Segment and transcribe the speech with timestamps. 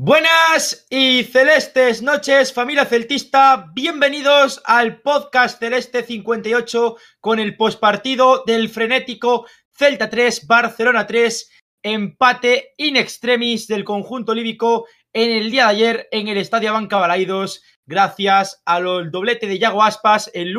[0.00, 3.72] Buenas y celestes noches, familia celtista.
[3.74, 11.50] Bienvenidos al podcast Celeste 58 con el pospartido del frenético Celta 3, Barcelona 3,
[11.82, 16.98] empate in extremis del conjunto líbico en el día de ayer en el Estadio Banca
[16.98, 20.56] Balaidos, gracias al doblete de Yago Aspas, el, el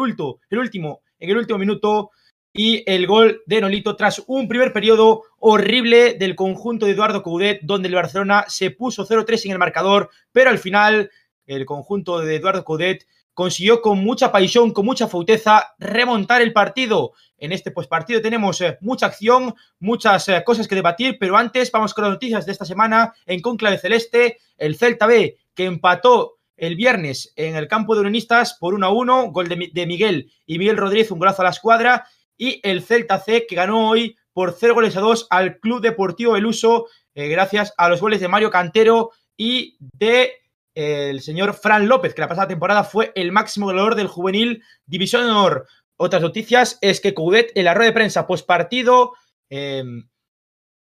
[0.60, 2.12] último, en el último minuto
[2.54, 7.60] y el gol de Nolito tras un primer periodo horrible del conjunto de Eduardo Coudet,
[7.62, 11.12] donde el Barcelona se puso 0-3 en el marcador, pero al final
[11.46, 17.14] el conjunto de Eduardo Coudet consiguió con mucha pasión, con mucha fauteza remontar el partido.
[17.38, 21.94] En este partido tenemos eh, mucha acción, muchas eh, cosas que debatir, pero antes vamos
[21.94, 26.76] con las noticias de esta semana en Conclave Celeste, el Celta B que empató el
[26.76, 30.76] viernes en el campo de Unionistas por 1 1, gol de, de Miguel y Miguel
[30.76, 32.06] Rodríguez, un golazo a la escuadra,
[32.40, 36.36] y el Celta C que ganó hoy por 0 goles a 2 al Club Deportivo
[36.36, 40.32] El Uso, eh, gracias a los goles de Mario Cantero y de
[40.74, 44.64] eh, el señor Fran López, que la pasada temporada fue el máximo goleador del juvenil
[44.86, 45.68] División de Honor.
[45.98, 49.14] Otras noticias es que Coudet en la rueda de prensa post partido
[49.50, 50.08] em,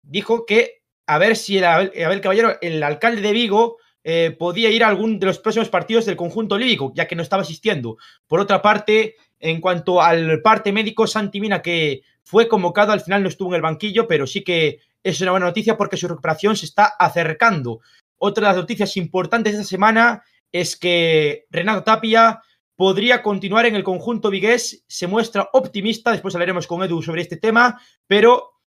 [0.02, 4.82] dijo que a ver si el Abel Caballero, el alcalde de Vigo, eh, podía ir
[4.82, 7.98] a algún de los próximos partidos del conjunto líbico, ya que no estaba asistiendo.
[8.26, 13.22] Por otra parte, en cuanto al parte médico, Santi Mina, que fue convocado, al final
[13.22, 16.56] no estuvo en el banquillo, pero sí que es una buena noticia porque su recuperación
[16.56, 17.80] se está acercando.
[18.18, 22.40] Otra de las noticias importantes de esta semana es que Renato Tapia
[22.76, 27.36] podría continuar en el conjunto vigués, se muestra optimista, después hablaremos con Edu sobre este
[27.36, 28.60] tema, pero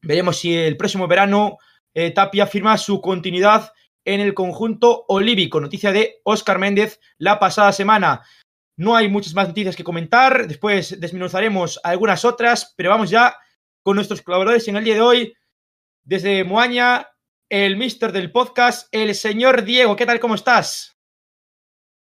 [0.00, 1.58] veremos si el próximo verano
[1.92, 3.70] eh, Tapia firma su continuidad
[4.06, 5.60] en el conjunto olívico.
[5.60, 8.22] Noticia de Óscar Méndez la pasada semana.
[8.78, 13.34] No hay muchas más noticias que comentar, después desmenuzaremos algunas otras, pero vamos ya
[13.82, 15.34] con nuestros colaboradores en el día de hoy.
[16.04, 17.08] Desde Moaña,
[17.48, 19.96] el mister del podcast, el señor Diego.
[19.96, 20.20] ¿Qué tal?
[20.20, 20.94] ¿Cómo estás?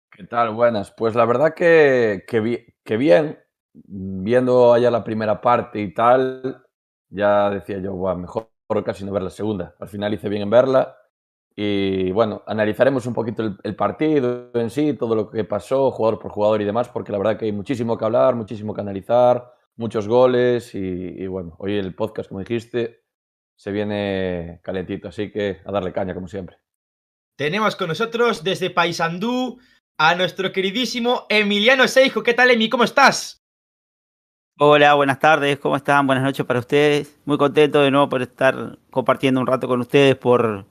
[0.10, 0.52] ¿Qué tal?
[0.52, 0.94] Buenas.
[0.96, 3.40] Pues la verdad que, que, bien,
[3.74, 6.64] viendo allá la primera parte y tal,
[7.10, 8.50] ya decía yo, mejor
[8.86, 9.76] casi no ver la segunda.
[9.80, 10.96] Al final hice bien en verla
[11.56, 16.32] y bueno, analizaremos un poquito el, partido en sí, todo lo que pasó, jugador por
[16.32, 20.08] jugador y demás, porque la verdad que hay muchísimo que hablar, muchísimo que analizar, muchos
[20.08, 23.04] goles y, bueno, hoy el podcast, como dijiste,
[23.56, 26.58] se viene calentito, así que a darle caña como siempre.
[27.38, 29.60] Tenemos con nosotros desde Paysandú
[29.98, 32.24] a nuestro queridísimo Emiliano Seijo.
[32.24, 32.70] ¿Qué tal, Emi?
[32.70, 33.44] ¿Cómo estás?
[34.60, 36.06] Hola, buenas tardes, ¿cómo están?
[36.06, 37.20] Buenas noches para ustedes.
[37.26, 40.68] Muy contento de nuevo por estar compartiendo un rato con ustedes, por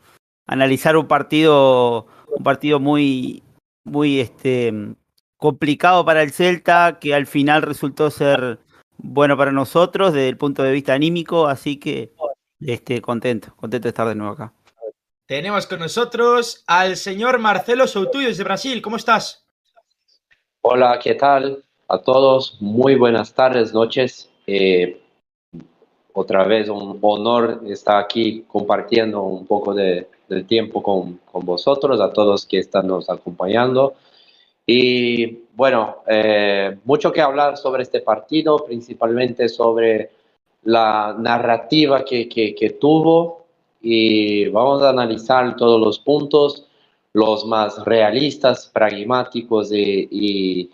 [0.47, 3.43] analizar un partido, un partido muy,
[3.85, 4.73] muy este,
[5.37, 8.59] complicado para el Celta, que al final resultó ser
[8.99, 12.13] bueno para nosotros desde el punto de vista anímico, así que
[12.61, 14.53] este, contento, contento de estar de nuevo acá.
[15.27, 18.83] Tenemos con nosotros al señor Marcelo Soutuyo desde Brasil.
[18.83, 19.47] ¿Cómo estás?
[20.61, 21.65] Hola, ¿qué tal?
[21.89, 24.31] A todos, muy buenas tardes, noches.
[24.47, 25.01] Eh,
[26.13, 32.01] otra vez un honor estar aquí compartiendo un poco de, del tiempo con, con, vosotros,
[32.01, 33.95] a todos que están nos acompañando.
[34.67, 40.11] Y bueno, eh, mucho que hablar sobre este partido, principalmente sobre
[40.65, 43.45] la narrativa que, que, tuvo
[43.81, 46.67] y vamos a analizar todos los puntos,
[47.13, 50.71] los más realistas, pragmáticos y,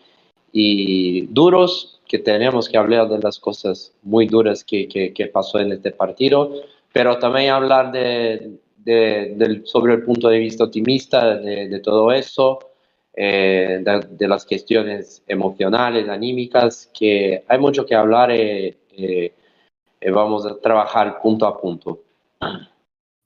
[0.52, 5.72] y, duros, que tenemos que hablar de las cosas muy duras que, que pasó en
[5.72, 6.52] este partido,
[6.92, 8.58] pero también hablar de,
[9.64, 12.58] sobre el punto de vista optimista de, todo eso,
[13.14, 19.32] eh, de, las cuestiones emocionales, anímicas, que hay mucho que hablar y eh,
[20.00, 22.02] eh, vamos a trabajar punto a punto.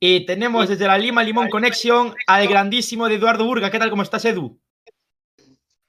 [0.00, 3.70] Y tenemos desde la Lima Limón Conexión al grandísimo de Eduardo Burga.
[3.70, 3.90] ¿Qué tal?
[3.90, 4.58] ¿Cómo estás, Edu?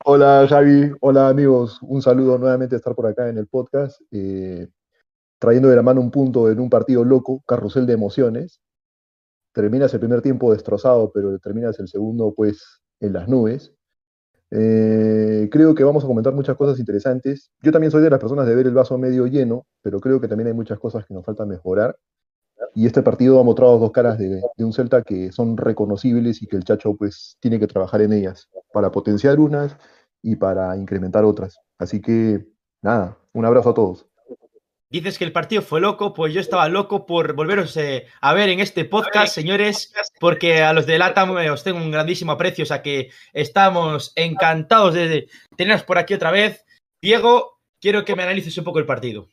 [0.06, 0.92] Hola, Javi.
[1.00, 1.80] Hola, amigos.
[1.82, 4.00] Un saludo nuevamente estar por acá en el podcast.
[5.40, 8.62] trayendo de la mano un punto en un partido loco, carrusel de emociones
[9.54, 13.74] terminas el primer tiempo destrozado, pero terminas el segundo pues en las nubes.
[14.52, 17.52] Eh, creo que vamos a comentar muchas cosas interesantes.
[17.62, 20.28] Yo también soy de las personas de ver el vaso medio lleno, pero creo que
[20.28, 21.98] también hay muchas cosas que nos faltan mejorar.
[22.76, 26.48] Y este partido ha mostrado dos caras de, de, un Celta que son reconocibles y
[26.48, 29.76] que el Chacho pues tiene que trabajar en ellas para potenciar unas
[30.22, 31.60] y para incrementar otras.
[31.78, 32.48] Así que
[32.82, 34.08] nada, un abrazo a todos.
[34.94, 38.50] Dices que el partido fue loco, pues yo estaba loco por volveros eh, a ver
[38.50, 42.64] en este podcast, señores, porque a los de LATAM eh, os tengo un grandísimo aprecio,
[42.64, 46.64] o sea que estamos encantados de teneros por aquí otra vez.
[47.02, 49.28] Diego, quiero que me analices un poco el partido.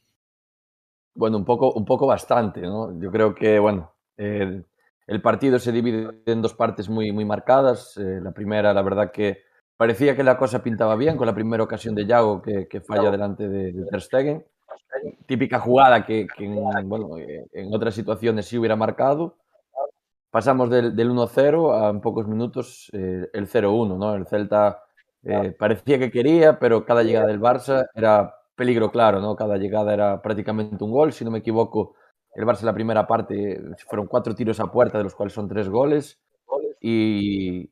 [1.14, 2.98] Bueno, un poco, un poco bastante, ¿no?
[2.98, 4.64] Yo creo que, bueno, el
[5.10, 7.96] el partido se divide en dos partes muy, muy marcadas.
[7.96, 9.42] Eh, la primera, la verdad que
[9.76, 13.10] parecía que la cosa pintaba bien con la primera ocasión de Yago que, que falla
[13.10, 14.44] delante de, de, Ter Stegen.
[15.26, 19.36] Típica jugada que, que en, bueno, en, otras situaciones sí hubiera marcado.
[20.30, 23.98] Pasamos del, del 1-0 a en pocos minutos eh, el 0-1.
[23.98, 24.14] ¿no?
[24.14, 24.82] El Celta
[25.22, 29.20] eh, parecía que quería, pero cada llegada del Barça era peligro claro.
[29.20, 29.36] ¿no?
[29.36, 31.12] Cada llegada era prácticamente un gol.
[31.12, 31.94] Si no me equivoco,
[32.34, 35.48] el Barça en la primera parte fueron cuatro tiros a puerta, de los cuales son
[35.48, 36.20] tres goles.
[36.80, 37.70] Y,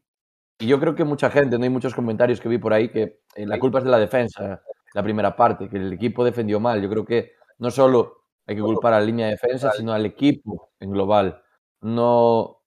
[0.60, 3.20] y yo creo que mucha gente, no hay muchos comentarios que vi por ahí que
[3.36, 4.60] eh, la culpa es de la defensa,
[4.94, 6.82] la primera parte, que el equipo defendió mal.
[6.82, 10.06] Yo creo que no solo hay que culpar a la línea de defensa, sino al
[10.06, 11.42] equipo en global.
[11.80, 12.62] No,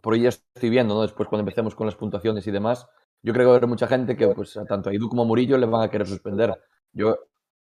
[0.00, 1.02] por ahí ya estoy viendo, ¿no?
[1.02, 2.88] Después cuando empecemos con las puntuaciones y demás,
[3.22, 5.22] yo creo que va a haber mucha gente que pues a tanto a Idu como
[5.22, 6.54] a Murillo le van a querer suspender.
[6.92, 7.16] Yo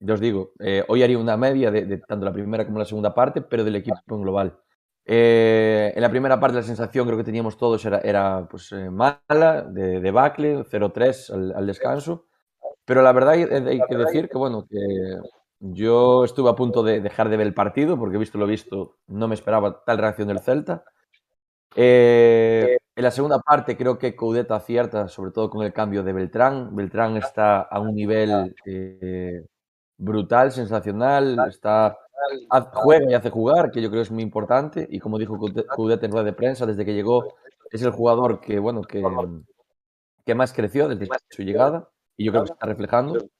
[0.00, 2.84] yo os digo, eh, hoy haría una media de, de, tanto la primera como la
[2.84, 4.58] segunda parte, pero del equipo en global.
[5.04, 8.90] Eh, en la primera parte la sensación creo que teníamos todos era, era pues, eh,
[8.90, 12.26] mala, de, de Bacle, 0-3 al, al, descanso,
[12.88, 14.78] pero la verdad hay, hay, que decir que, bueno, que
[15.60, 19.28] yo estuve a punto de dejar de ver el partido, porque visto lo visto, no
[19.28, 20.84] me esperaba tal reacción del Celta.
[21.76, 26.14] Eh, en la segunda parte creo que Coudet acierta, sobre todo con el cambio de
[26.14, 26.74] Beltrán.
[26.74, 29.44] Beltrán está a un nivel eh,
[29.98, 31.98] brutal, sensacional, está,
[32.72, 35.38] juega y hace jugar, que yo creo es muy importante, y como dijo
[35.76, 37.34] Coudet en rueda de prensa, desde que llegó
[37.70, 39.04] es el jugador que, bueno, que,
[40.24, 43.30] que más creció desde su llegada, y yo creo que está reflejando.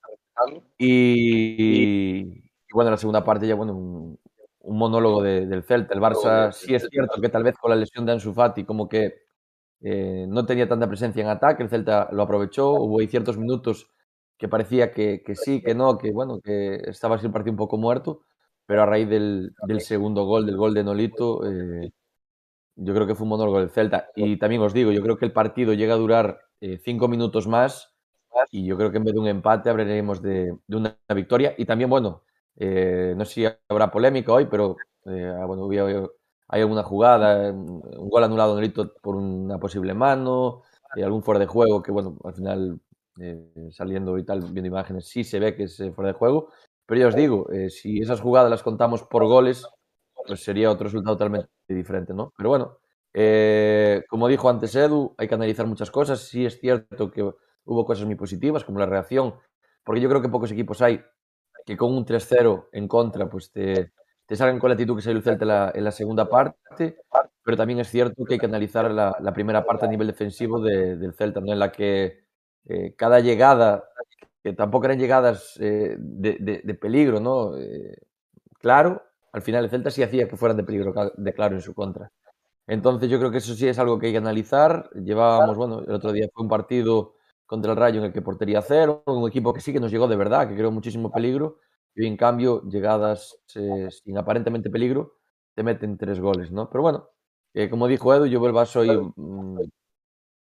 [0.78, 4.18] Y, y bueno, en la segunda parte ya, bueno, un,
[4.60, 5.94] un monólogo de, del Celta.
[5.94, 8.88] El Barça sí es cierto que tal vez con la lesión de Ansu Fati como
[8.88, 9.14] que
[9.80, 13.90] eh, no tenía tanta presencia en ataque, el Celta lo aprovechó, hubo ahí ciertos minutos
[14.36, 17.58] que parecía que, que, sí, que no, que bueno, que estaba así el partido un
[17.58, 18.22] poco muerto,
[18.66, 21.90] pero a raíz del, del segundo gol, del gol de Nolito, eh,
[22.76, 24.10] yo creo que fue un monólogo del Celta.
[24.14, 27.48] Y también os digo, yo creo que el partido llega a durar eh, cinco minutos
[27.48, 27.97] más
[28.50, 31.54] y yo creo que en vez de un empate hablaremos de, de una victoria.
[31.58, 32.22] Y también, bueno,
[32.56, 34.76] eh, no sé si habrá polémica hoy, pero
[35.06, 35.68] eh, bueno,
[36.48, 40.62] hay alguna jugada, un gol anulado Nolito por una posible mano,
[40.96, 42.80] eh, algún fuera de juego que, bueno, al final
[43.20, 46.50] eh, saliendo y tal, viendo imágenes, sí se ve que es eh, fuera de juego.
[46.86, 49.66] Pero ya os digo, eh, si esas jugadas las contamos por goles,
[50.26, 52.32] pues sería otro resultado totalmente diferente, ¿no?
[52.36, 52.78] Pero bueno,
[54.08, 56.20] como dijo antes Edu, hay que analizar muchas cosas.
[56.20, 57.30] Sí es cierto que
[57.68, 59.34] hubo cosas muy positivas, como la reacción,
[59.84, 61.02] porque yo creo que pocos equipos hay
[61.64, 63.92] que con un 3-0 en contra, pues te,
[64.26, 66.96] te salgan con la actitud que se Celta en la, en la, segunda parte,
[67.42, 70.60] pero también es cierto que hay que analizar la, la primera parte a nivel defensivo
[70.60, 71.52] de, del Celta, ¿no?
[71.52, 72.24] en la que
[72.66, 73.84] eh, cada llegada,
[74.42, 77.56] que tampoco eran llegadas eh, de, de, de, peligro, ¿no?
[77.58, 77.96] Eh,
[78.58, 81.74] claro, al final el Celta sí hacía que fueran de peligro de claro en su
[81.74, 82.10] contra.
[82.66, 84.90] Entonces yo creo que eso sí es algo que hay que analizar.
[84.92, 87.14] Llevábamos, bueno, el otro día fue un partido
[87.48, 90.06] contra el Rayo en el que portería cero, un equipo que sí que nos llegó
[90.06, 91.56] de verdad, que creó muchísimo peligro,
[91.94, 95.14] y en cambio, llegadas eh, sin aparentemente peligro,
[95.54, 96.68] te meten tres goles, ¿no?
[96.68, 97.08] Pero bueno,
[97.54, 99.60] eh, como dijo Edu, yo vuelvo a soy mmm,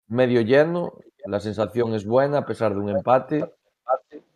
[0.09, 3.53] medio lleno, la sensación es buena a pesar de un empate.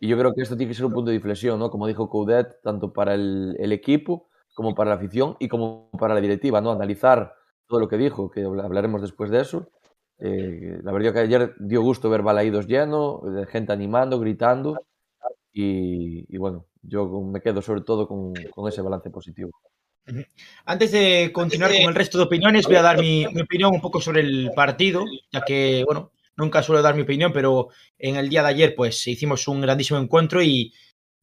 [0.00, 1.70] Y yo creo que esto tiene que ser un punto de inflexión, ¿no?
[1.70, 6.14] Como dijo Coudet, tanto para el, el, equipo como para la afición y como para
[6.14, 6.72] la directiva, ¿no?
[6.72, 7.34] Analizar
[7.68, 9.68] todo lo que dijo, que hablaremos después de eso.
[10.24, 14.78] Eh, la verdad que ayer dio gusto ver balaídos llenos, gente animando, gritando.
[15.52, 19.50] Y, y, bueno, yo me quedo sobre todo con, con ese balance positivo.
[20.64, 23.80] Antes de continuar con el resto de opiniones, voy a dar mi, mi, opinión un
[23.80, 28.28] poco sobre el partido, ya que, bueno, nunca suelo dar mi opinión, pero en el
[28.28, 30.72] día de ayer, pues hicimos un grandísimo encuentro y,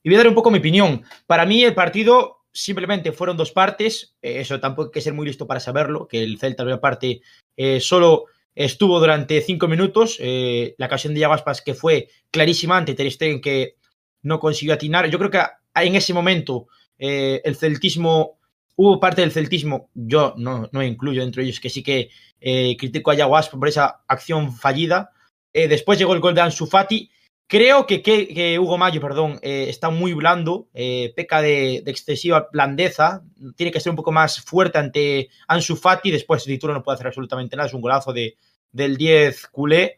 [0.04, 1.04] y voy a dar un poco mi opinión.
[1.26, 5.26] Para mí, el partido simplemente fueron dos partes, eh, eso tampoco hay que ser muy
[5.26, 7.22] listo para saberlo, que el Celta, la parte,
[7.56, 8.26] eh, solo
[8.56, 13.42] estuvo durante cinco minutos, eh, la ocasión de Yagaspas que fue clarísima ante Ter Stegen,
[13.42, 13.76] que
[14.22, 15.10] no consiguió atinar.
[15.10, 15.42] Yo creo que
[15.76, 18.40] en ese momento eh, el celtismo
[18.76, 22.76] hubo parte del celtismo, yo no, no incluyo dentro de ellos, que sí que eh,
[22.78, 25.12] critico a Yaguas por esa acción fallida.
[25.52, 27.10] Después llegó el gol de Ansu Fati.
[27.50, 33.24] Creo que, Hugo Mayo, perdón, eh, está muy blando, eh, peca de, excesiva blandeza,
[33.56, 37.08] tiene que ser un poco más fuerte ante Ansu Fati, después Dituro no puede hacer
[37.08, 38.38] absolutamente nada, es un golazo de,
[38.72, 39.98] del 10 culé,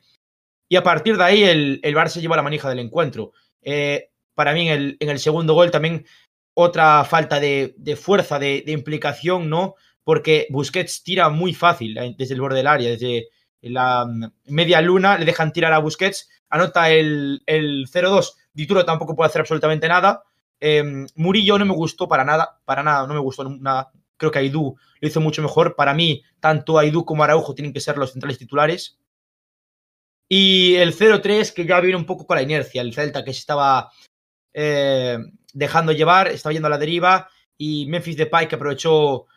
[0.69, 3.33] y a partir de ahí el, el Barça lleva la manija del encuentro.
[3.61, 6.05] Eh, para mí en el, segundo gol también
[6.53, 9.75] otra falta de, fuerza, de, de, implicación, ¿no?
[10.05, 13.27] Porque Busquets tira muy fácil desde el borde del área, desde
[13.61, 19.15] la mm, media luna, le dejan tirar a Busquets, anota el, el 0-2, Dituro tampoco
[19.15, 20.23] puede hacer absolutamente nada.
[20.59, 20.83] Eh,
[21.15, 23.91] Murillo no me gustó para nada, para nada, no me gustó nada.
[24.17, 25.75] creo que Aidú lo hizo mucho mejor.
[25.75, 28.99] Para mí, tanto Aidú como Araujo tienen que ser los centrales titulares.
[30.29, 32.81] Y el 0-3, que ya viene un poco con la inercia.
[32.81, 33.91] El Celta que se estaba
[34.53, 35.17] eh,
[35.53, 37.29] dejando llevar, estaba yendo a la deriva.
[37.57, 39.27] Y Memphis Depay, que aprovechó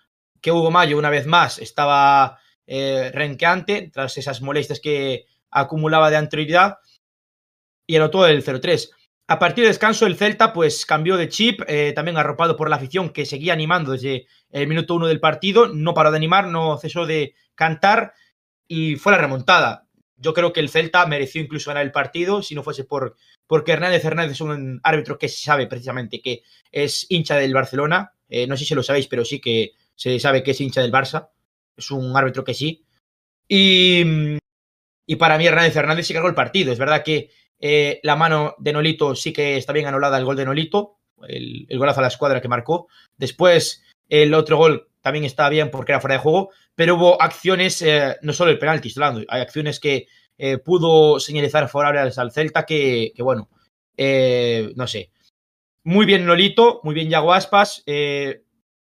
[0.40, 6.16] que Hugo Mayo, una vez más, estaba eh, renqueante tras esas molestias que acumulaba de
[6.16, 6.78] anterioridad.
[7.86, 8.90] Y anotó el 0-3.
[9.26, 12.76] A partir del descanso, el Celta pues cambió de chip, eh, también arropado por la
[12.76, 15.68] afición que seguía animando desde el minuto uno del partido.
[15.68, 18.12] No paró de animar, no cesó de cantar
[18.68, 19.86] y fue la remontada.
[20.16, 23.16] Yo creo que el Celta mereció incluso ganar el partido si no fuese por
[23.46, 28.12] porque Hernández Hernández es un árbitro que se sabe precisamente que es hincha del Barcelona.
[28.28, 30.92] Eh, no sé si lo sabéis, pero sí que se sabe que es hincha del
[30.92, 31.28] Barça.
[31.76, 32.84] Es un árbitro que sí.
[33.48, 34.38] Y,
[35.06, 36.72] y para mí Hernández Hernández se cargó el partido.
[36.72, 37.30] Es verdad que
[37.66, 41.66] eh, la mano de Nolito sí que está bien anulada el gol de Nolito, el,
[41.78, 42.88] golazo a la escuadra que marcó.
[43.16, 47.80] Después, el otro gol también está bien porque era fuera de juego, pero hubo acciones,
[47.82, 48.92] eh, no solo el penalti,
[49.28, 53.48] hay acciones que eh, pudo señalizar favorables al Celta que, que bueno,
[54.76, 55.10] no sé.
[55.84, 57.82] Muy bien Nolito, muy bien Yago Aspas.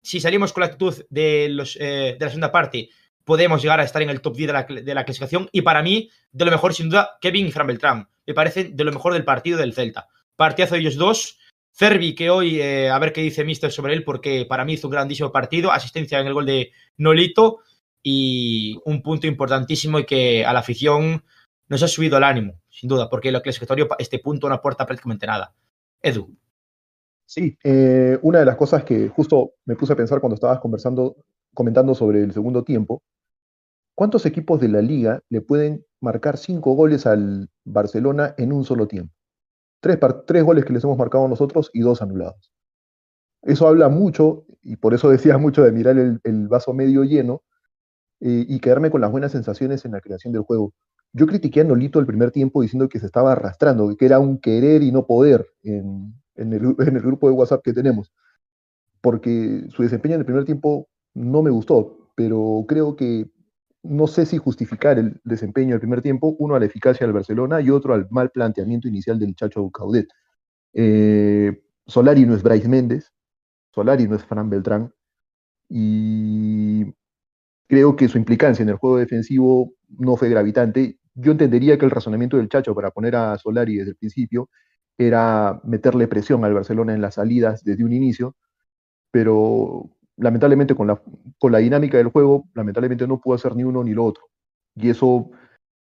[0.02, 2.90] Si salimos con la actitud de, los, de la segunda parte,
[3.24, 4.48] podemos llegar a estar en el top 10
[4.84, 5.48] de la, clasificación.
[5.52, 8.08] Y para mí, de lo mejor, sin duda, Kevin y Fran Beltrán.
[8.26, 10.08] Me parece de lo mejor del partido del Celta.
[10.36, 11.38] Partidazo de ellos dos.
[11.74, 14.88] Cervi, que hoy, eh, a ver qué dice Mister sobre él, porque para mí hizo
[14.88, 15.72] un grandísimo partido.
[15.72, 17.60] Asistencia en el gol de Nolito.
[18.02, 21.24] Y un punto importantísimo y que a la afición
[21.68, 25.26] nos ha subido el ánimo, sin duda, porque el clasificatorio, este punto no aporta prácticamente
[25.26, 25.54] nada.
[26.02, 26.36] Edu.
[27.34, 31.16] Sí, eh, una de las cosas que justo me puse a pensar cuando estabas conversando,
[31.54, 33.02] comentando sobre el segundo tiempo,
[33.94, 38.88] ¿Cuántos equipos de la liga le pueden marcar cinco goles al Barcelona en un solo
[38.88, 39.14] tiempo?
[39.80, 42.52] Tres, tres goles que les hemos marcado nosotros y dos anulados.
[43.42, 47.42] Eso habla mucho, y por eso decía mucho de mirar el, vaso medio lleno
[48.20, 50.72] eh, y quedarme con las buenas sensaciones en la creación del juego.
[51.12, 54.38] Yo critiqué a Nolito el primer tiempo diciendo que se estaba arrastrando, que era un
[54.38, 58.12] querer y no poder en, el, en el grupo de WhatsApp que tenemos,
[59.00, 63.30] porque su desempeño en el primer tiempo no me gustó, pero creo que
[63.82, 67.60] no sé si justificar el desempeño del primer tiempo, uno a la eficacia del Barcelona
[67.60, 70.08] y otro al mal planteamiento inicial del Chacho Caudet.
[70.72, 73.12] Eh, Solari no es Bryce Méndez,
[73.74, 74.92] Solari no es Fran Beltrán,
[75.68, 76.84] y
[77.66, 80.98] creo que su implicancia en el juego defensivo no fue gravitante.
[81.14, 84.50] Yo entendería que el razonamiento del Chacho para poner a Solari desde el principio
[84.98, 88.36] era meterle presión al Barcelona en las salidas desde un inicio,
[89.10, 91.02] pero lamentablemente con la,
[91.38, 94.24] con la dinámica del juego, lamentablemente no pudo hacer ni uno ni lo otro.
[94.74, 95.30] Y eso,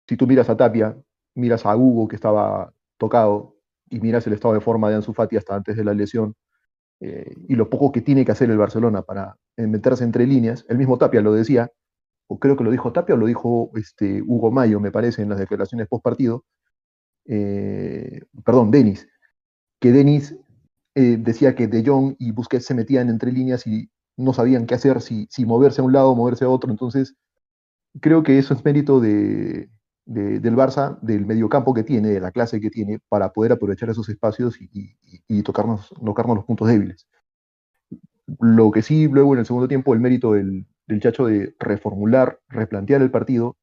[0.09, 0.97] si tú miras a Tapia,
[1.35, 3.57] miras a Hugo que estaba tocado
[3.89, 6.35] y miras el estado de forma de Ansu Fati hasta antes de la lesión
[7.01, 10.79] eh, y lo poco que tiene que hacer el Barcelona para meterse entre líneas, el
[10.79, 11.71] mismo Tapia lo decía,
[12.29, 15.29] o creo que lo dijo Tapia o lo dijo este, Hugo Mayo, me parece, en
[15.29, 16.45] las declaraciones post partido,
[17.27, 19.09] eh, perdón, Denis,
[19.81, 20.37] que Denis
[20.95, 24.75] eh, decía que De Jong y Busquets se metían entre líneas y no sabían qué
[24.75, 26.71] hacer, si, si moverse a un lado o moverse a otro.
[26.71, 27.17] Entonces,
[28.01, 29.71] creo que eso es mérito de,
[30.07, 34.09] del Barça, del mediocampo que tiene, de la clase que tiene, para poder aprovechar esos
[34.09, 37.07] espacios y, tocarnos, tocarnos los puntos débiles.
[38.41, 42.41] Lo que sí, luego en el segundo tiempo, el mérito del, del Chacho de reformular,
[42.49, 43.57] replantear el partido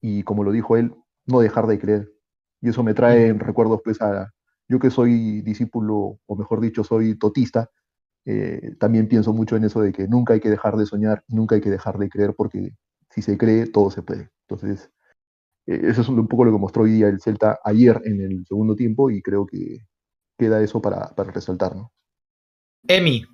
[0.00, 0.94] y, como lo dijo él,
[1.26, 2.12] no dejar de creer.
[2.60, 4.32] Y eso me trae en recuerdos, pues, a
[4.68, 7.70] yo que soy discípulo, o mejor dicho, soy totista,
[8.24, 11.56] eh, también pienso mucho en eso de que nunca hay que dejar de soñar, nunca
[11.56, 12.74] hay que dejar de creer, porque
[13.10, 14.30] si se cree, todo se puede.
[14.48, 14.90] Entonces,
[15.66, 18.46] eh, eso es un poco lo que mostró hoy día el Celta ayer en el
[18.46, 19.86] segundo tiempo y creo que
[20.38, 21.74] queda eso para, para resaltar.
[21.74, 21.92] ¿no?
[22.86, 23.24] Emi.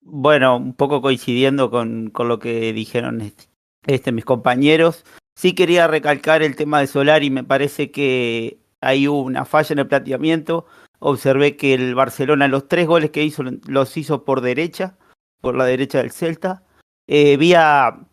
[0.00, 3.44] Bueno, un poco coincidiendo con, con lo que dijeron este,
[3.86, 5.04] este, mis compañeros.
[5.36, 9.78] Sí quería recalcar el tema de Solar y me parece que hay una falla en
[9.78, 10.66] el planteamiento
[11.02, 14.96] observé que el Barcelona los tres goles que hizo los hizo por derecha,
[15.40, 16.62] por la derecha del Celta.
[17.08, 18.06] Eh, vi a,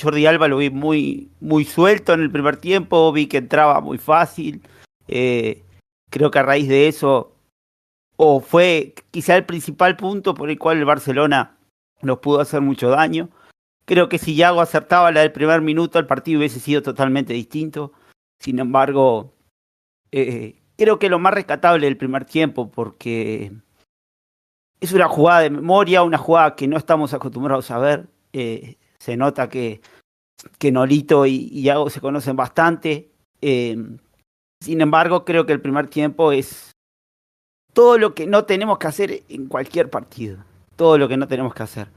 [0.00, 3.98] Jordi Alba, lo vi muy, muy suelto en el primer tiempo, vi que entraba muy
[3.98, 4.62] fácil.
[5.08, 5.62] Eh,
[6.10, 7.32] creo que a raíz de eso,
[8.16, 11.56] o fue quizá el principal punto por el cual el Barcelona
[12.02, 13.30] nos pudo hacer mucho daño.
[13.86, 17.92] Creo que si Yago acertaba la del primer minuto, el partido hubiese sido totalmente distinto.
[18.38, 19.34] Sin embargo,
[20.10, 23.52] eh, creo que lo más rescatable del primer tiempo, porque
[24.80, 28.06] es una jugada de memoria, una jugada que no estamos acostumbrados a ver.
[28.32, 29.80] Eh, se nota que,
[30.58, 33.10] que Nolito y, y Iago se conocen bastante.
[33.42, 33.76] Eh,
[34.60, 36.70] sin embargo, creo que el primer tiempo es
[37.74, 40.38] todo lo que no tenemos que hacer en cualquier partido.
[40.76, 41.88] Todo lo que no tenemos que hacer.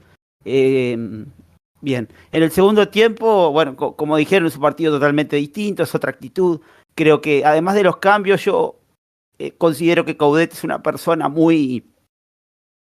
[1.80, 6.10] Bien, en el segundo tiempo, bueno, como dijeron, es un partido totalmente distinto, es otra
[6.10, 6.60] actitud.
[6.94, 8.80] Creo que además de los cambios, yo
[9.38, 11.92] eh, considero que Caudet es una persona muy,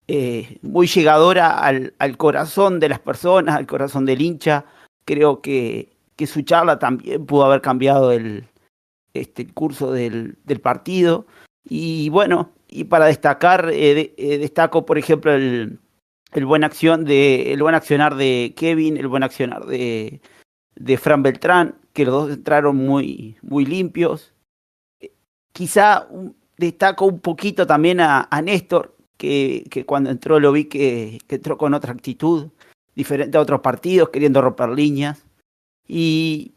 [0.07, 4.65] eh, muy llegadora al, corazón de las personas, al corazón del hincha.
[5.05, 8.47] Creo que, que su charla también pudo haber cambiado el,
[9.13, 11.27] este, el curso del, del partido.
[11.63, 15.79] Y bueno, y para destacar, eh, destaco, por ejemplo, el,
[16.31, 20.21] el buen acción de el buen accionar de Kevin, el buen accionar de,
[20.75, 24.33] de Fran Beltrán, que los dos entraron muy, muy limpios.
[25.53, 26.07] Quizá
[26.57, 31.35] destaco un poquito también a, a Néstor, que, que, cuando entró lo vi que, que,
[31.35, 32.49] entró con otra actitud,
[32.95, 35.25] diferente a otros partidos, queriendo romper líneas.
[35.87, 36.53] Y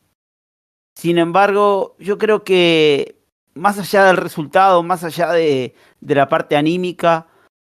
[0.94, 3.16] sin embargo, yo creo que
[3.54, 7.26] más allá del resultado, más allá de, de la parte anímica,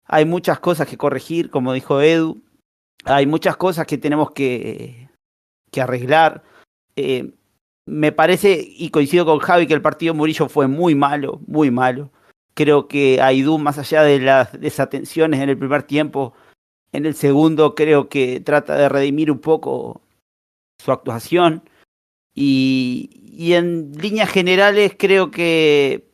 [0.06, 2.42] hay muchas cosas que corregir, como dijo Edu.
[3.06, 5.10] Hay muchas cosas que tenemos que,
[5.72, 6.44] que arreglar.
[6.96, 7.34] Eh,
[7.86, 12.12] me parece, y coincido con Javi, que el partido Murillo fue muy malo, muy malo.
[12.54, 16.34] Creo que Aidú, más allá de las desatenciones en el primer tiempo,
[16.92, 20.02] en el segundo creo que trata de redimir un poco
[20.80, 21.68] su actuación.
[22.36, 26.10] Y, y en líneas generales creo que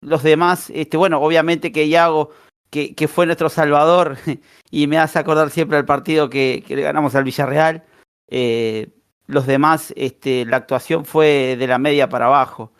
[0.00, 2.30] los demás, este, bueno, obviamente que Iago
[2.70, 4.18] que, fue nuestro salvador
[4.70, 7.84] y me hace acordar siempre al partido que, que le ganamos al Villarreal.
[8.28, 8.88] Eh,
[9.26, 12.72] los demás, este, la actuación fue de la media para abajo.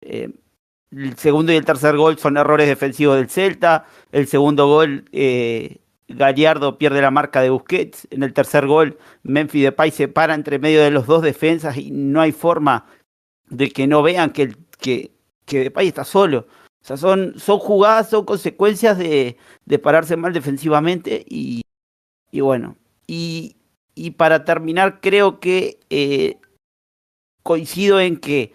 [0.00, 0.30] Eh,
[0.90, 3.86] el segundo y el tercer gol son errores defensivos del Celta.
[4.10, 8.08] El segundo gol, eh, Gallardo pierde la marca de Busquets.
[8.10, 11.90] En el tercer gol, Memphis Depay se para entre medio de los dos defensas y
[11.90, 12.86] no hay forma
[13.48, 15.12] de que no vean que, que,
[15.46, 16.46] que Depay está solo.
[16.82, 19.36] O sea, son, son jugadas, son consecuencias de,
[19.66, 21.62] de pararse mal defensivamente y,
[22.32, 22.76] y bueno.
[23.06, 23.56] Y,
[23.94, 26.38] y, para terminar, creo que eh,
[27.44, 28.52] coincido en que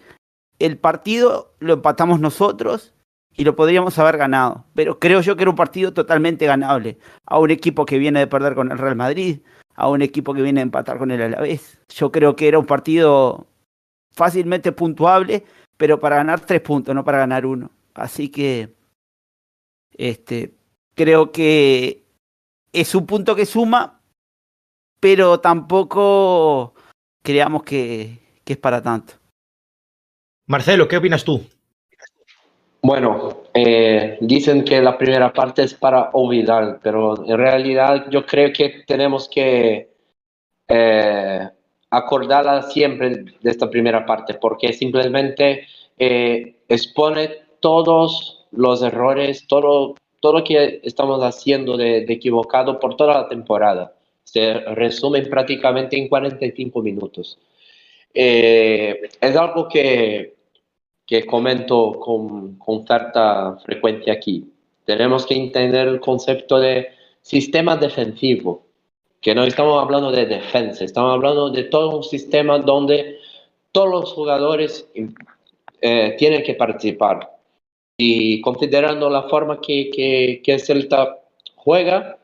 [0.58, 2.92] el partido lo empatamos nosotros
[3.34, 4.64] y lo podríamos haber ganado.
[4.74, 6.98] Pero creo yo que era un partido totalmente ganable.
[7.24, 9.40] A un equipo que viene de perder con el Real Madrid,
[9.74, 11.80] a un equipo que viene de empatar con el Alavés.
[11.88, 13.46] Yo creo que era un partido
[14.12, 15.44] fácilmente puntuable,
[15.78, 17.70] pero para ganar tres puntos, no para ganar uno.
[17.94, 18.74] Así que
[19.92, 20.54] este,
[20.94, 22.04] creo que
[22.72, 24.00] es un punto que suma,
[25.00, 26.74] pero tampoco
[27.22, 29.14] creamos que, que es para tanto.
[30.46, 31.42] Marcelo, ¿qué opinas tú?
[32.80, 38.52] Bueno, eh, dicen que la primera parte es para olvidar, pero en realidad yo creo
[38.52, 39.90] que tenemos que
[40.68, 41.48] eh,
[41.90, 45.66] acordarla siempre de esta primera parte, porque simplemente
[45.98, 52.96] eh, expone todos los errores, todo, todo lo que estamos haciendo de, de equivocado por
[52.96, 53.94] toda la temporada.
[54.24, 57.38] Se resumen prácticamente en 45 minutos.
[58.14, 60.34] Eh, es algo que,
[61.06, 64.44] que comento con, con cierta frecuencia aquí.
[64.84, 66.88] Tenemos que entender el concepto de
[67.22, 68.64] sistema defensivo,
[69.20, 73.18] que no estamos hablando de defensa, estamos hablando de todo un sistema donde
[73.72, 74.88] todos los jugadores
[75.80, 77.37] eh, tienen que participar
[78.00, 81.18] y considerando la forma que, que, que Celta
[81.56, 82.18] juega,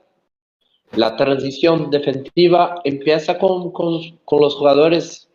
[0.93, 5.29] la transición defensiva empieza con, los jugadores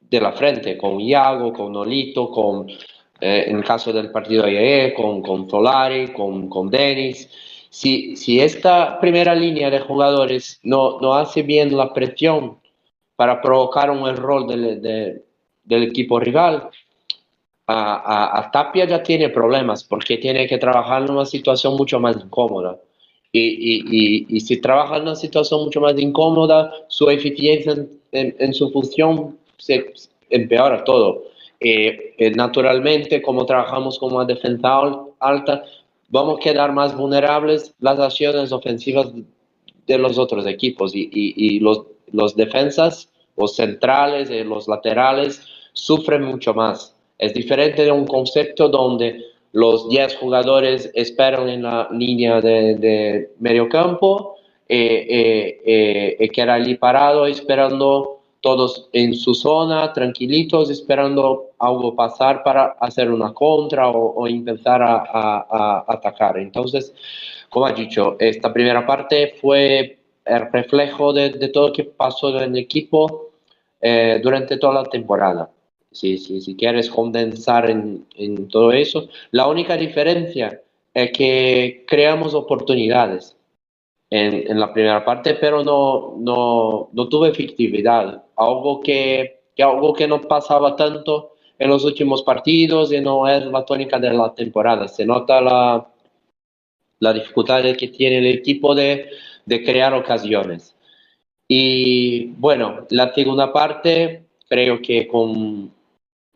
[0.00, 2.70] de la frente, con Iago, con Nolito, con,
[3.20, 7.28] eh, en el caso del partido de ayer, con, Solari, con, con Denis.
[7.68, 12.58] Si, esta primera línea de jugadores no, hace bien la presión
[13.16, 15.24] para provocar un error del, de,
[15.64, 16.70] del equipo rival,
[17.66, 22.16] a, a, Tapia ya tiene problemas porque tiene que trabajar en una situación mucho más
[22.16, 22.78] incómoda.
[23.30, 27.88] Y, y, y, y si trabaja en una situación mucho más incómoda, su eficiencia en,
[28.12, 29.92] en, en su función se
[30.28, 31.24] empeora todo.
[31.60, 34.80] Eh, eh, naturalmente, como trabajamos como una defensa
[35.20, 35.64] alta,
[36.08, 39.12] vamos a quedar más vulnerables las acciones ofensivas
[39.86, 46.22] de los otros equipos y, y, los, los defensas, los centrales, y los laterales sufren
[46.22, 46.91] mucho más.
[47.22, 53.30] Es diferente de un concepto donde los 10 jugadores esperan en la línea de, de
[53.38, 54.34] medio campo,
[54.68, 62.42] eh, eh, eh, eh allí parado esperando todos en su zona, tranquilitos, esperando algo pasar
[62.42, 66.38] para hacer una contra o, o empezar a, atacar.
[66.38, 66.92] Entonces,
[67.48, 72.36] como ha dicho, esta primera parte fue el reflejo de, de todo lo que pasó
[72.36, 73.30] en el equipo
[73.80, 75.48] eh, durante toda la temporada
[75.92, 79.08] si, si, si quieres condensar en, en, todo eso.
[79.30, 80.60] La única diferencia
[80.94, 83.36] es que creamos oportunidades.
[84.10, 88.24] en, la primera parte, pero no, no, no tuve efectividad.
[88.36, 93.64] Algo que, algo que no pasaba tanto en los últimos partidos y no es la
[93.64, 94.88] tónica de la temporada.
[94.88, 95.86] Se nota la,
[96.98, 99.08] la dificultad que tiene el equipo de,
[99.46, 100.74] de crear ocasiones.
[101.48, 105.72] Y bueno, la segunda parte, creo que con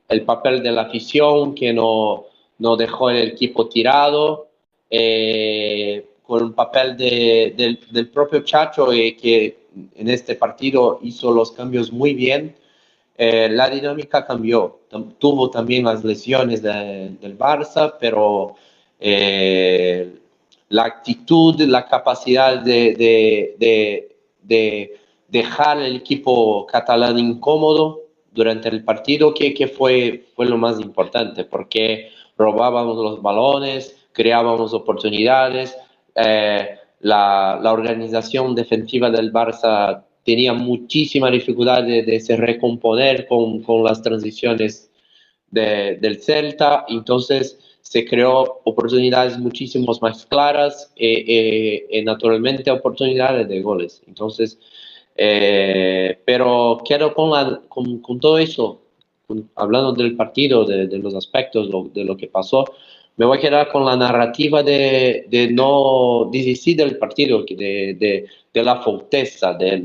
[0.09, 2.27] el papel de la afición que no,
[2.59, 4.49] no dejó el equipo tirado,
[4.91, 9.59] eh, con el papel de, del, propio Chacho eh, que
[9.95, 12.57] en este partido hizo los cambios muy bien.
[13.17, 14.81] Eh, la dinámica cambió.
[15.19, 18.57] Tuvo también las lesiones del Barça, pero
[20.69, 28.06] la actitud, la capacidad de, de, dejar el equipo catalán incómodo
[28.37, 34.75] durante el partido, que, que fue, fue lo más importante, porque robábamos los balones, creábamos
[34.75, 35.77] oportunidades,
[36.15, 43.83] eh, la, la, organización defensiva del Barça tenía muchísima dificultad de, se recomponer con, con
[43.85, 44.91] las transiciones
[45.51, 52.71] de, del Celta, entonces se creó oportunidades muchísimo más claras y, eh, eh, y naturalmente
[52.71, 54.03] oportunidades de goles.
[54.09, 54.59] Entonces,
[55.17, 58.83] eh, pero quiero con, la, con, con, todo eso,
[59.55, 62.65] hablando del partido, de, de los aspectos de lo que pasó,
[63.17, 68.27] me voy a quedar con la narrativa de, de no desistir del partido, de, de,
[68.53, 69.81] de la fortaleza, de,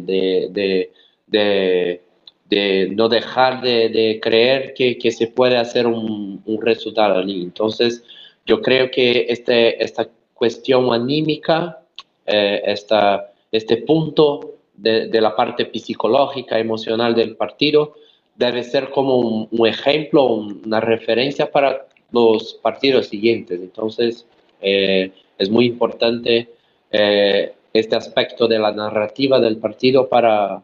[1.27, 7.41] de, no dejar de, creer que, que, se puede hacer un, un resultado allí.
[7.43, 8.03] Entonces,
[8.45, 11.79] yo creo que este, esta cuestión anímica,
[12.25, 17.95] eh, esta, este punto de, de, la parte psicológica, emocional del partido,
[18.35, 23.59] debe ser como un, un ejemplo, una referencia para los partidos siguientes.
[23.61, 24.25] Entonces,
[24.61, 26.49] eh, es muy importante
[26.91, 30.61] eh, este aspecto de la narrativa del partido para,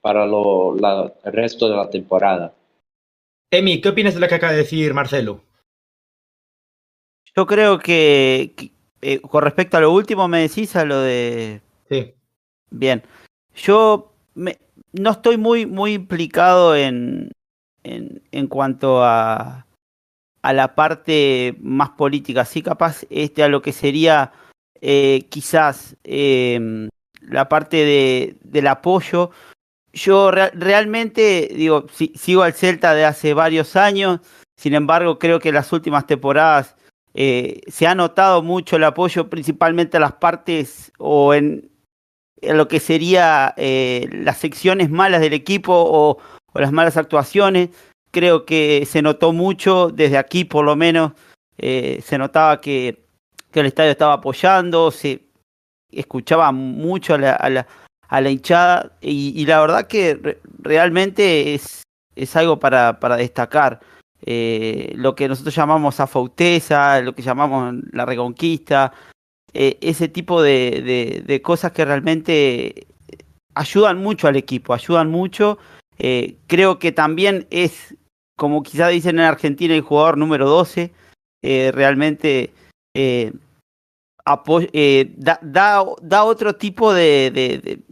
[0.00, 2.52] para lo, el resto de la temporada.
[3.50, 5.40] Emi, ¿qué opinas de lo que acaba de decir Marcelo?
[7.36, 8.52] Yo creo que,
[9.02, 11.60] eh, con respecto a lo último me decís a lo de...
[11.88, 12.12] Sí.
[12.70, 13.02] Bien.
[13.54, 14.58] Yo me,
[14.92, 17.32] no estoy muy, muy implicado en,
[17.84, 19.66] en, en cuanto a,
[20.42, 24.32] a la parte más política, sí capaz este, a lo que sería
[24.80, 26.88] eh, quizás eh,
[27.20, 29.30] la parte de, del apoyo.
[29.92, 34.20] Yo re realmente digo, si, sigo al Celta de hace varios años,
[34.56, 36.76] sin embargo creo que las últimas temporadas
[37.12, 41.69] eh, se ha notado mucho el apoyo principalmente a las partes o en
[42.42, 46.18] lo que sería eh, las secciones malas del equipo o,
[46.52, 47.70] o las malas actuaciones
[48.10, 51.12] creo que se notó mucho, desde aquí por lo menos,
[51.58, 53.04] eh, se notaba que,
[53.50, 55.26] que, el estadio estaba apoyando, se
[55.90, 57.66] escuchaba mucho a la, a la,
[58.08, 61.82] a la hinchada y, la verdad que re, realmente es,
[62.16, 63.80] es algo para, para destacar.
[64.22, 68.92] Eh, lo que nosotros llamamos afauteza, lo que llamamos la reconquista,
[69.52, 72.86] eh, ese tipo de, de, cosas que realmente
[73.54, 75.58] ayudan mucho al equipo, ayudan mucho.
[75.98, 77.96] Eh, creo que también es
[78.36, 80.92] como quizá dicen en Argentina, el jugador número 12,
[81.42, 82.52] eh, realmente
[84.24, 87.82] da, da, otro tipo de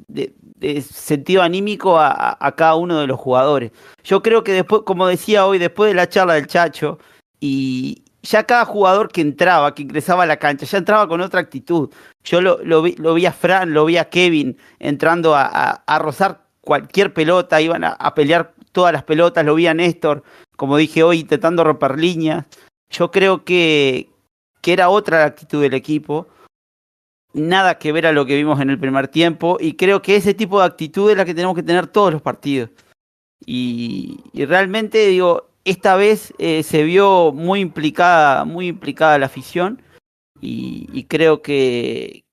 [0.80, 3.72] sentido anímico a, a, cada uno de los jugadores.
[4.04, 6.98] Yo creo que después, como decía hoy, después de la charla del Chacho,
[7.40, 11.40] y ya cada jugador que entraba, que ingresaba a la cancha, ya entraba con otra
[11.40, 11.90] actitud.
[12.24, 17.14] Yo lo, vi, lo vi a Fran, lo vi a Kevin entrando a, rozar cualquier
[17.14, 20.22] pelota, iban a, pelear todas las pelotas, lo vi a Néstor,
[20.56, 22.44] como dije hoy, intentando romper líneas.
[22.90, 24.10] Yo creo que,
[24.60, 26.28] que era otra la actitud del equipo,
[27.32, 30.34] nada que ver a lo que vimos en el primer tiempo, y creo que ese
[30.34, 32.70] tipo de actitud es la que tenemos que tener todos los partidos.
[33.46, 39.82] Y realmente, digo, esta vez eh, se vio muy implicada, muy implicada la afición,
[40.40, 42.24] y, creo que,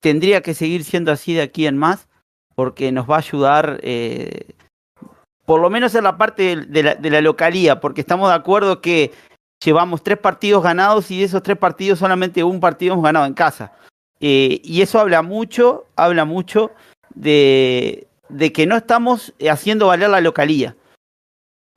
[0.00, 2.08] tendría que seguir siendo así de aquí en más,
[2.54, 3.80] porque nos va a ayudar.
[3.82, 4.54] Eh,
[5.44, 9.12] por lo menos en la parte de la, localía, porque estamos de acuerdo que
[9.64, 13.34] llevamos tres partidos ganados y de esos tres partidos solamente un partido hemos ganado en
[13.34, 13.72] casa.
[14.20, 16.70] Eh, y eso habla mucho, habla mucho
[17.14, 18.08] de,
[18.52, 20.76] que no estamos haciendo valer la localía.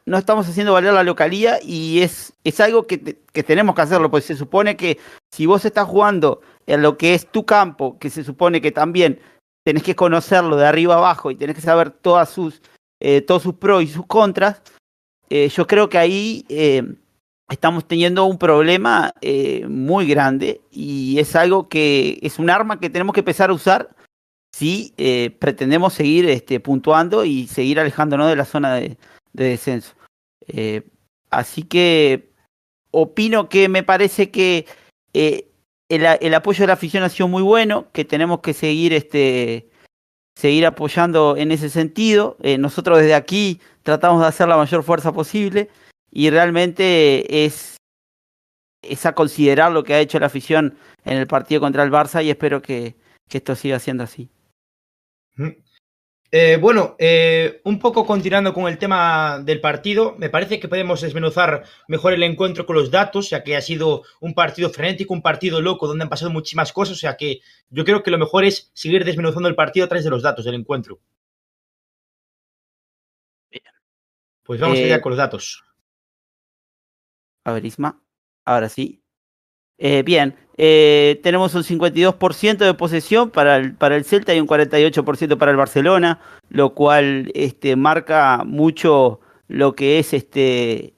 [0.05, 3.81] No estamos haciendo valer la localía y es, es algo que, te, que tenemos que
[3.81, 4.97] hacerlo, pues se supone que
[5.31, 9.19] si vos estás jugando en lo que es tu campo, que se supone que también
[9.63, 12.61] tenés que conocerlo de arriba abajo y tenés que saber todas sus
[13.03, 14.61] eh, todos sus pros y sus contras,
[15.27, 16.83] eh, yo creo que ahí eh,
[17.49, 19.11] estamos teniendo un problema
[19.67, 23.89] muy grande y es algo que es un arma que tenemos que empezar a usar
[24.55, 24.93] si
[25.39, 28.97] pretendemos seguir este, puntuando y seguir alejándonos de la zona de,
[29.33, 29.95] descenso.
[30.47, 30.83] Eh,
[31.29, 32.31] así que
[32.91, 34.65] opino que me parece que
[35.13, 35.45] el,
[35.89, 39.71] el, apoyo de la afición ha sido muy bueno, que tenemos que seguir este,
[40.35, 42.37] seguir apoyando en ese sentido.
[42.41, 45.69] Eh, nosotros desde aquí tratamos de hacer la mayor fuerza posible
[46.11, 47.77] y realmente es,
[48.81, 52.23] es a considerar lo que ha hecho la afición en el partido contra el Barça
[52.23, 52.95] y espero que,
[53.27, 54.29] que esto siga siendo así.
[56.33, 61.01] Eh, bueno, eh, un poco continuando con el tema del partido, me parece que podemos
[61.01, 65.21] desmenuzar mejor el encuentro con los datos, ya que ha sido un partido frenético, un
[65.21, 68.45] partido loco, donde han pasado muchísimas cosas, o sea que yo creo que lo mejor
[68.45, 71.01] es seguir desmenuzando el partido a través de los datos del encuentro.
[73.49, 73.63] Bien.
[74.43, 75.61] Pues vamos allá eh, con los datos.
[77.43, 78.01] A ver, Isma,
[78.45, 79.03] ahora sí.
[79.77, 84.45] Eh, bien, eh, tenemos un 52% de posesión para el, para el Celta y un
[84.45, 86.19] 48% para el Barcelona,
[86.49, 90.93] lo cual este, marca mucho lo que es este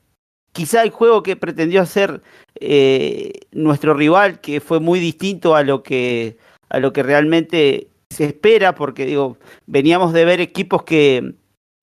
[0.52, 2.22] quizá el juego que pretendió hacer
[2.60, 8.26] eh, nuestro rival, que fue muy distinto a lo que, a lo que realmente se
[8.26, 11.36] espera, porque digo, veníamos de ver equipos que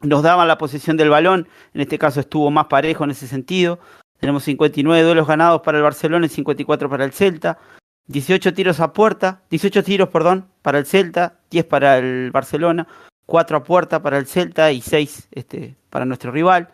[0.02, 3.78] nos daban la posesión del balón, en este caso estuvo más parejo en ese sentido,
[4.20, 7.58] tenemos 59 duelos ganados para el Barcelona y 54 para el Celta.
[8.06, 12.86] 18 tiros a puerta, 18 tiros, perdón, para el Celta, 10 para el Barcelona,
[13.26, 16.68] 4 a puerta para el Celta y 6 este, para nuestro rival.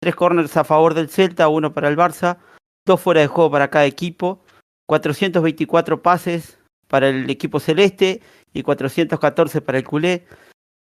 [0.00, 2.38] 3 corners a favor del Celta, 1 para el Barça,
[2.86, 4.44] 2 fuera de juego para cada equipo,
[4.86, 8.20] 424 pases para el equipo celeste
[8.52, 10.26] y 414 para el culé,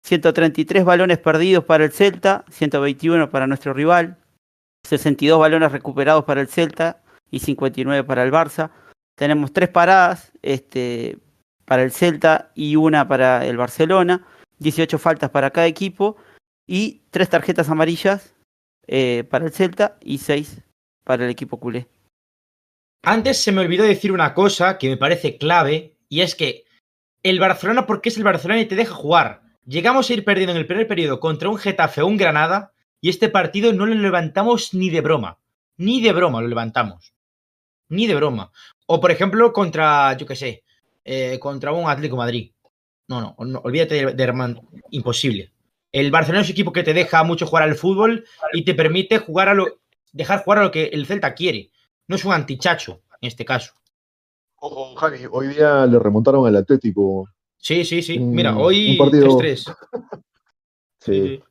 [0.03, 4.17] 133 balones perdidos para el Celta, 121 para nuestro rival,
[4.83, 8.71] 62 balones recuperados para el Celta y 59 para el Barça.
[9.15, 11.17] Tenemos tres paradas este,
[11.65, 14.25] para el Celta y una para el Barcelona.
[14.59, 16.17] 18 faltas para cada equipo
[16.67, 18.35] y tres tarjetas amarillas
[18.87, 20.61] eh, para el Celta y seis
[21.03, 21.87] para el equipo culé.
[23.03, 26.65] Antes se me olvidó decir una cosa que me parece clave y es que
[27.23, 29.41] el Barcelona, porque es el Barcelona y te deja jugar.
[29.65, 33.09] Llegamos a ir perdiendo en el primer periodo contra un Getafe o un Granada y
[33.09, 35.39] este partido no lo levantamos ni de broma.
[35.77, 37.13] Ni de broma lo levantamos.
[37.89, 38.51] Ni de broma.
[38.85, 40.63] O por ejemplo contra, yo qué sé,
[41.03, 42.51] eh, contra un Atlético Madrid.
[43.07, 44.61] No, no, olvídate de, de
[44.91, 45.51] Imposible.
[45.91, 49.17] El Barcelona es un equipo que te deja mucho jugar al fútbol y te permite
[49.17, 49.81] jugar a lo,
[50.13, 51.71] dejar jugar a lo que el Celta quiere.
[52.07, 53.73] No es un antichacho en este caso.
[54.57, 57.27] Ojo, Javi, hoy día le remontaron al Atlético.
[57.57, 58.19] Sí, sí, sí.
[58.19, 59.75] Mira, hoy 3-3.
[60.99, 61.43] sí.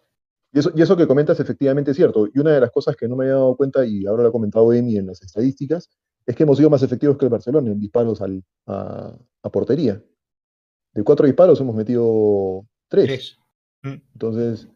[0.53, 2.27] Y eso, y eso que comentas efectivamente es cierto.
[2.33, 4.33] Y una de las cosas que no me había dado cuenta, y ahora lo ha
[4.33, 5.89] comentado Emi en las estadísticas,
[6.27, 9.17] es que hemos sido más efectivos que el Barcelona en disparos al, a,
[9.53, 10.03] portería.
[10.93, 13.39] De cuatro disparos hemos metido tres.
[13.83, 13.95] Mm.
[14.13, 14.69] Entonces,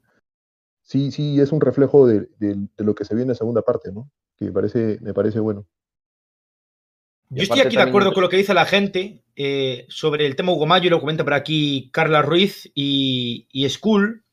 [0.82, 2.28] sí, sí, es un reflejo de,
[2.78, 4.10] lo que se viene en la segunda parte, ¿no?
[4.36, 5.66] Que me parece, me parece bueno.
[7.30, 10.52] Yo estoy aquí de acuerdo con lo que dice la gente eh, sobre el tema
[10.52, 14.23] Hugo Mayo, lo comenta por aquí Carla Ruiz y, y School,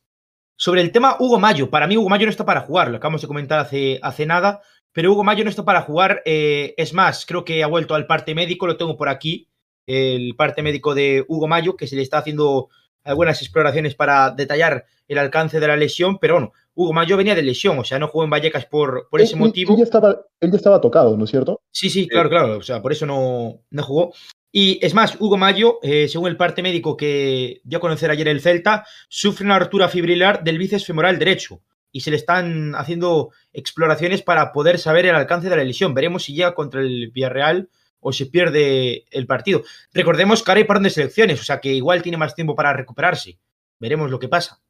[0.62, 3.20] sobre el tema Hugo Mayo, para mí Hugo Mayo no está para jugar, lo acabamos
[3.22, 6.22] de comentar hace, hace nada, pero Hugo Mayo no está para jugar.
[6.24, 9.48] Eh, es más, creo que ha vuelto al parte médico, lo tengo por aquí,
[9.88, 12.70] el parte médico de Hugo Mayo, que se le está haciendo
[13.04, 17.42] algunas exploraciones para detallar el alcance de la lesión, pero bueno, Hugo Mayo venía de
[17.42, 19.74] lesión, o sea, no jugó en Vallecas por, por ese motivo.
[19.74, 21.60] Él ya, estaba, él ya estaba tocado, ¿no es cierto?
[21.72, 24.14] Sí, sí, claro, claro, o sea, por eso no, no jugó.
[24.52, 28.28] Y es más, Hugo Mayo, eh, según el parte médico que dio a conocer ayer
[28.28, 31.62] el Celta, sufre una rotura fibrilar del bíceps femoral derecho
[31.92, 35.94] y se le están haciendo exploraciones para poder saber el alcance de la lesión.
[35.94, 39.64] Veremos si llega contra el Villarreal o se pierde el partido.
[39.94, 42.74] Recordemos que ahora hay parón de selecciones, o sea que igual tiene más tiempo para
[42.74, 43.40] recuperarse.
[43.80, 44.62] Veremos lo que pasa.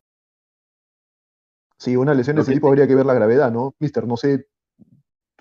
[1.78, 3.74] Sí, una lesión de ese tipo habría que ver la gravedad, ¿no?
[3.80, 4.46] Mister, no sé,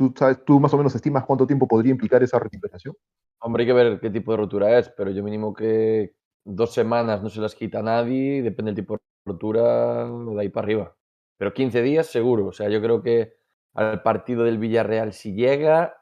[0.00, 2.94] ¿tú, sabes, ¿tú más o menos estimas cuánto tiempo podría implicar esa recuperación?
[3.40, 7.22] Hombre, hay que ver qué tipo de rotura es, pero yo mínimo que dos semanas
[7.22, 10.96] no se las quita nadie, depende del tipo de rotura, de ahí para arriba.
[11.36, 13.34] Pero 15 días seguro, o sea, yo creo que
[13.74, 15.94] al partido del Villarreal si llega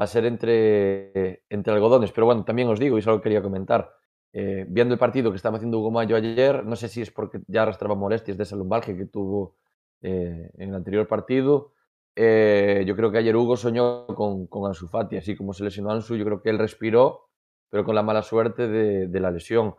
[0.00, 2.12] va a ser entre, entre algodones.
[2.12, 3.92] Pero bueno, también os digo, y solo quería comentar,
[4.32, 7.40] eh, viendo el partido que estaba haciendo Hugo Mayo ayer, no sé si es porque
[7.46, 9.56] ya arrastraba molestias de esa lumbalgia que tuvo
[10.00, 11.72] eh, en el anterior partido,
[12.20, 15.92] eh, yo creo que ayer Hugo soñó con, con, Ansu Fati, así como se lesionó
[15.92, 17.28] Ansu, yo creo que él respiró,
[17.70, 19.76] pero con la mala suerte de, la lesión.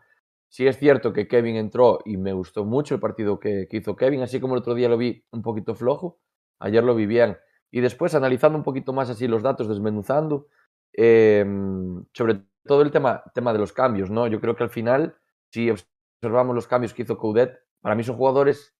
[0.47, 4.21] Sí es cierto que Kevin entró y me gustó mucho el partido que, hizo Kevin,
[4.21, 6.21] así como el otro día lo vi un poquito flojo,
[6.59, 7.37] ayer lo vi bien.
[7.71, 10.47] Y después, analizando un poquito más así los datos, desmenuzando,
[10.93, 14.27] em, sobre todo el tema, tema de los cambios, ¿no?
[14.27, 15.17] Yo creo que al final,
[15.51, 18.77] si observamos los cambios que hizo Coudet, para mí son jugadores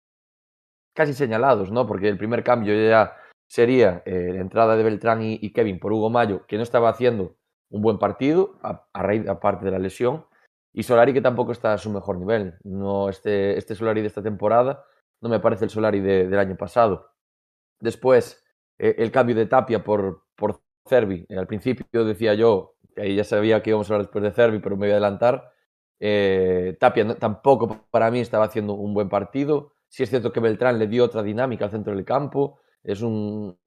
[0.93, 1.85] casi señalados, ¿no?
[1.85, 3.18] Porque el primer cambio ya
[3.49, 7.35] sería eh, la entrada de Beltrán y, Kevin por Hugo Mayo, que no estaba haciendo
[7.69, 10.25] un buen partido, a, raíz, aparte de la lesión,
[10.71, 12.55] y Solari que tampoco está a su mejor nivel.
[12.63, 14.85] No, este, este Solari de esta temporada
[15.19, 17.11] no me parece el Solari del año pasado.
[17.79, 18.43] Después,
[18.77, 21.25] eh, el cambio de Tapia por, por Cervi.
[21.35, 24.77] al principio decía yo, ahí ya sabía que íbamos a hablar después de Cervi, pero
[24.77, 25.51] me voy a adelantar.
[25.99, 29.73] Eh, Tapia tampoco para mí estaba haciendo un buen partido.
[29.87, 32.59] Sí es cierto que Beltrán le dio otra dinámica al centro del campo.
[32.91, 33.57] Es un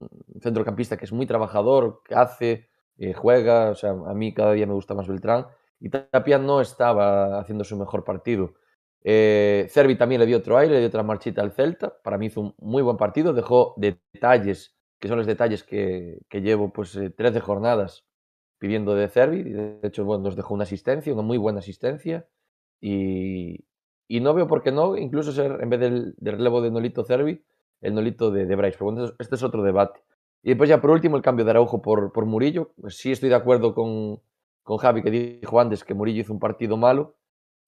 [0.41, 3.69] centrocampista que es muy trabajador, que hace, eh, juega.
[3.69, 5.47] O sea, a mí cada día me gusta más Beltrán.
[5.79, 8.55] Y Tapia no estaba haciendo su mejor partido.
[9.03, 12.01] Eh, Cervi también le dio otro aire, le dio otra marchita al Celta.
[12.03, 13.33] Para mí hizo un muy buen partido.
[13.33, 18.05] Dejó detalles, que son los detalles que, llevo pues 13 jornadas
[18.59, 19.43] pidiendo de Cervi.
[19.43, 22.27] De hecho, bueno, nos dejó una asistencia, una muy buena asistencia.
[22.81, 23.65] Y,
[24.07, 27.43] y no veo por qué no, incluso ser, en vez del, relevo de Nolito Cervi,
[27.83, 28.77] el Nolito de, de Bryce.
[28.79, 29.99] Pero bueno, este es otro debate.
[30.41, 32.71] Y después ya por último el cambio de Araujo por, por Murillo.
[32.81, 34.19] Pues sí estoy de acuerdo con,
[34.63, 37.15] con Javi que dijo antes que Murillo hizo un partido malo,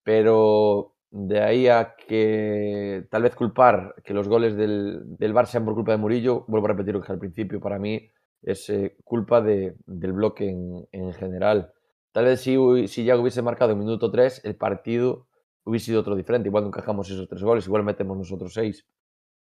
[0.03, 5.63] pero de ahí a que tal vez culpar que los goles del, del Bar sean
[5.65, 8.09] por culpa de Murillo, vuelvo a repetir lo que al principio, para mí
[8.41, 11.71] es eh, culpa de, del bloque en, en, general.
[12.11, 15.27] Tal vez si, si ya hubiese marcado en minuto 3, el partido
[15.65, 16.47] hubiese sido otro diferente.
[16.47, 18.85] Igual no encajamos esos tres goles, igual metemos nosotros seis.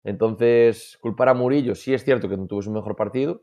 [0.04, 3.42] Entonces, culpar a Murillo, sí es cierto que no tuvo su mejor partido,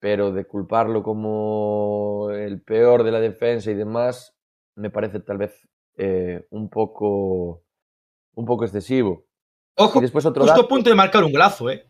[0.00, 4.36] pero de culparlo como el peor de la defensa y demás,
[4.74, 7.62] me parece tal vez eh, un poco
[8.34, 9.26] un poco excesivo.
[9.76, 11.86] Ojo, después otro justo a punto de marcar un golazo, ¿eh?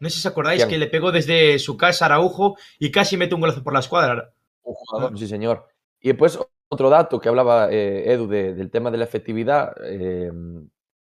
[0.00, 3.16] No sé si os acordáis que le pegó desde su casa a Araujo y casi
[3.16, 4.34] mete un golazo por la escuadra.
[4.62, 5.66] Un jugador, sí, señor.
[6.00, 9.72] Y después otro dato que hablaba eh, Edu del tema de la efectividad.
[9.84, 10.68] Em,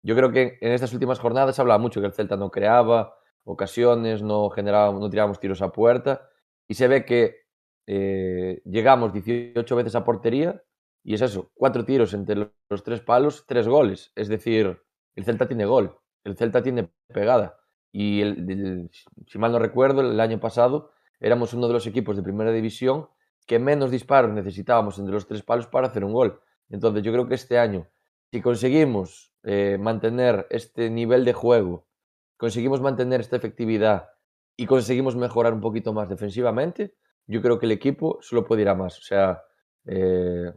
[0.08, 3.14] yo creo que en estas últimas jornadas se hablaba mucho que el Celta no creaba
[3.44, 6.30] ocasiones, no generábamos, no tirábamos tiros a puerta.
[6.66, 7.42] Y se ve que
[7.88, 10.64] eh, llegamos 18 veces a portería
[11.04, 14.14] y es eso, cuatro tiros entre los tres palos, tres goles.
[14.16, 14.82] Es decir,
[15.14, 17.60] el Celta tiene gol, el Celta tiene pegada.
[17.92, 18.90] Y el,
[19.28, 23.10] si mal no recuerdo, el año pasado éramos uno de los equipos de primera división
[23.46, 26.40] que menos disparos necesitábamos entre los tres palos para hacer un gol.
[26.70, 27.90] Entonces yo creo que este año,
[28.32, 31.88] si conseguimos eh, mantener este nivel de juego,
[32.36, 34.10] conseguimos mantener esta efectividad
[34.58, 36.96] y conseguimos mejorar un poquito más defensivamente,
[37.28, 39.00] yo creo que el equipo solo puede ir a más.
[39.00, 39.42] O sea,
[39.86, 40.52] eh,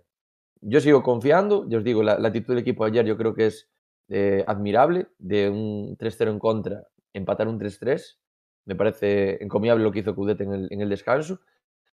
[0.61, 3.71] yo sigo confiando, yo os digo, la, actitud del equipo ayer yo creo que es
[4.09, 8.19] eh, admirable, de un 3-0 en contra, empatar un 3-3,
[8.65, 11.39] me parece encomiable lo que hizo Coudet en el, descanso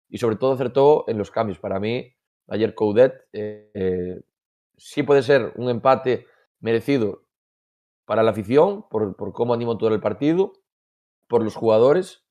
[0.10, 1.60] y sobre todo acertó en los cambios.
[1.60, 2.12] Para mí,
[2.48, 3.28] ayer Coudet
[4.78, 6.26] sí puede ser un empate
[6.60, 7.28] merecido
[8.06, 10.54] para la afición, por, por cómo animó todo el partido,
[11.28, 12.26] por los jugadores,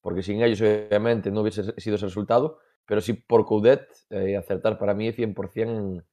[0.00, 4.78] porque sin ellos obviamente no hubiese sido ese resultado, pero sí por Coudet eh, acertar
[4.78, 6.04] para mí 100% en,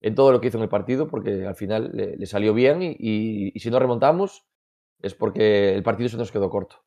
[0.00, 3.52] en, todo lo que hizo en el partido, porque al final le, salió bien y,
[3.58, 4.46] si no remontamos
[5.02, 6.82] es porque el partido se nos quedó corto.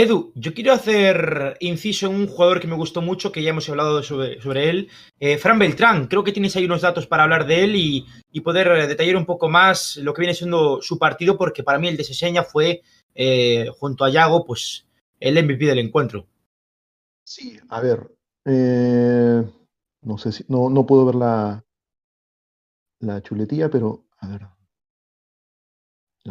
[0.00, 3.68] Edu, yo quiero hacer inciso en un jugador que me gustó mucho, que ya hemos
[3.68, 6.06] hablado sobre, él, eh, Fran Beltrán.
[6.06, 8.06] Creo que tienes ahí unos datos para hablar de él y,
[8.44, 11.96] poder detallar un poco más lo que viene siendo su partido, porque para mí el
[11.96, 12.82] de Seseña fue,
[13.16, 14.86] eh, junto a Yago, pues
[15.18, 16.28] el MVP del encuentro.
[17.24, 18.08] Sí, a ver,
[18.44, 19.42] eh,
[20.02, 21.64] no sé si, no, no puedo ver la,
[23.00, 24.57] la chuletilla, pero a ver.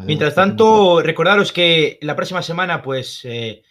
[0.05, 3.63] Mientras tanto, recordaros que la próxima semana, pues, eh,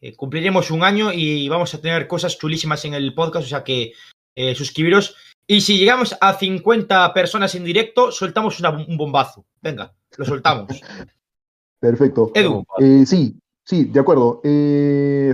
[0.00, 3.64] eh, cumpliremos un año y vamos a tener cosas chulísimas en el podcast, o sea
[3.64, 3.92] que
[4.54, 5.16] suscribiros.
[5.46, 9.44] Y si llegamos a 50 personas en directo, soltamos un bombazo.
[9.60, 10.68] Venga, lo soltamos.
[11.80, 12.30] Perfecto.
[12.34, 12.64] Edu.
[13.04, 14.40] sí, sí, de acuerdo.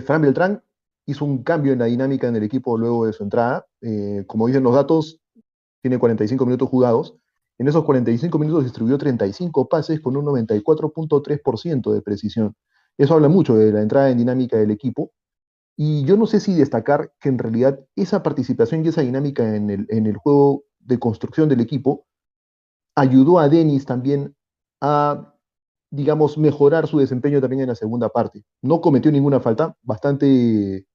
[0.05, 0.63] Fran Beltrán
[1.07, 3.67] hizo un cambio en la dinámica en el equipo luego de su entrada.
[3.81, 5.21] Eh, como dicen los datos,
[5.81, 7.15] tiene 45 minutos jugados.
[7.59, 12.55] En esos 45 minutos distribuyó 35 pases con un 94.3% de precisión.
[12.99, 15.13] Eso habla mucho de la entrada en dinámica del equipo.
[15.77, 19.71] Y yo no sé si destacar que en realidad esa participación y esa dinámica en
[19.71, 22.07] el, juego de construcción del equipo
[22.95, 24.35] ayudó a Denis también
[24.81, 25.35] a,
[25.91, 28.45] digamos, mejorar su desempeño también en la segunda parte.
[28.63, 30.87] No cometió ninguna falta, bastante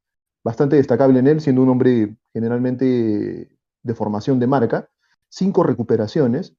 [0.44, 4.90] bastante destacable en él, siendo un hombre generalmente de formación de marca,
[5.32, 6.54] cinco recuperaciones,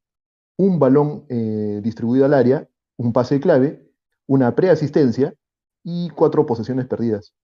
[0.57, 3.87] un balón eh, distribuido al área, un pase clave,
[4.27, 5.35] una preasistencia
[5.85, 7.35] y cuatro posesiones perdidas.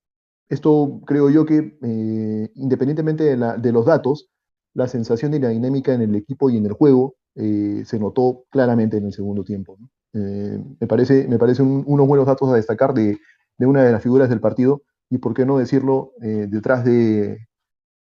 [0.48, 4.30] Esto creo yo que, eh, independientemente de, los datos,
[4.72, 8.44] la sensación de la dinámica en el equipo y en el juego eh, se notó
[8.50, 9.76] claramente en el segundo tiempo.
[10.12, 13.18] Me parece, me parece unos buenos datos a destacar de,
[13.58, 17.47] una de las figuras del partido y, por qué no decirlo, detrás de,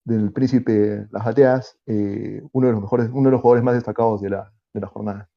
[0.07, 4.29] del príncipe Las Ateas, uno, de los mejores, uno de los jugadores más destacados de
[4.29, 5.29] la, de la jornada.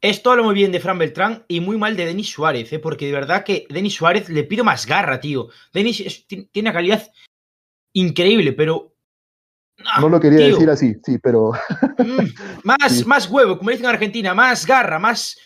[0.00, 3.12] Esto habla muy bien de Fran Beltrán y muy mal de Denis Suárez, porque de
[3.12, 5.48] verdad que Denis Suárez le pido más garra, tío.
[5.72, 7.10] Denis tiene una calidad
[7.92, 8.94] increíble, pero
[10.00, 11.52] no lo quería decir así, sí, pero.
[11.98, 12.28] Mm,
[12.64, 15.36] más, más huevo, como dicen en Argentina, más garra, más.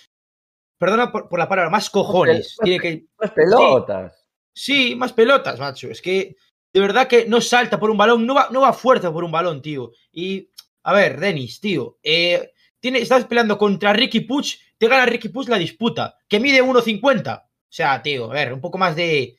[0.78, 2.56] Perdona por, la palabra, más cojones.
[2.58, 3.06] Más, Tiene que...
[3.18, 4.26] más pelotas.
[4.52, 5.88] Sí, más pelotas, macho.
[5.88, 6.36] Es que
[6.72, 9.60] de verdad que no salta por un balón, no va, no va por un balón,
[9.60, 9.92] tío.
[10.12, 10.48] Y,
[10.82, 15.48] a ver, Denis, tío, eh, tiene, estás peleando contra Ricky Puch, te gana Ricky Puch
[15.48, 17.42] la disputa, que mide 1.50.
[17.42, 19.36] O sea, tío, a ver, un poco más de,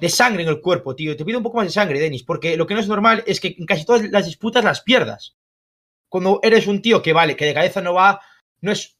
[0.00, 1.16] de sangre en el cuerpo, tío.
[1.16, 3.40] Te pido un poco más de sangre, Denis, porque lo que no es normal es
[3.40, 5.36] que en casi todas las disputas las pierdas.
[6.08, 8.20] Cuando eres un tío que vale, que de cabeza no va,
[8.60, 8.96] no es...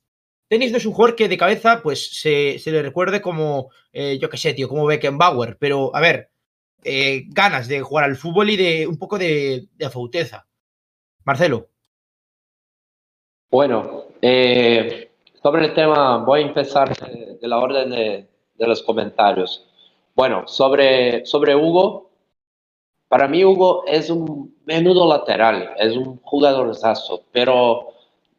[0.51, 4.29] Denis no es un jugador que de cabeza, pues, se, le recuerde como, eh, yo
[4.29, 6.32] qué sé, tío, como Beckenbauer, pero, a ver,
[6.85, 10.41] eh, ganas de jugar al fútbol y de un poco de, de.
[11.25, 11.69] Marcelo.
[13.51, 15.11] Bueno, eh,
[15.43, 19.67] sobre el tema, voy a empezar de, la orden de, de los comentarios.
[20.15, 22.11] Bueno, sobre, sobre Hugo,
[23.09, 27.89] para mí Hugo es un menudo lateral, es un jugadorzazo, pero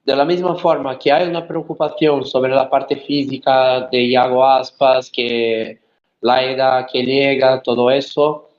[0.04, 5.12] de la misma forma que hay una preocupación sobre la parte física de Iago Aspas,
[5.12, 5.80] que
[6.24, 8.50] la edad que llega, todo eso,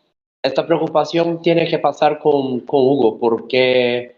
[0.43, 4.17] esta preocupación tiene que pasar con, con Hugo, porque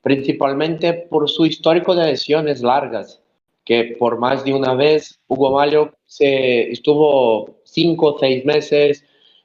[0.00, 3.22] principalmente por su histórico de lesiones largas
[3.64, 9.04] que por más de una vez Hugo Mayo se estuvo cinco o seis meses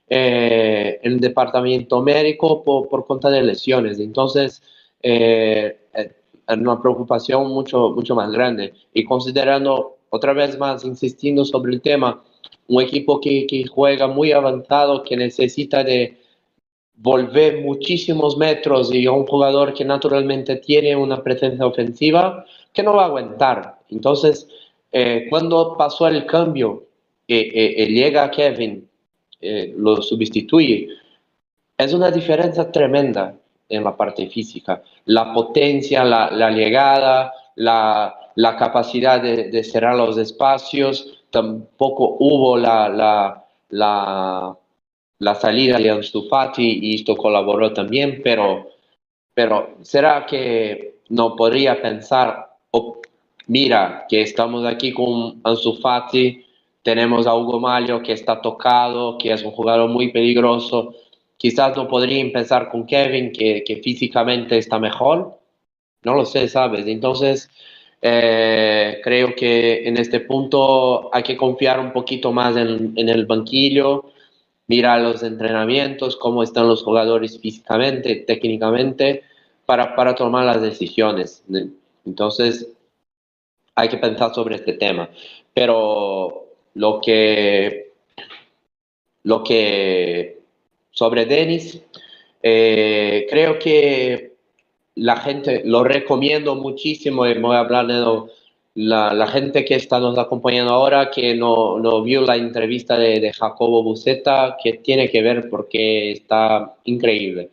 [0.10, 4.00] eh, en el departamento médico por, por cuenta de lesiones.
[4.00, 4.62] Entonces,
[5.02, 8.74] eh, es una preocupación mucho, mucho más grande.
[8.94, 12.24] Y considerando, otra vez más, insistiendo sobre el tema,
[12.68, 16.18] un equipo que, juega muy avanzado, que necesita de
[16.96, 23.04] volver muchísimos metros y un jugador que naturalmente tiene una presencia ofensiva que no va
[23.04, 23.80] a aguantar.
[23.90, 24.48] Entonces,
[24.92, 26.86] eh, cuando pasó el cambio,
[27.28, 28.88] eh, eh, llega Kevin,
[29.40, 30.90] lo sustituye,
[31.78, 33.36] es una diferencia tremenda
[33.70, 34.82] en la parte física.
[35.06, 38.16] La potencia, la, llegada, la,
[38.58, 44.58] capacidad de, cerrar los espacios, tampoco hubo la, la, la
[45.20, 48.70] la salida de Ansu Fati y esto colaboró también, pero,
[49.34, 53.02] pero ¿será que no podría pensar, oh,
[53.48, 56.46] mira, que estamos aquí con Ansu Fati,
[56.84, 60.94] tenemos a Hugo Mario que está tocado, que es un jugador muy peligroso,
[61.38, 65.40] quizás no podría empezar con Kevin, que, que físicamente está mejor,
[66.04, 66.86] no lo sé, ¿sabes?
[66.88, 67.50] Entonces,
[68.02, 73.26] eh, creo que en este punto hay que confiar un poquito más en, en el
[73.26, 74.12] banquillo,
[74.68, 79.24] mira los entrenamientos, cómo están los jugadores físicamente, técnicamente,
[79.66, 81.44] para, para tomar las decisiones.
[82.06, 82.70] Entonces,
[83.76, 85.10] hay que pensar sobre este tema.
[85.54, 87.92] Pero lo que,
[89.24, 90.40] lo que
[90.92, 91.82] sobre Denis,
[92.42, 94.37] eh, creo que
[94.98, 98.04] la gente lo recomiendo muchísimo y voy a hablar de
[98.76, 103.34] la, gente que está nos acompañando ahora, que no, no vio la entrevista de, de,
[103.34, 107.52] Jacobo Buceta, que tiene que ver porque está increíble.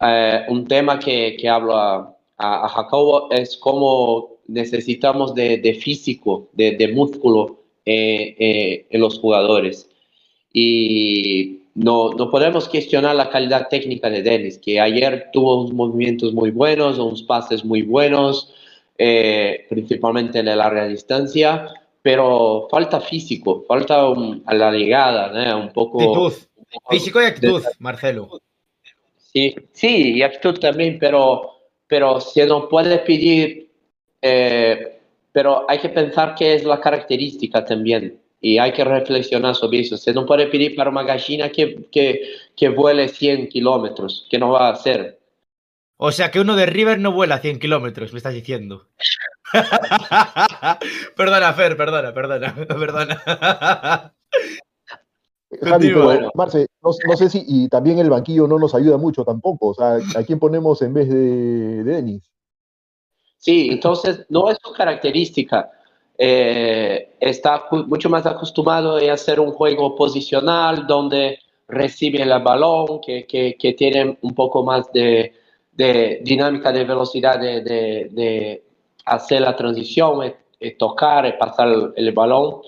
[0.00, 6.48] Eh, un tema que, que hablo a, a, Jacobo es cómo necesitamos de, de físico,
[6.52, 9.88] de, de músculo eh, eh, en los jugadores.
[10.52, 16.32] Y no, no podemos cuestionar la calidad técnica de Dennis, que ayer tuvo unos movimientos
[16.34, 18.52] muy buenos, unos pases muy buenos,
[18.98, 21.68] eh, principalmente en la larga distancia,
[22.02, 24.08] pero falta físico, falta
[24.46, 26.00] a la llegada, un poco...
[26.00, 26.32] Actitud.
[26.90, 28.40] Físico y actitud, Marcelo.
[29.16, 33.70] Sí, sí, y actitud también, pero, pero se nos puede pedir,
[34.20, 34.98] eh,
[35.30, 38.18] pero hay que pensar que es la característica también.
[38.40, 39.96] Y hay que reflexionar sobre eso.
[39.96, 42.22] Se no puede pedir para una gallina que, que,
[42.56, 45.18] que vuele 100 kilómetros, que no va a hacer.
[45.96, 48.86] O sea que uno de River no vuela a 100 kilómetros, me estás diciendo.
[51.16, 54.14] perdona, Fer, perdona, perdona, perdona.
[55.60, 59.24] Javi, pero, Marce, no, no, sé si, y también el banquillo no nos ayuda mucho
[59.24, 59.68] tampoco.
[59.68, 62.22] O sea, ¿a quién ponemos en vez de, Denis?
[63.38, 65.70] Sí, entonces no es su característica.
[66.20, 71.38] Eh, está mucho más acostumbrado a hacer un juego posicional donde
[71.68, 75.32] recibe el balón, que, que, que tiene un poco más de,
[75.72, 78.64] de dinámica de velocidad de, de, de
[79.04, 82.62] hacer la transición, y, y tocar y pasar el, el balón.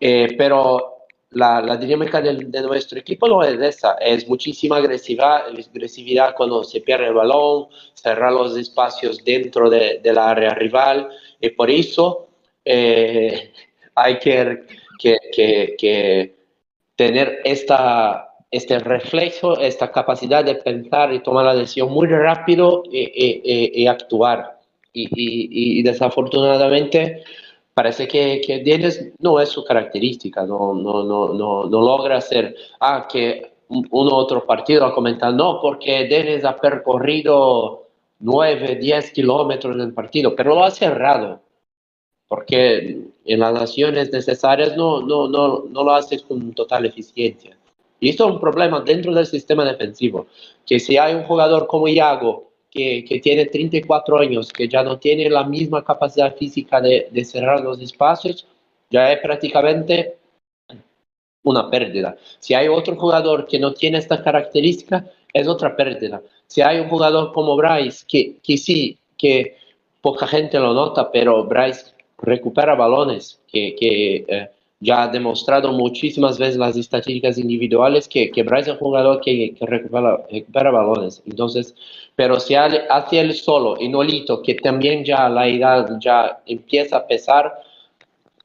[0.00, 0.96] Eh, pero
[1.30, 6.64] la, la dinámica de, de, nuestro equipo no es esa, es muchísima agresividad, agresividad cuando
[6.64, 11.08] se pierde el balón, cerrar los espacios dentro de, de área rival
[11.40, 12.29] y por eso
[12.72, 13.52] eh,
[13.94, 14.66] hay que,
[14.98, 16.34] que, que, que,
[16.94, 23.00] tener esta, este reflejo, esta capacidad de pensar y tomar la decisión muy rápido y,
[23.00, 24.60] y, y actuar.
[24.92, 25.08] Y,
[25.78, 27.22] y, desafortunadamente
[27.74, 32.54] parece que, que Dennis no es su característica, no, no, no, no, no logra hacer,
[32.80, 37.86] ah, que uno otro partido ha comentado, no, porque Dennis ha percorrido
[38.18, 41.40] 9, 10 kilómetros en el partido, pero lo ha cerrado,
[42.30, 47.56] porque en las naciones necesarias no, no, no, no lo hace con total eficiencia.
[47.98, 50.28] Y esto es un problema dentro del sistema defensivo,
[50.64, 55.00] que si hay un jugador como Iago, que, que, tiene 34 años, que ya no
[55.00, 58.46] tiene la misma capacidad física de, de, cerrar los espacios,
[58.90, 60.18] ya es prácticamente
[61.42, 62.16] una pérdida.
[62.38, 66.22] Si hay otro jugador que no tiene esta característica, es otra pérdida.
[66.46, 69.56] Si hay un jugador como Bryce, que, que sí, que
[70.00, 74.50] poca gente lo nota, pero Bryce recupera balones, que, que eh,
[74.80, 79.54] ya ha demostrado muchísimas veces las estadísticas individuales que, que Bryce es un jugador que,
[79.54, 81.22] que recupera, balones.
[81.26, 81.74] Entonces,
[82.16, 87.06] pero si hace él solo y Nolito, que también ya la edad ya empieza a
[87.06, 87.52] pesar,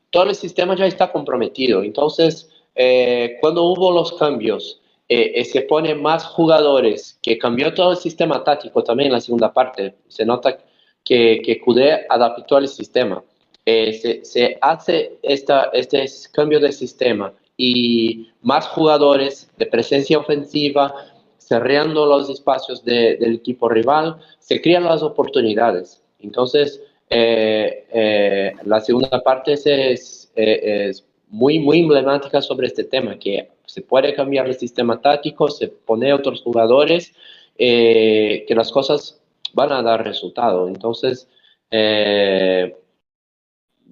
[0.09, 1.84] todo el sistema ya está comprometido.
[1.84, 7.97] Entonces, eh, cuando hubo los cambios, eh, se ponen más jugadores, que cambió todo el
[7.97, 9.95] sistema táctico también en la segunda parte.
[10.09, 10.57] Se nota
[11.03, 13.23] que, que Kudé adaptó al sistema
[13.68, 20.93] eh, se, hace esta, este cambio de sistema y más jugadores de presencia ofensiva,
[21.38, 26.03] cerrando los espacios de, del equipo rival, se crean las oportunidades.
[26.20, 33.49] Entonces, eh, eh, la segunda parte es, es, muy, muy emblemática sobre este tema, que
[33.66, 37.13] se puede cambiar el sistema táctico, se pone otros jugadores,
[37.57, 39.20] que las cosas
[39.53, 40.68] van a dar resultado.
[40.68, 41.28] Entonces,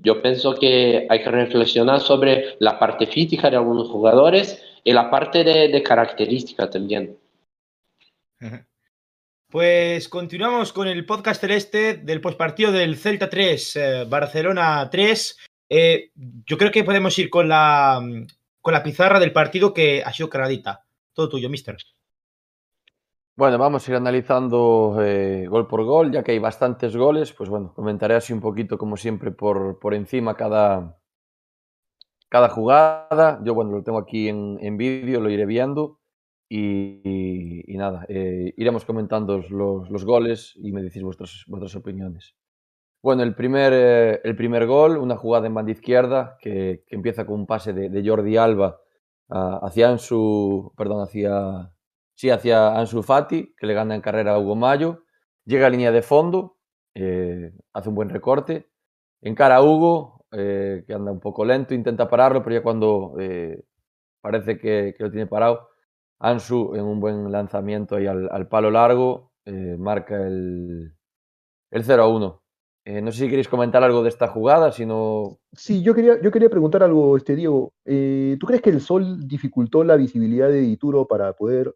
[0.02, 5.10] yo pienso que hay que reflexionar sobre la parte física de algunos jugadores y la
[5.10, 7.18] parte de, de característica también.
[9.54, 15.38] Pues continuamos con el podcast celeste del postpartido del Celta 3, eh, Barcelona 3.
[15.70, 18.02] Eh, yo creo que podemos ir con la,
[18.62, 20.84] con la pizarra del partido que ha sido cargadita.
[21.14, 21.78] Todo tuyo, mister.
[23.36, 27.50] Bueno, vamos a ir analizando eh, gol por gol, ya que hay bastantes goles, pues
[27.50, 31.00] bueno, comentaré así un poquito, como siempre, por, por encima cada,
[32.30, 33.42] cada jugada.
[33.44, 36.00] Yo, bueno, lo tengo aquí en, en vídeo, lo iré viendo
[36.48, 42.36] y, nada, eh, iremos comentando los, los, goles y me decís vuestras, vuestras opiniones.
[43.02, 47.26] Bueno, el primer, eh, el primer gol, una jugada en banda izquierda que, que empieza
[47.26, 48.80] con un pase de, Jordi Alba
[49.30, 51.73] uh, hacia su, perdón, hacia
[52.16, 55.04] sí hacia Ansu Fati, que le gana en carrera a Hugo Mayo,
[55.46, 56.58] llega a línea de fondo,
[56.96, 58.70] eh, hace un buen recorte,
[59.22, 63.64] encara a Hugo, eh, que anda un poco lento, intenta pararlo, pero ya cuando eh,
[64.22, 65.70] parece que, lo tiene parado,
[66.20, 69.32] Ansu en un buen lanzamiento ahí al, al palo largo,
[69.78, 70.96] marca el,
[71.72, 72.44] el 0 a 1.
[72.86, 75.40] Eh, no sé si queréis comentar algo de esta jugada, si no...
[75.54, 77.74] Sí, yo quería, yo quería preguntar algo, este, Diego.
[77.84, 81.74] ¿Tú crees que el sol dificultó la visibilidad de Dituro para poder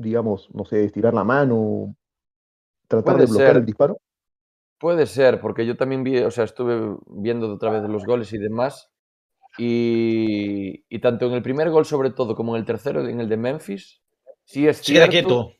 [0.00, 1.94] digamos, no sé, estirar la mano,
[2.88, 3.56] tratar Puede de bloquear ser.
[3.58, 3.98] el disparo?
[4.78, 8.38] Puede ser, porque yo también vi, o sea, estuve viendo otra vez los goles y
[8.38, 8.90] demás.
[9.58, 13.28] Y, y tanto en el primer gol, sobre todo, como en el tercero, en el
[13.28, 14.00] de Memphis,
[14.44, 15.52] sí es Se queda quieto.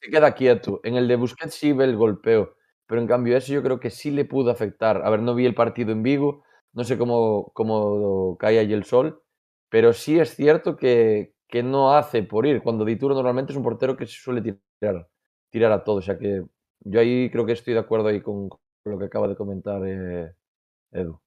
[0.00, 0.80] Se queda quieto.
[0.84, 2.56] En el de Busquets sí ve el golpeo.
[2.86, 5.02] Pero en cambio, eso yo creo que sí le pudo afectar.
[5.04, 8.84] A ver, no vi el partido en Vigo, no sé cómo, cómo cae allí el
[8.84, 9.22] sol,
[9.68, 13.62] pero sí es cierto que, que no hace por ir, cuando Dituro normalmente es un
[13.64, 15.08] portero que se suele tirar,
[15.50, 15.96] tirar a todo.
[15.96, 16.42] O sea que
[16.80, 19.80] yo ahí creo que estoy de acuerdo ahí con, con lo que acaba de comentar
[19.86, 20.32] eh,
[20.92, 21.20] Edu.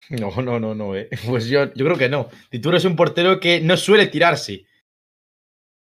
[0.10, 0.94] No, no, no, no.
[0.94, 1.08] Eh.
[1.28, 2.28] Pues yo, yo creo que no.
[2.50, 4.66] Dituro es un portero que no suele tirarse.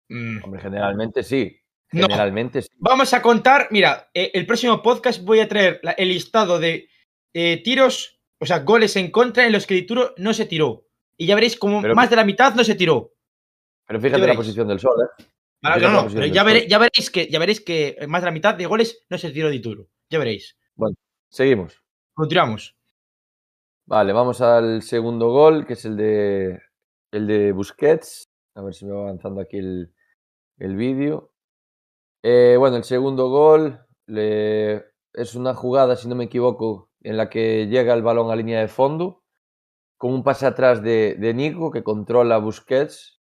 [0.09, 0.43] Mm.
[0.43, 1.57] Hombre, generalmente sí.
[1.91, 2.61] Generalmente no.
[2.63, 2.69] sí.
[2.77, 6.89] Vamos a contar, mira, eh, el próximo podcast voy a traer la, el listado de
[7.33, 10.87] eh, tiros, o sea, goles en contra en los que Dituro no se tiró.
[11.17, 13.14] Y ya veréis como Pero- más de la mitad no se tiró.
[13.87, 15.23] Pero fíjate la posición del sol, ¿eh?
[15.61, 18.31] No, no, posición pero ya, veré- ya veréis que ya veréis que más de la
[18.31, 19.87] mitad de goles no se tiró Dituro.
[20.09, 20.57] Ya veréis.
[21.29, 21.81] Seguimos.
[22.13, 22.75] Continuamos.
[23.87, 26.59] Vale, vamos al segundo gol, que es el de,
[27.11, 28.23] el de Busquets.
[28.55, 29.93] A ver si me va avanzando aquí el,
[30.59, 31.31] el vídeo.
[32.23, 37.29] Eh, bueno, el segundo gol, Le- es una jugada, si no me equivoco, en la
[37.29, 39.23] que llega el balón a línea de fondo,
[39.97, 43.14] con un pase atrás de, de Nico que controla Busquets.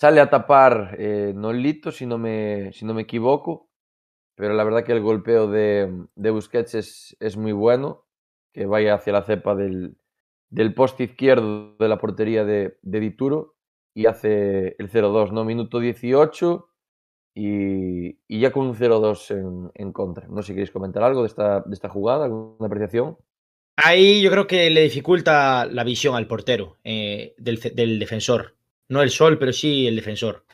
[0.00, 3.68] Sale a tapar eh, Nolito, si no, me, si no me equivoco,
[4.34, 8.06] pero la verdad que el golpeo de, de Busquets es, es muy bueno,
[8.54, 9.98] que vaya hacia la cepa del,
[10.48, 13.56] del poste izquierdo de la portería de, de Dituro
[13.94, 15.44] y hace el 0-2, ¿no?
[15.44, 16.66] Minuto 18
[17.34, 20.26] y, y ya con un 0-2 en, en contra.
[20.28, 23.18] No sé si queréis comentar algo de esta, de esta jugada, alguna apreciación.
[23.76, 28.56] Ahí yo creo que le dificulta la visión al portero eh, del, defensor.
[28.90, 30.44] No el sol, pero sí el defensor.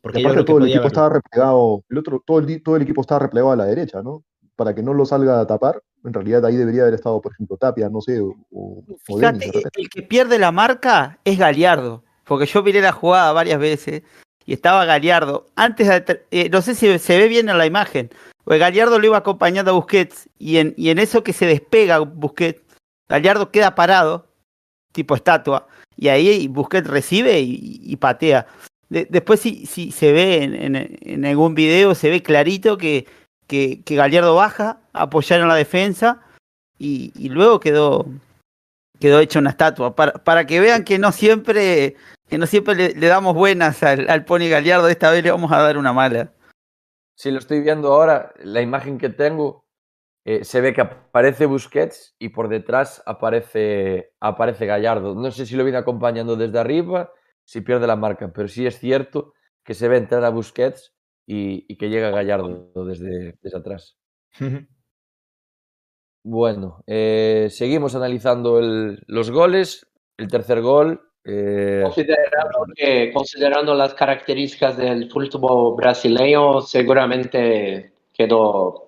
[0.00, 0.88] Porque aparte todo el equipo verlo.
[0.88, 4.24] estaba replegado, el otro, todo el, todo el equipo estaba replegado a la derecha, ¿no?
[4.56, 7.56] Para que no lo salga a tapar, en realidad ahí debería haber estado, por ejemplo,
[7.56, 11.38] Tapia, no sé, o, o- o Denis, de Fíjate, el que pierde la marca es
[11.38, 14.02] Galiardo, porque yo miré la jugada varias veces
[14.46, 15.46] y estaba Galiardo.
[15.56, 18.10] Antes, de eh, no sé si se ve bien en la imagen,
[18.44, 21.98] porque Galiardo lo iba acompañando a Busquets y en, y en eso que se despega
[21.98, 22.62] Busquets,
[23.08, 24.28] Galiardo queda parado,
[24.92, 25.66] tipo estatua,
[25.96, 28.46] y ahí Busquets recibe y, patea.
[28.88, 33.06] De- después si, si se ve en, en- algún video, se ve clarito que,
[33.46, 36.20] que, Galiardo baja, a apoyar en la defensa
[36.78, 38.06] y, y luego quedó,
[39.00, 39.96] quedó hecha una estatua.
[39.96, 41.96] Para, para que vean que no siempre,
[42.28, 45.60] que no siempre le, damos buenas al, al Pony Galiardo, esta vez le vamos a
[45.60, 46.32] dar una mala.
[47.16, 49.64] Si lo estoy viendo ahora, la imagen que tengo,
[50.26, 55.14] eh, se ve que aparece Busquets y por detrás aparece, aparece Gallardo.
[55.14, 57.12] No sé si lo viene acompañando desde arriba,
[57.44, 59.32] si pierde la marca, pero sí es cierto
[59.64, 60.94] que se ve entrar a Busquets
[61.26, 63.96] y, y que llega Gallardo desde, desde atrás.
[66.24, 69.86] Bueno, eh, seguimos analizando el- los goles.
[70.16, 71.00] El tercer gol.
[71.24, 78.85] eh, Considerando, que, considerando las características del fútbol brasileño, seguramente quedó,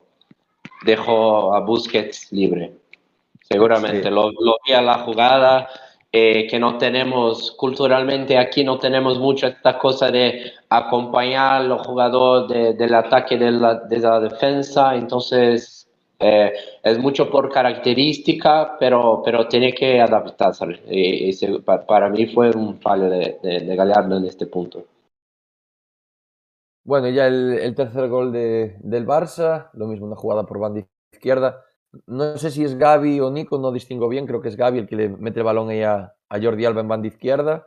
[0.85, 2.72] dejó a Busquets libre.
[3.43, 4.11] Seguramente, Sí.
[4.11, 5.68] lo, lo vi a la jugada,
[6.12, 11.87] eh, que no tenemos, culturalmente aquí no tenemos mucho esta cosa de acompañar a los
[11.87, 15.87] jugadores de- del ataque de la, de la defensa, entonces
[16.20, 16.53] eh,
[16.83, 20.64] es mucho por característica, pero, pero tiene que adaptarse.
[20.91, 24.47] Y, y se- pa- para mí fue un fallo de, de, de Gallardo en este
[24.47, 24.85] punto.
[26.89, 30.80] Bueno, ya el, tercer gol de- del Barça, lo mismo, una jugada por banda
[31.12, 31.62] izquierda.
[32.07, 34.86] No sé si es Gaby o Nico, no distingo bien, creo que es Gaby el
[34.89, 37.66] que le mete el balón a Jordi Alba en banda izquierda,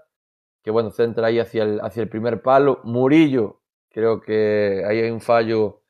[0.64, 2.82] que bueno, centra ahí hacia el, hacia el primer palo.
[2.84, 3.62] Murillo,
[3.92, 5.82] creo que ahí hay un fallo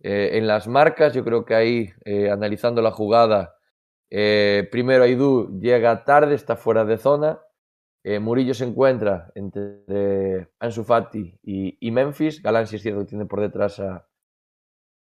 [0.00, 3.56] eh, en las marcas, yo creo que ahí, eh, analizando la jugada,
[4.10, 7.40] eh, primero Aidú llega tarde, está fuera de zona,
[8.02, 12.42] eh, Murillo se encuentra entre Ansu Fati y, Memphis.
[12.42, 14.06] Galán sí es cierto tiene por detrás a,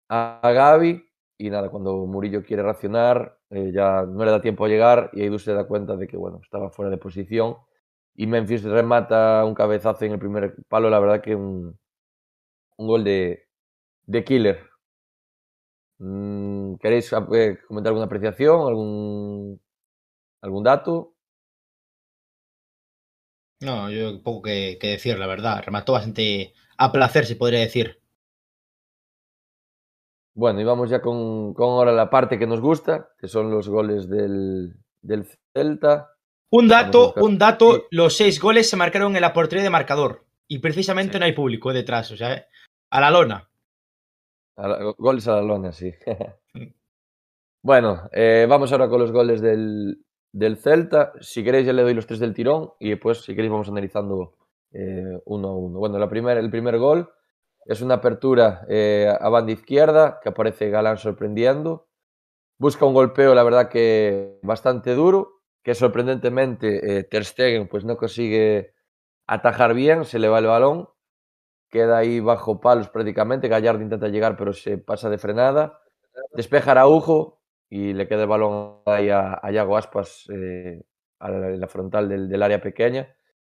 [0.08, 1.04] a, Gaby.
[1.38, 5.22] Y nada, cuando Murillo quiere reaccionar, eh, ya no le da tiempo a llegar y
[5.24, 7.56] Edu se da cuenta de que bueno, estaba fuera de posición.
[8.14, 10.90] Y Memphis remata un cabezazo en el primer palo.
[10.90, 11.78] La verdad que un,
[12.78, 13.48] un gol de,
[14.06, 14.68] de killer.
[15.98, 18.66] Mm, ¿Queréis eh, comentar alguna apreciación?
[18.68, 19.60] ¿Algún,
[20.42, 21.14] algún dato?
[23.60, 25.62] No, yo poco que, que decir, la verdad.
[25.64, 28.00] Remató bastante a placer, se podría decir.
[30.34, 33.68] Bueno, y vamos ya con, con ahora la parte que nos gusta, que son los
[33.68, 36.12] goles del, del Celta.
[36.50, 37.82] Un dato, un dato, Sí.
[37.90, 40.24] los seis goles se marcaron en la portería de marcador.
[40.46, 41.18] Y precisamente Sí.
[41.18, 42.46] no hay público detrás, o sea, eh,
[42.90, 43.50] a la lona.
[44.56, 45.92] A la- goles a la lona, sí.
[47.62, 51.12] bueno, eh, vamos ahora con los goles del, del Celta.
[51.20, 54.34] Si queréis ya le doy los tres del tirón y después, si queréis, vamos analizando
[54.72, 55.78] eh, uno a uno.
[55.78, 57.10] Bueno, la primer, el primer gol
[57.64, 61.86] es una apertura eh, a banda izquierda que aparece Galán sorprendiendo.
[62.58, 67.96] Busca un golpeo, la verdad que bastante duro, que sorprendentemente eh, Ter Stegen pues no
[67.96, 68.74] consigue
[69.26, 70.88] atajar bien, se le va el balón,
[71.68, 75.80] queda ahí bajo palos prácticamente, Gallardo intenta llegar pero se pasa de frenada,
[76.34, 77.37] despeja Araujo
[77.70, 80.82] y le queda el balón ahí a, a Yago Aspas eh,
[81.18, 83.14] a la, en la frontal del, del área pequeña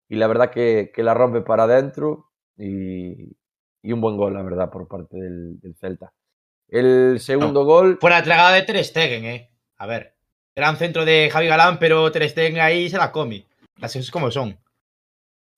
[0.07, 3.35] y la verdad que, que la rompe para adentro y,
[3.81, 6.11] y un buen gol, la verdad, por parte del, del Celta.
[6.67, 9.51] El segundo gol, Fuera la tragada de Ter Stegen, eh.
[9.77, 10.15] A ver.
[10.55, 13.47] Gran centro de Javi Galán, pero Ter Stegen ahí se la come.
[13.77, 14.57] Las cosas como son.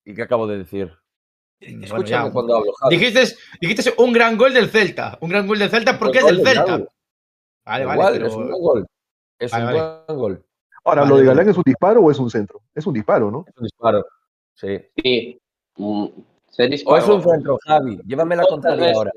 [0.06, 0.92] ¿y qué acabo de decir?
[1.60, 2.32] Bueno, Escúchame ya.
[2.32, 2.72] cuando hablo.
[2.90, 3.24] Dijiste,
[3.60, 5.18] dijiste un gran gol del Celta.
[5.22, 6.84] Un gran gol del Celta porque es del Celta.
[7.66, 8.28] Vale, Igual, vale, pero...
[8.28, 8.88] es un buen gol.
[9.40, 10.04] Es Vale, un vale.
[10.08, 10.46] buen gol.
[10.84, 11.36] Ahora, Vale, ¿lo de vale.
[11.36, 12.62] Galán es un disparo o es un centro?
[12.74, 13.46] Es un disparo, ¿no?
[13.48, 14.06] Es un disparo.
[14.56, 14.80] Sí.
[14.96, 15.42] Sí,
[15.78, 16.06] mm,
[16.50, 18.00] se O es un centro, Javi.
[18.06, 19.12] Llévame la contraria ahora.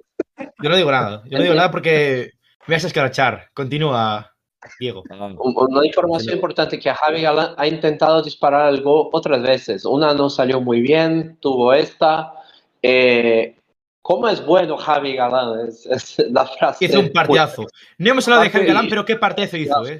[0.63, 1.23] Yo no digo nada.
[1.27, 2.31] Yo no digo nada porque
[2.67, 3.49] Me vas a escarachar.
[3.53, 4.31] Continúa,
[4.79, 5.03] Diego.
[5.39, 9.85] Una información importante que Javi Galán ha intentado disparar algo otras veces.
[9.85, 12.33] Una no salió muy bien, tuvo esta.
[12.81, 13.57] Eh,
[14.05, 15.67] ¿Cómo es bueno Javi Galán?
[15.67, 16.85] Es, la frase.
[16.85, 17.65] Hizo un partidazo.
[17.97, 19.99] No hemos hablado de Javi Galán, pero qué partidazo hizo, ¿eh?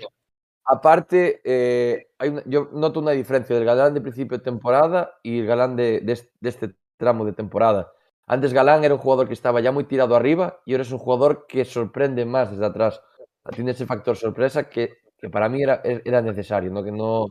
[0.63, 2.09] Aparte, eh,
[2.45, 6.05] yo noto una diferencia del Galán de principio de temporada y el Galán de,
[6.43, 7.93] este tramo de temporada.
[8.27, 10.99] Antes Galán era un jugador que estaba ya muy tirado arriba y ahora es un
[10.99, 13.01] jugador que sorprende más desde atrás.
[13.55, 14.99] Tiene ese factor sorpresa que,
[15.33, 16.85] para mí era, era necesario, ¿no?
[16.85, 17.29] que no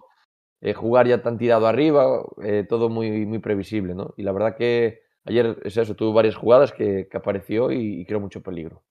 [0.60, 3.94] eh, jugar ya tan tirado arriba, eh, todo muy, muy previsible.
[3.94, 4.16] ¿no?
[4.18, 8.20] Y la verdad que ayer es eso, tuvo varias jugadas que, apareció y, y, creó
[8.20, 8.84] mucho peligro.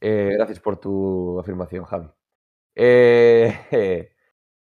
[0.00, 2.08] gracias por tu afirmación, Javi.
[2.74, 3.54] Eh,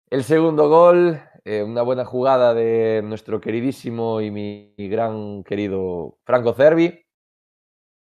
[0.09, 6.53] el segundo gol, eh, una buena jugada de nuestro queridísimo y mi, gran querido Franco
[6.53, 7.05] Cervi.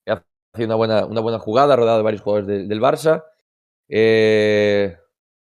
[0.07, 3.25] Hace una buena, una buena jugada, rodado de varios jugadores del Barça.
[3.89, 4.97] Eh,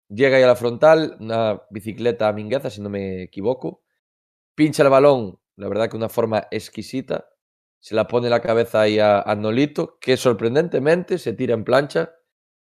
[0.10, 3.82] llega ahí a la frontal, una bicicleta mingueza, si no me equivoco.
[4.56, 7.30] Pincha el balón, la verdad que una forma exquisita.
[7.80, 12.14] Se la pone la cabeza ahí a, a Nolito, que sorprendentemente se tira en plancha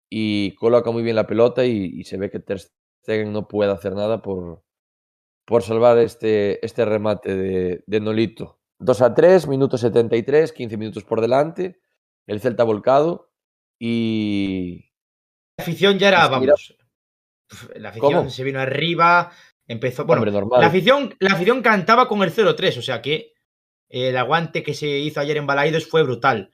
[0.10, 3.94] y coloca muy bien la pelota y, se ve que Ter Stegen no puede hacer
[3.94, 4.64] nada por,
[5.46, 8.60] por salvar este, este remate de, de Nolito.
[8.80, 11.80] 2 a 3, minuto 73, 15 minutos por delante,
[12.28, 13.32] el Celta volcado
[13.80, 14.92] y...
[15.58, 16.76] La afición ya era, vamos,
[17.76, 19.32] la afición se vino arriba,
[19.68, 20.06] empezó...
[20.06, 20.26] Bueno,
[20.60, 23.34] La, afición, la afición cantaba con el 0-3, o sea que
[23.90, 26.52] el aguante que se hizo ayer en Balaidos fue brutal.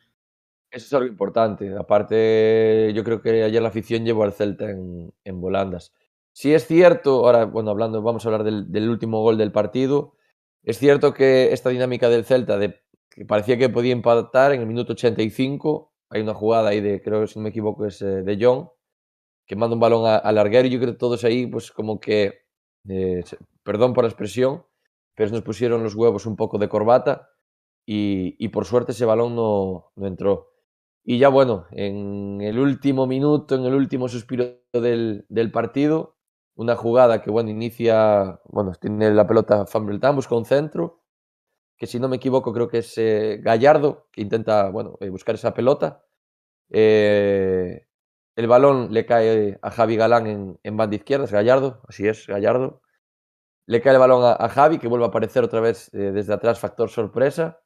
[0.72, 1.76] Eso es algo importante.
[1.78, 5.94] Aparte, yo creo que ayer la afición llevó al Celta en, volandas.
[6.32, 10.16] Si es cierto, ahora, bueno, hablando, vamos a hablar del, último gol del partido.
[10.64, 14.68] Es cierto que esta dinámica del Celta, de, que parecía que podía empatar en el
[14.68, 18.24] minuto 85, hay una jugada ahí de, creo que si no me equivoco, es eh,
[18.24, 18.70] de John,
[19.46, 22.46] que manda un balón al larguero y yo creo que todos ahí, pues como que,
[22.88, 23.24] eh,
[23.64, 24.64] perdón por la expresión,
[25.16, 27.30] pero nos pusieron los huevos un poco de corbata
[27.86, 30.52] y, por suerte ese balón no, no entró.
[31.04, 36.16] Y ya bueno, en el último minuto, en el último suspiro del, del partido,
[36.56, 41.02] una jugada que bueno, inicia, bueno, tiene la pelota Fambeltán, busca un centro,
[41.82, 45.34] que si no me equivoco creo que es eh, Gallardo, que intenta, bueno, eh, buscar
[45.36, 46.06] esa pelota.
[46.70, 47.88] Eh,
[48.36, 52.28] el balón le cae a Javi Galán en, en, banda izquierda, es Gallardo, así es,
[52.28, 52.82] Gallardo.
[53.68, 56.60] Le cae el balón a, a Javi, que vuelve a aparecer otra vez desde atrás,
[56.60, 57.60] factor sorpresa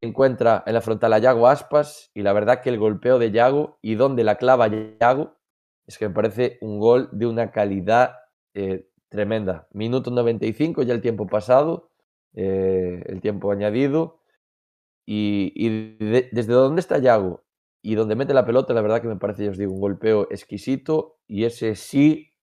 [0.00, 3.78] encuentra en la frontal a Yago Aspas y la verdad que el golpeo de Yago
[3.82, 5.36] y donde la clava Yago
[5.86, 8.16] es que me parece un gol de una calidad
[8.54, 9.68] eh, tremenda.
[9.72, 11.90] Minuto 95, ya el tiempo pasado,
[12.34, 14.20] eh, el tiempo añadido.
[15.10, 17.42] Y, desde donde está Yago
[17.88, 20.28] y donde mete la pelota, la verdad que me parece, ya os digo, un golpeo
[20.30, 21.16] exquisito.
[21.26, 22.34] Y ese sí,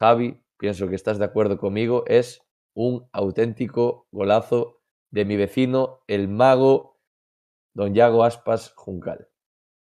[0.00, 2.42] Javi, pienso que estás de acuerdo conmigo, es
[2.74, 4.80] un auténtico golazo
[5.12, 6.98] de mi vecino, el mago
[7.72, 9.28] Don Yago Aspas Juncal.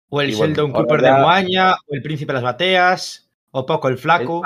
[0.10, 3.98] O el Sheldon Cooper de Moaña, o el Príncipe de las Bateas, o Poco el
[3.98, 4.42] Flaco.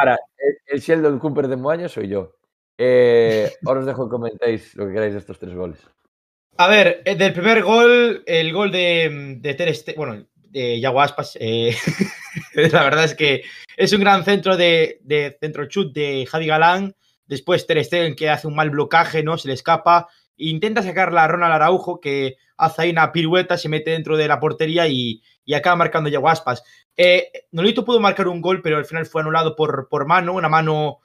[0.68, 2.36] el, Sheldon Cooper de Moaña soy yo.
[2.78, 5.80] Eh, ahora os dejo que comentéis lo que queráis de estos tres goles.
[6.60, 11.38] A ver, eh, del primer gol, el gol de, de Ter bueno, de Yago Aspas,
[11.40, 11.76] eh,
[12.56, 13.44] la verdad es que
[13.76, 16.96] es un gran centro de, de centro chut de Javi Galán.
[17.28, 19.38] Después Ter Stegen que hace un mal blocaje, ¿no?
[19.38, 23.92] Se le escapa intenta sacar la Ronald Araujo, que hace ahí una pirueta, se mete
[23.92, 25.22] dentro de la portería y,
[25.56, 26.64] acaba marcando ya Aspas.
[26.96, 31.02] Eh, Nolito pudo marcar un gol, pero al final fue anulado por mano, una mano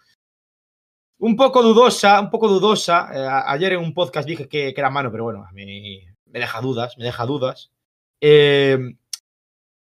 [1.22, 3.08] un poco dudosa, un poco dudosa.
[3.14, 5.64] Eh, ayer en un podcast dije que, era mano, pero bueno, me,
[6.26, 7.70] me deja dudas, me deja dudas.
[8.20, 8.96] Eh,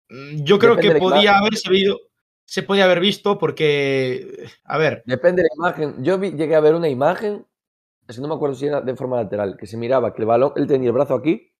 [0.10, 2.00] yo creo que podía haberse visto,
[2.46, 5.04] se podía haber visto porque, a ver.
[5.06, 6.04] Depende de la imagen.
[6.04, 7.46] Yo llegué a ver una imagen
[8.08, 10.54] que no me acuerdo si era de forma lateral, que se miraba que el balón,
[10.56, 11.54] él tenía el brazo aquí,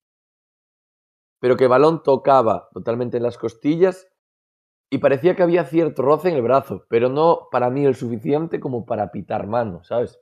[1.38, 4.08] pero que el balón tocaba totalmente en las costillas
[4.90, 8.58] y parecía que había cierto roce en el brazo, pero no para mí el suficiente
[8.58, 10.18] como para pitar mano, ¿sabes?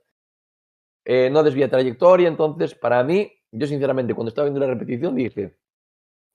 [1.03, 5.57] Eh, no desvía trayectoria, entonces para mí, yo sinceramente cuando estaba viendo la repetición dije,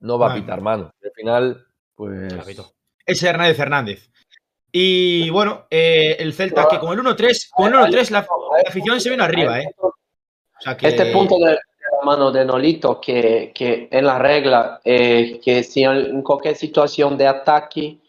[0.01, 0.93] no va a pitar mano.
[1.03, 2.35] Al final, pues...
[3.07, 4.11] Ese Hernández Fernández.
[4.73, 8.27] Y bueno, eh, el Celta que con el 1-3, con el 1-3 la,
[8.67, 9.73] afición se vino arriba, ¿eh?
[10.83, 15.85] Este punto de la mano de Nolito, que, que en la regla, eh, que si
[15.85, 18.01] en cualquier situación de ataque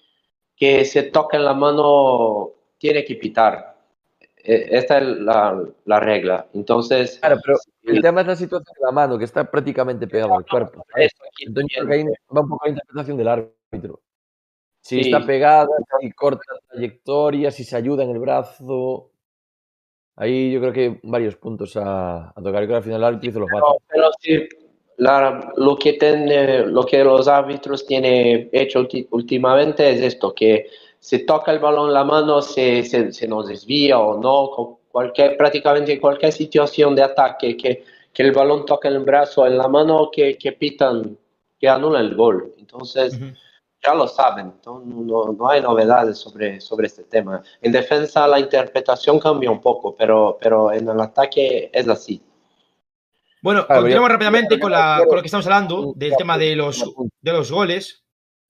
[0.56, 3.76] que se toque en la mano, tiene que pitar.
[4.38, 6.48] E, esta es la, la, regla.
[6.54, 7.18] Entonces.
[7.20, 10.46] Claro, pero el tema es la situación de la mano, que está prácticamente pegado al
[10.46, 10.86] cuerpo.
[11.40, 11.86] Entonces,
[12.36, 14.02] va un poco la interpretación del árbitro.
[14.82, 15.10] Si Sí.
[15.10, 15.68] está pegada,
[16.00, 19.10] si corta trayectoria, si se ayuda en el brazo.
[20.16, 22.62] Ahí yo creo que varios puntos a, a tocar.
[22.62, 23.62] Yo creo que al final el árbitro hizo lo fácil.
[23.62, 24.48] No, pero sí,
[24.98, 30.68] la- lo, que tiene, lo que los árbitros tienen hecho últimamente es esto, que
[31.00, 34.78] se toca el balón en la mano, se, se, se nos desvía o no, con
[34.92, 39.48] cualquier, prácticamente cualquier situación de ataque, que, que el balón toca en el brazo o
[39.48, 41.18] en la mano, que, que pitan,
[41.60, 42.54] que anulan el gol.
[42.58, 43.20] Entonces,
[43.86, 47.44] ya lo saben, no, no, no hay novedades sobre, sobre este tema.
[47.62, 52.20] En defensa la interpretación cambia un poco, pero, pero en el ataque es así.
[53.46, 56.84] Bueno, continuamos rápidamente con, la- lo que estamos hablando, del tema de los,
[57.22, 58.04] de los goles,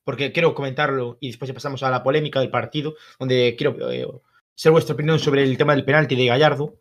[0.05, 4.07] porque quiero comentarlo y después ya pasamos a la polémica del partido, donde quiero eh,
[4.55, 6.79] ser vuestra opinión sobre el tema del penalti de Gallardo.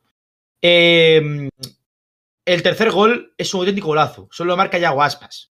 [0.62, 1.48] Eh,
[2.46, 5.50] el tercer gol es un auténtico golazo, solo marca ya Aspas.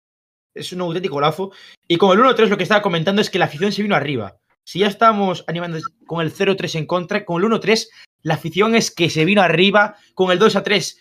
[0.55, 1.51] Es un auténtico golazo.
[1.89, 4.39] Y con el 1-3 lo que estaba comentando es que la afición se vino arriba.
[4.65, 7.89] Si ya estábamos animando con el 0-3 en contra, con el 1-3
[8.23, 10.99] la afición es que se vino arriba, con el 2-3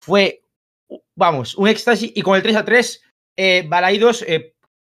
[0.00, 0.41] fue,
[1.16, 3.00] vamos, un éxtasis y con el 3-3
[3.36, 4.54] eh, Balaidos, eh,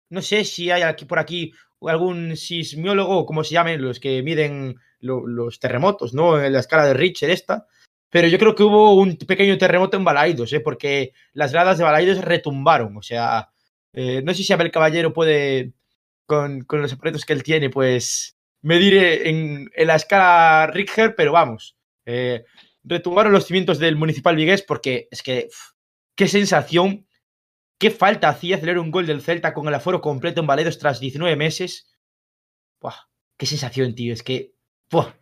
[0.10, 1.52] no sé si hay aquí por aquí
[1.82, 6.42] algún sismiólogo, como se llamen, los que miden lo- los terremotos, ¿no?
[6.42, 7.68] En la escala de Richter esta.
[8.10, 10.62] Pero yo creo que hubo un pequeño terremoto en Balaidos, ¿eh?
[10.62, 12.96] porque las gradas de Balaidos retumbaron.
[12.98, 13.50] O sea,
[13.94, 15.74] eh, no sé si Abel Caballero puede,
[16.26, 21.76] con, los aparatos que él tiene, pues medir en, en la escala Richter, pero vamos,
[22.06, 22.46] eh,
[22.84, 25.50] retumbaron los cimientos del Municipal Vigués porque es que,
[26.16, 27.08] qué sensación,
[27.80, 31.00] qué falta hacía celebrar un gol del Celta con el aforo completo en Balaidos tras
[31.00, 31.96] 19 meses.
[32.82, 32.96] Buah,
[33.38, 34.54] qué sensación, tío, es que...
[34.92, 35.14] buah,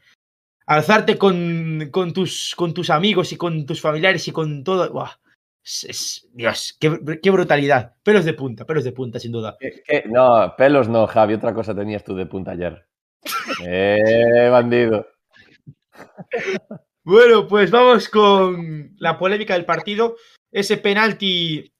[0.65, 4.91] alzarte con, con, tus, con tus amigos y con tus familiares y con todo...
[4.91, 5.11] buah,
[5.63, 7.95] es, es- Dios, qué, qué brutalidad.
[8.03, 9.57] Pelos de punta, pelos de punta, sin duda.
[10.05, 11.35] No, pelos no, Javi.
[11.35, 12.85] Otra cosa tenías tú de punta ayer.
[13.65, 15.07] Eh, bandido.
[17.03, 20.15] Bueno, pues vamos con la polémica del partido.
[20.53, 21.73] Ese penalti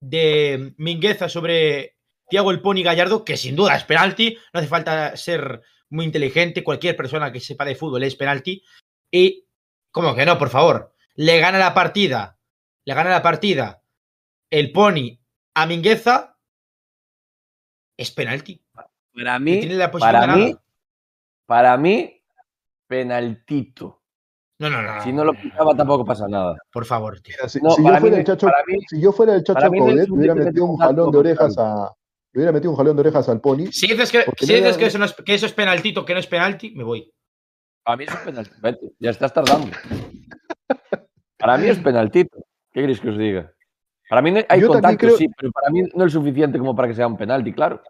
[0.00, 1.98] de Mingueza sobre
[2.28, 6.64] Thiago El Pony Gallardo, que sin duda es penalti, no hace falta ser muy inteligente,
[6.64, 8.64] cualquier persona que sepa de fútbol es penalti.
[9.10, 9.46] Y,
[9.90, 10.94] ¿cómo que no, por favor?
[11.16, 12.38] Le gana la partida,
[12.86, 13.82] le gana la partida
[14.50, 15.18] el Pony
[15.54, 16.38] a Mingueza,
[17.94, 18.64] es penalti.
[19.12, 19.60] Para mí,
[19.98, 20.56] para mí,
[21.44, 22.22] para mí,
[22.86, 23.97] penaltito.
[24.60, 25.02] No, no, no.
[25.02, 26.56] Si no lo pitaba tampoco pasa nada.
[26.72, 27.34] Por favor, tío.
[27.38, 29.34] Mira, si, No, si para yo fuera mí- el Chacho, para mí- si yo fuera
[29.36, 31.92] el Chacho mí le hubiera metido un jalón de orejas a.
[32.32, 33.66] Le hubiera metido un jalón de orejas al Pony.
[33.70, 36.12] Si dices, que, si dices era- que, eso no es, que eso es penaltito, que
[36.12, 37.10] no es penalti, me voy.
[37.84, 38.50] Para mí es un penalti.
[38.60, 39.68] Vete, ya estás tardando.
[41.38, 42.38] Para mí es penaltito.
[42.72, 43.52] ¿Qué queréis que os diga?
[44.10, 46.74] Para mí no- hay Yo contacto, creo- sí, pero para mí no es suficiente como
[46.74, 47.80] para que sea un penalti, claro.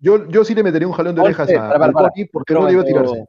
[0.00, 1.92] Yo, yo sí le metería un jalón de orejas a, para, para, al.
[1.92, 3.24] Pony porque no debió Pero- tirarse.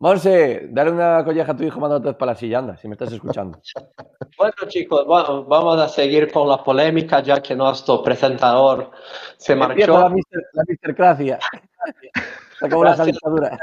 [0.00, 3.12] Monse, dale una colleja a tu hijo mandándote para la silla, anda, si me estás
[3.12, 3.58] escuchando.
[4.38, 8.90] Bueno, chicos, va- vamos a seguir con la polémica, ya que nuestro presentador
[9.36, 10.14] se Empieza la marchó.
[10.14, 11.38] mister, la mistercracia.
[12.58, 13.06] Se acabó la Gracias.
[13.08, 13.58] dictadura.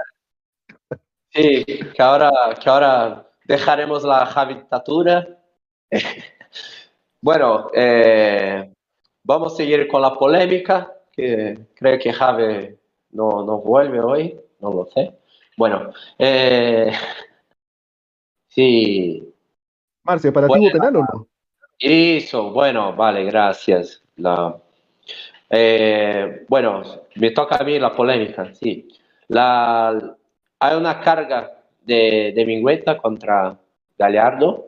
[1.33, 2.31] Sí, que ahora,
[2.61, 5.27] que ahora dejaremos la habitatura.
[7.19, 8.71] Bueno, eh,
[9.23, 12.77] vamos a seguir con la polémica, que creo que Javi
[13.11, 15.17] no, no vuelve hoy, no lo sé.
[15.57, 16.91] Bueno, eh,
[18.47, 19.33] sí,
[20.03, 20.71] Marce, ¿para ti Bueno.
[20.71, 21.27] penal o no?
[21.79, 24.01] Eso, bueno, vale, gracias.
[24.17, 24.55] La,
[25.49, 26.83] eh, bueno,
[27.15, 28.87] me toca a mí la polémica, sí.
[29.27, 30.15] La,
[30.59, 31.51] hay una carga
[31.81, 33.57] de, de Mingüeta contra
[33.97, 34.67] Gallardo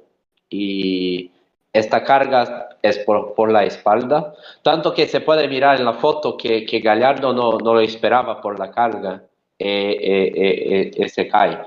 [0.50, 1.32] y
[1.72, 4.34] esta carga es por, por la espalda,
[4.64, 8.42] tanto que se puede mirar en la foto que, que Gallardo no, no lo esperaba
[8.42, 9.24] por la carga
[9.60, 11.58] se cae.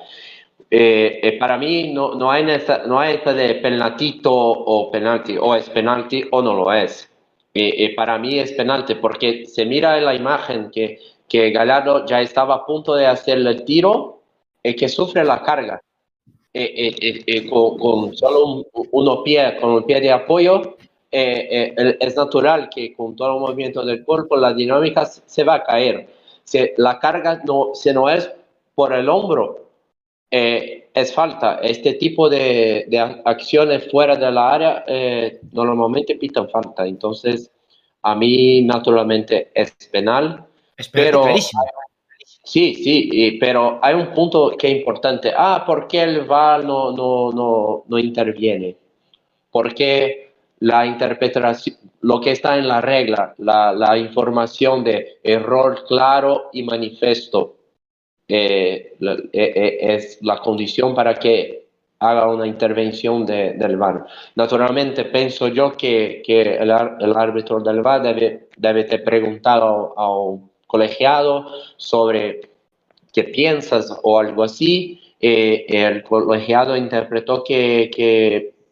[0.71, 2.47] Eh, eh, para mí no, no, hay
[2.87, 7.11] no hay de penaltito o penalti, o es penalti o no lo es.
[7.55, 12.07] Eh, eh, para mí es penalti porque se mira en la imagen que, que Gallardo
[12.07, 14.23] ya estaba a punto de hacer el tiro
[14.63, 15.83] y que sufre la carga.
[16.55, 20.77] Eh, eh, eh, eh, con, con solo un, uno pie, con el pie de apoyo,
[21.11, 25.57] eh, eh, es natural que con todo el movimiento del cuerpo, la dinámica se va
[25.57, 26.09] a caer.
[26.53, 28.31] Si la carga no, si no es
[28.75, 29.69] por el hombro,
[30.31, 31.61] eh, es falta.
[31.63, 36.87] Este tipo de, de acciones fuera de la área eh, normalmente pitan falta.
[36.87, 37.51] Entonces,
[38.03, 40.45] a mí naturalmente es penal.
[40.77, 41.63] Es Pero- clarísimo.
[42.45, 45.33] Sí, sí, y- pero hay un punto que es importante.
[45.35, 48.77] Ah, ¿por qué el VAR no, no, no, no interviene?
[49.51, 50.32] Porque
[50.63, 57.57] la interpretación, lo que está en la regla, la, información de error claro y manifiesto
[58.29, 61.67] eh, eh, eh, es la condición para que
[61.99, 64.07] haga una intervención de- del VAR.
[64.37, 70.17] Naturalmente, pienso yo que, que el, el árbitro del VAR debe, debe ter preguntado a
[70.17, 71.45] un colegiado
[71.77, 72.41] sobre
[73.13, 75.01] qué piensas o algo así.
[75.19, 77.91] El colegiado interpretó que,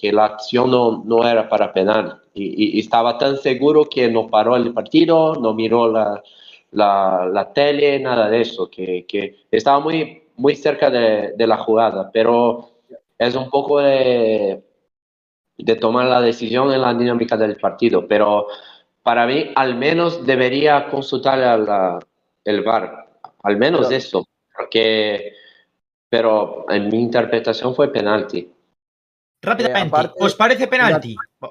[0.00, 2.22] que la acción no, no era para penal.
[2.34, 6.22] Y, y- estaba tan seguro que no paró el partido, no miró la,
[6.72, 11.58] la, la tele, nada de eso, que, que estaba muy, muy cerca de, de la
[11.58, 12.70] jugada, pero
[13.18, 14.62] es un poco de,
[15.58, 18.46] de tomar la decisión en la dinámica del partido, pero
[19.02, 21.98] para mí al menos debería consultar a la-
[22.44, 23.08] el VAR,
[23.42, 24.26] al menos Pero- eso,
[24.56, 25.32] porque,
[26.08, 28.50] pero en mi interpretación fue penalti.
[29.42, 31.16] Rápidamente, Eh, aparte- ¿os parece penalti?
[31.40, 31.46] A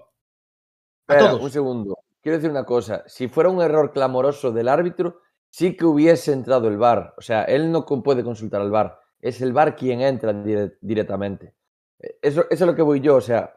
[1.07, 1.41] Espera, todos.
[1.41, 1.97] un segundo.
[2.21, 3.03] Quiero decir una cosa.
[3.07, 7.15] Si fuera un error clamoroso del árbitro, sí que hubiese entrado el VAR.
[7.17, 8.99] O sea, él no puede consultar al VAR.
[9.19, 11.55] Es el VAR quien entra dire- directamente.
[11.99, 13.15] Eh, Eso, eso es lo que voy yo.
[13.15, 13.55] O sea,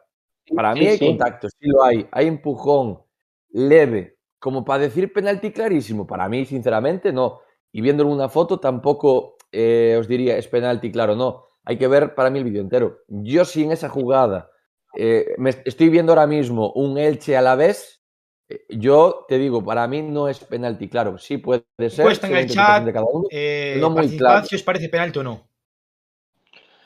[0.55, 1.07] para mí Sí, hay sí.
[1.07, 2.07] contacto, sí lo hay.
[2.11, 3.01] Hay empujón
[3.49, 6.07] leve, como para decir penalti clarísimo.
[6.07, 7.41] Para mí, sinceramente, no.
[7.71, 11.45] Y viéndolo en una foto, tampoco eh, os diría es penalti, claro, no.
[11.65, 12.99] Hay que ver para mí el vídeo entero.
[13.07, 14.49] Yo, si en esa jugada
[14.95, 18.01] eh, me estoy viendo ahora mismo un Elche a la vez,
[18.49, 21.17] eh, yo te digo, para mí no es penalti, claro.
[21.17, 22.03] Sí puede ser.
[22.05, 23.27] Puesta en el chat, de cada uno.
[23.31, 24.45] eh, no muy claro.
[24.45, 25.47] si os parece penalti o no.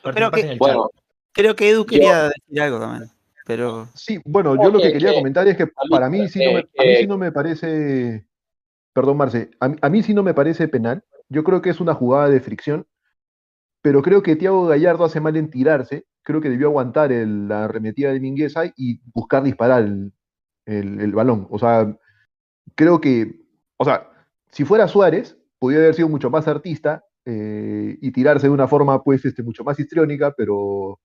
[0.02, 0.90] Creo Participad que- Bueno,
[1.32, 3.10] Creo que Edu Yo- quería decir algo también.
[3.46, 6.52] Pero Sí, bueno, yo lo que quería que- comentar es que para mí sí no
[6.52, 8.26] me, parece a mí que- sí no me parece,
[8.92, 11.04] perdón Marce, a mí, a mí sí no me parece penal.
[11.28, 12.86] Yo creo que es una jugada de fricción,
[13.82, 16.06] pero creo que Thiago Gallardo hace mal en tirarse.
[16.22, 19.88] Creo que debió aguantar el- la arremetida de Mingueza y buscar disparar
[20.66, 21.46] el, balón.
[21.50, 21.96] O sea,
[22.74, 23.40] creo que,
[23.78, 24.10] o sea,
[24.52, 29.02] si fuera Suárez, podría haber sido mucho más artista eh, y tirarse de una forma,
[29.02, 31.00] pues, este, mucho más histriónica, pero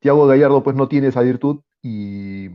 [0.00, 2.48] Thiago Gallardo, pues, no tiene esa virtud y,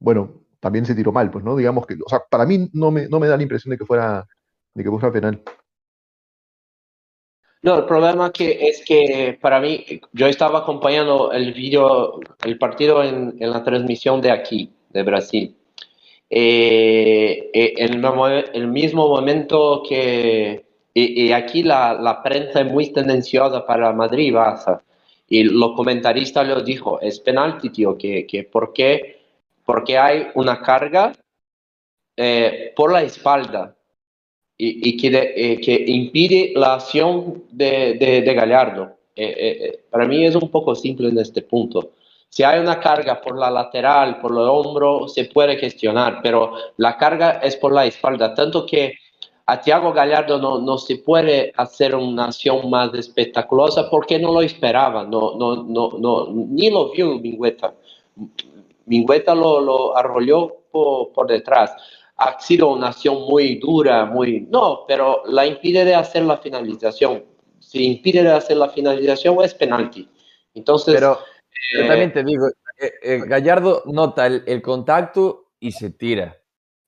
[0.00, 1.56] bueno, también se tiró mal, pues, ¿no?
[1.56, 3.86] Digamos que, o sea, para mí no me, no me da la impresión de que
[3.86, 4.26] fuera,
[4.74, 5.42] de que fuera penal.
[7.62, 13.02] No, el problema que es que para mí, yo estaba acompañando el video, el partido
[13.04, 15.54] en, en la transmisión de aquí, de Brasil.
[16.30, 22.62] Eh, eh, en el, mo- el mismo momento que, y, y aquí la, la prensa
[22.62, 24.80] es muy tendenciosa para Madrid y Barça.
[25.28, 29.20] Y los comentaristas lo dijo, es penalti, tío, que, que ¿por qué?
[29.64, 31.12] Porque hay una carga
[32.16, 33.76] eh, por la espalda
[34.66, 38.84] y, y que, de- eh, que impide la acción de, de, de Gallardo.
[39.16, 41.90] Eh, eh, eh, para mí es un poco simple en este punto.
[42.28, 46.96] Si hay una carga por la lateral, por el hombro, se puede gestionar, pero la
[46.96, 48.94] carga es por la espalda, tanto que
[49.46, 54.42] a Thiago Gallardo no, no se puede hacer una acción más espectaculosa porque no lo
[54.42, 57.74] esperaba, no, no, no, no, ni lo vio Mingüeta.
[58.86, 61.72] Mingüeta lo, lo arrolló por, por detrás
[62.20, 64.42] ha sido una acción muy dura, muy...
[64.50, 67.24] No, pero la impide de hacer la finalización.
[67.58, 70.08] Si impide de hacer la finalización es penalti.
[70.54, 71.18] Entonces, Pero,
[71.72, 72.46] pero eh, también te digo,
[72.78, 76.36] eh, eh, Gallardo nota el, el contacto y se tira.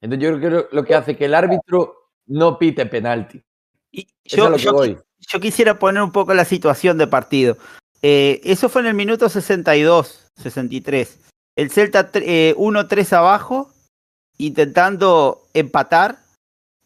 [0.01, 3.43] Entonces yo creo que lo que hace que el árbitro no pite penalti.
[3.91, 4.99] y yo, es lo que yo- voy.
[5.33, 7.57] yo quisiera poner un poco la situación de partido.
[8.03, 11.21] Eh, eso fue en el minuto 62, 63.
[11.57, 13.71] El Celta tre- eh, 1-3 abajo,
[14.39, 16.19] intentando empatar.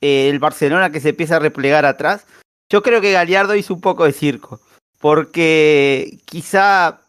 [0.01, 2.27] eh, el Barcelona que se empieza a replegar atrás.
[2.69, 4.61] Yo creo que Gallardo hizo un poco de circo.
[5.01, 7.01] Porque quizá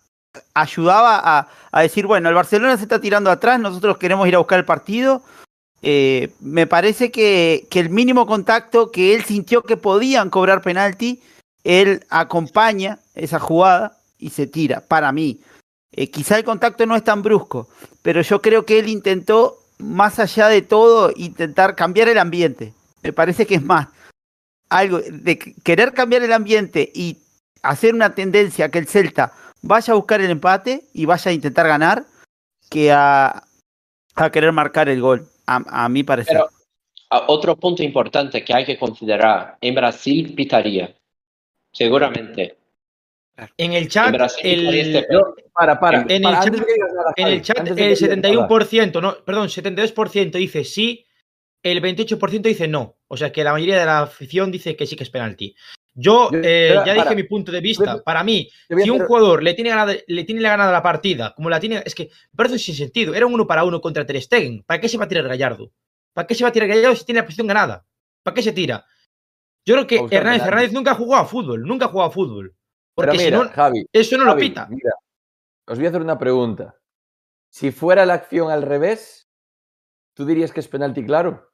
[0.53, 4.39] ayudaba a, a decir, bueno, el Barcelona se está tirando atrás, nosotros queremos ir a
[4.39, 5.23] buscar el partido.
[5.81, 11.21] Eh, me parece que, que el mínimo contacto que él sintió que podían cobrar penalti,
[11.63, 15.39] él acompaña esa jugada y se tira, para mí.
[15.91, 17.69] Eh, quizá el contacto no es tan brusco,
[18.01, 22.73] pero yo creo que él intentó, más allá de todo, intentar cambiar el ambiente.
[23.03, 23.87] Me parece que es más
[24.69, 27.17] algo de que- querer cambiar el ambiente y
[27.61, 31.67] hacer una tendencia que el Celta vaya a buscar el empate y vaya a intentar
[31.67, 32.05] ganar
[32.69, 33.43] que a,
[34.31, 36.33] querer marcar el gol, a, a mi parecer.
[36.37, 36.49] Pero-
[37.27, 40.93] otro punto importante que hay que considerar, en Brasil pitaría,
[41.71, 42.57] seguramente.
[43.57, 45.07] En el chat, el, este
[45.53, 46.01] para, para.
[46.01, 48.47] En el para, chat- digas nada, en el chat el digas nada.
[48.49, 51.05] 71%, no, perdón, 72% dice sí,
[51.61, 52.97] el 28% dice no.
[53.07, 55.55] O sea que la mayoría de la afición dice que sí que es penalti.
[55.93, 57.15] Yo, Yo- eh, ya dije para.
[57.15, 57.95] mi punto de vista.
[57.97, 58.49] Yo- Para mí,
[58.83, 61.81] si un jugador le tiene, ganada, le tiene la ganada la partida, como la tiene,
[61.85, 63.13] es que me parece sin sentido.
[63.15, 64.63] Era un uno para uno contra Ter Stegen.
[64.63, 65.71] ¿Para qué se va a tirar Gallardo?
[66.13, 67.85] ¿Para qué se va a tirar Gallardo si tiene la posición ganada?
[68.23, 68.85] ¿Para qué se tira?
[69.65, 70.43] Yo creo que Hernández.
[70.47, 72.55] Hernández nunca ha jugado a fútbol, nunca ha jugado a fútbol.
[72.97, 74.67] Pero Porque si mira, no, Javi, eso no lo pita.
[74.69, 74.91] Mira,
[75.67, 76.75] os voy a hacer una pregunta.
[77.49, 79.29] Si fuera la acción al revés,
[80.15, 81.51] ¿tú dirías que es penalti claro?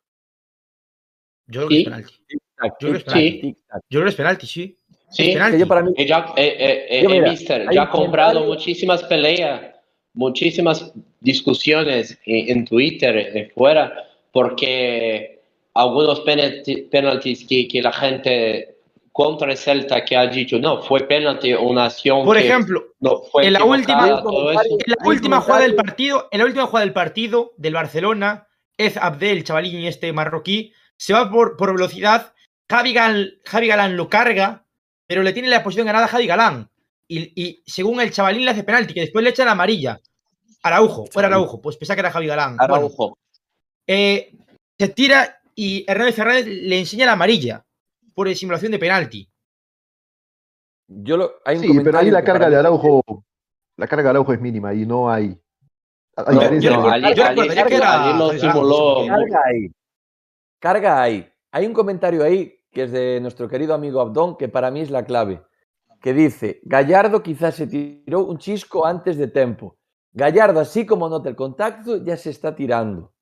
[1.47, 2.13] Yo creo que es penalti.
[2.23, 2.39] Yo
[2.79, 3.41] creo que es penalti.
[3.41, 3.81] tic-tac.
[3.89, 4.77] Yo creo que es penalti, sí.
[5.09, 5.57] Sí, Es penalti.
[5.57, 7.89] Que yo para mí, Eh, ya, eh, eh, eh, Yo, eh, mira, mister, ya ha
[7.89, 9.75] comprado muchísimas peleas,
[10.13, 13.93] muchísimas discusiones en, en Twitter, fuera,
[14.31, 15.41] porque
[15.73, 18.72] algunos penalti- penaltis que, que la gente
[19.13, 23.21] contra el Celta que ha dicho, no, fue penalti, una acción Por que ejemplo, no
[23.31, 24.07] fue en la última-.
[24.07, 28.97] En la última jugada del partido, en la última jugada del partido del Barcelona, Ez
[28.97, 32.33] Abdel, chavalín este marroquí, se va por, por velocidad.
[32.67, 34.65] Javi, Gal- Javi Galán lo carga,
[35.05, 36.69] pero le tiene la posición ganada a Javi Galán.
[37.07, 39.99] Y, y según el chavalín le hace penalti, que después le echan amarilla.
[40.63, 42.57] Araujo, fuera Araujo, pues pensaba que era Javi Galán.
[42.57, 43.17] Bueno, Araujo.
[43.85, 44.31] eh,
[44.79, 47.63] se tira y Hernández Hernández le enseña la amarilla
[48.13, 49.29] por simulación de penalti.
[50.87, 53.03] yo lo, hay un Sí, pero ahí la que carga de Araujo,
[53.77, 55.37] la carga de Araujo es mínima y no hay.
[56.15, 59.05] No, yo no, Ali- yo Ali- que era simuló.
[59.07, 59.71] Carga ahí.
[60.59, 61.29] Carga ahí.
[61.51, 64.91] Hay un comentario ahí que es de nuestro querido amigo Abdón, que para mí es
[64.91, 65.43] la clave.
[66.01, 69.77] Que dice: Gallardo quizás se tiró un chisco antes de tiempo.
[70.11, 73.13] Gallardo, así como nota el contacto, ya se está tirando.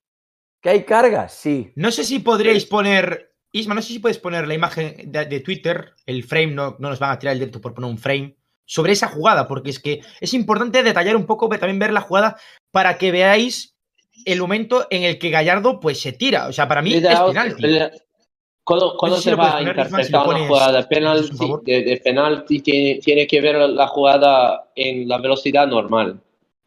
[0.60, 1.28] ¿Que hay carga?
[1.28, 1.72] Sí.
[1.76, 3.31] No sé si podréis poner.
[3.52, 6.88] Isma, no sé si puedes poner la imagen de, de Twitter, el frame, no, no
[6.88, 9.78] nos van a tirar el directo por poner un frame, sobre esa jugada, porque es
[9.78, 12.38] que es importante detallar un poco, pero también ver la jugada
[12.70, 13.76] para que veáis
[14.24, 16.48] el momento en el que Gallardo pues se tira.
[16.48, 17.66] O sea, para mí es penalti.
[18.64, 21.96] Cuando, cuando si se va a poner, Isma, si interpretar una jugada penalti, de, de
[21.96, 26.20] penalti tiene, tiene que ver la jugada en la velocidad normal,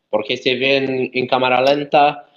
[0.09, 2.27] porque se ve en, en cámara lenta,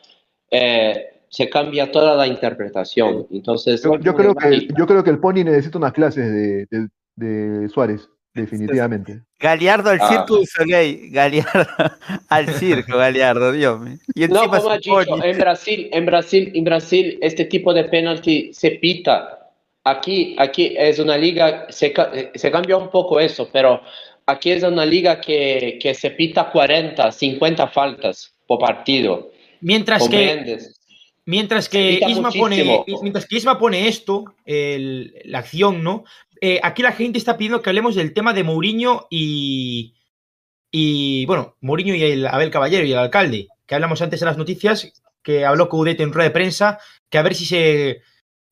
[0.50, 3.26] eh, se cambia toda la interpretación.
[3.30, 6.88] Entonces, yo, yo creo que, yo creo que el Pony necesita unas clases de, de-
[7.16, 9.22] de Suárez, definitivamente.
[9.40, 10.08] Galeardo al Ah.
[10.08, 11.10] circo Soleil.
[11.10, 11.50] Galeardo
[12.28, 13.98] al circo, Galeardo, Dios mío.
[14.14, 18.50] Y No, como ha dicho, en Brasil, en Brasil, en Brasil, este tipo de penalti
[18.54, 19.34] se pita.
[19.84, 21.92] Aquí, aquí es una liga, se,
[22.34, 23.80] se cambia un poco eso, pero
[24.26, 29.30] aquí es una liga que, que se pita 40, 50 faltas por partido.
[29.60, 30.58] Mientras que.
[31.28, 36.04] Mientras que Isma pone, mientras que Isma pone esto, el- la acción, ¿no?
[36.40, 39.94] Eh, aquí la gente está pidiendo que hablemos del tema de Mourinho y,
[40.70, 44.38] y bueno, Mourinho y el Abel Caballero y el alcalde, que hablamos antes en las
[44.38, 46.78] noticias, que habló Coudet en rueda de prensa,
[47.10, 47.90] que a ver si se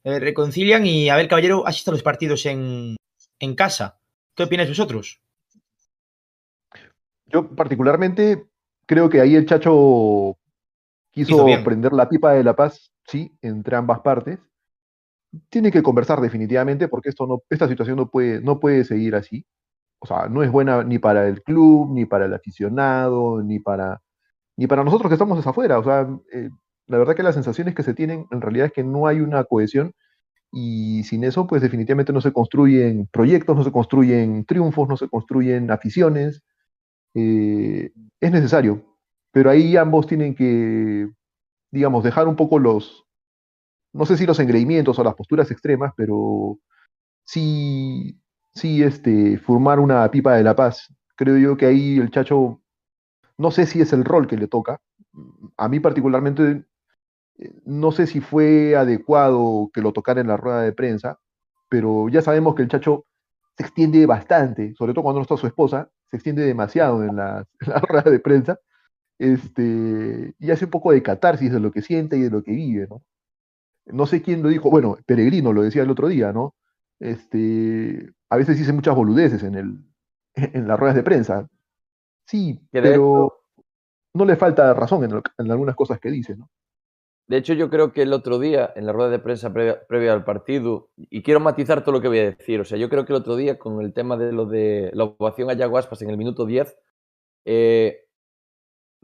[0.05, 2.97] eh, reconcilian y Abel Caballero asiste a los partidos en,
[3.39, 3.99] en casa.
[4.35, 5.21] ¿Qué opináis vosotros?
[7.27, 8.45] Yo particularmente
[8.85, 10.37] creo que ahí el Chacho
[11.17, 14.39] quiso prender la pipa de la paz, sí, entre ambas partes.
[15.49, 19.47] Tiene que conversar definitivamente porque esto no, esta situación no puede, no puede seguir así.
[19.99, 24.03] O sea, no es buena ni para el club, ni para el aficionado, ni para,
[24.57, 25.79] ni para nosotros que estamos desde afuera.
[25.79, 26.51] O sea, eh,
[26.87, 29.45] la verdad que las sensaciones que se tienen en realidad es que no hay una
[29.45, 29.95] cohesión
[30.53, 35.09] y sin eso, pues definitivamente no se construyen proyectos, no se construyen triunfos, no se
[35.09, 36.43] construyen aficiones.
[37.15, 37.91] Eh,
[38.21, 38.85] es necesario,
[39.37, 41.11] pero ahí ambos tienen que,
[41.71, 43.05] digamos, dejar un poco los,
[43.93, 46.59] no sé si los engreimientos o las posturas extremas, pero
[47.23, 48.19] sí,
[48.55, 50.91] sí, este, formar una pipa de la paz.
[51.17, 52.63] Creo yo que ahí el Chacho,
[53.37, 54.81] no sé si es el rol que le toca.
[55.59, 56.65] A mí particularmente,
[57.37, 61.19] eh, no sé si fue adecuado que lo tocara en la rueda de prensa,
[61.69, 63.05] pero ya sabemos que el Chacho
[63.59, 67.17] se extiende bastante, sobre todo cuando no está su esposa, se extiende demasiado en en
[67.19, 68.59] la rueda de prensa,
[69.19, 72.53] este, y hace un poco de catarsis de lo que siente y de lo que
[72.53, 73.03] vive, ¿no?
[73.87, 76.55] No sé quién lo dijo, bueno, Peregrino lo decía el otro día, ¿no?
[76.99, 79.79] Este, a veces dice muchas boludeces en, el,
[80.35, 81.49] en las ruedas de prensa.
[82.27, 83.43] Sí, pero
[84.15, 86.51] no le falta razón en, lo- en algunas cosas que dice, ¿no?
[87.29, 90.13] De hecho, yo creo que el otro día, en la rueda de prensa previa, previa
[90.13, 93.05] al partido, y quiero matizar todo lo que voy a decir, o sea, yo creo
[93.05, 96.03] que el otro día, con el tema de lo de la ovación a Yago Aspas
[96.03, 96.77] en el minuto 10,
[97.45, 98.06] eh,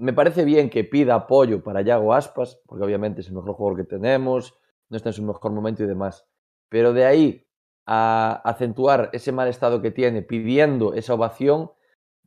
[0.03, 3.79] me parece bien que pida apoyo para Yago Aspas, porque obviamente es el mejor jugador
[3.79, 4.59] que tenemos,
[4.89, 6.27] no está en su mejor momento y demás.
[6.69, 7.47] Pero de ahí
[7.87, 11.71] a acentuar ese mal estado que tiene pidiendo esa ovación,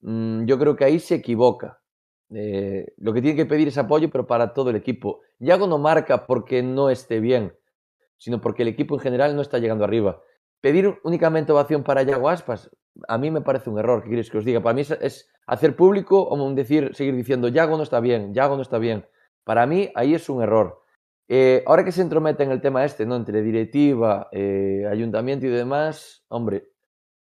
[0.02, 1.82] mm, yo creo que ahí se equivoca.
[2.30, 5.20] Eh, lo que tiene que pedir es apoyo, pero para todo el equipo.
[5.40, 7.58] Yago no marca porque no esté bien,
[8.18, 10.22] sino porque el equipo en general no está llegando arriba.
[10.62, 12.72] pedir únicamente ovación para Yago Aspas,
[13.08, 14.62] a mí me parece un error, ¿qué queréis que os diga?
[14.62, 18.62] Para mí es, hacer público o decir, seguir diciendo, Yago no está bien, Yago no
[18.62, 19.06] está bien.
[19.44, 20.82] Para mí ahí es un error.
[21.28, 23.16] Eh, ahora que se entromete en el tema este, ¿no?
[23.16, 26.70] Entre directiva, eh, ayuntamiento y demás, hombre,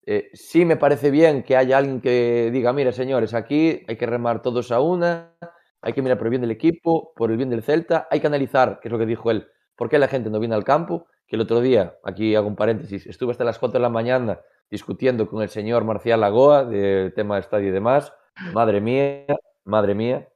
[0.05, 4.05] eh, sí me parece bien que haya alguien que diga, mira, señores, aquí hay que
[4.05, 5.35] remar todos a una,
[5.81, 8.27] hay que mirar por el bien del equipo, por el bien del Celta, hay que
[8.27, 11.07] analizar, que es lo que dijo él, por qué la gente no viene al campo,
[11.27, 14.39] que el otro día, aquí hago un paréntesis, estuve hasta las 4 de la mañana
[14.69, 18.13] discutiendo con el señor Marcial Lagoa del tema de estadio y demás,
[18.53, 19.25] madre mía,
[19.65, 20.29] madre mía.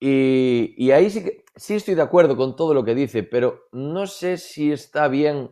[0.00, 3.68] Y, y ahí sí que sí estoy de acuerdo con todo lo que dice, pero
[3.72, 5.50] no sé si está bien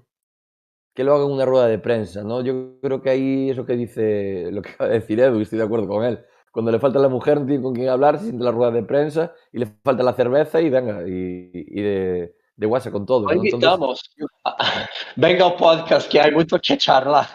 [0.95, 2.41] que lo haga en una rueda de prensa, ¿no?
[2.43, 5.59] Yo creo que ahí eso que dice, lo que acaba de decir Edu, y estoy
[5.59, 6.25] de acuerdo con él.
[6.53, 8.71] Cuando le falta a la mujer, no tiene con quién hablar, se siente la rueda
[8.71, 13.07] de prensa y le falta la cerveza y venga, y, y de, de WhatsApp con
[13.07, 13.27] todo.
[13.27, 13.43] ¿no?
[13.43, 14.11] Entonces,
[15.17, 17.27] venga un podcast que hay mucho que charlar.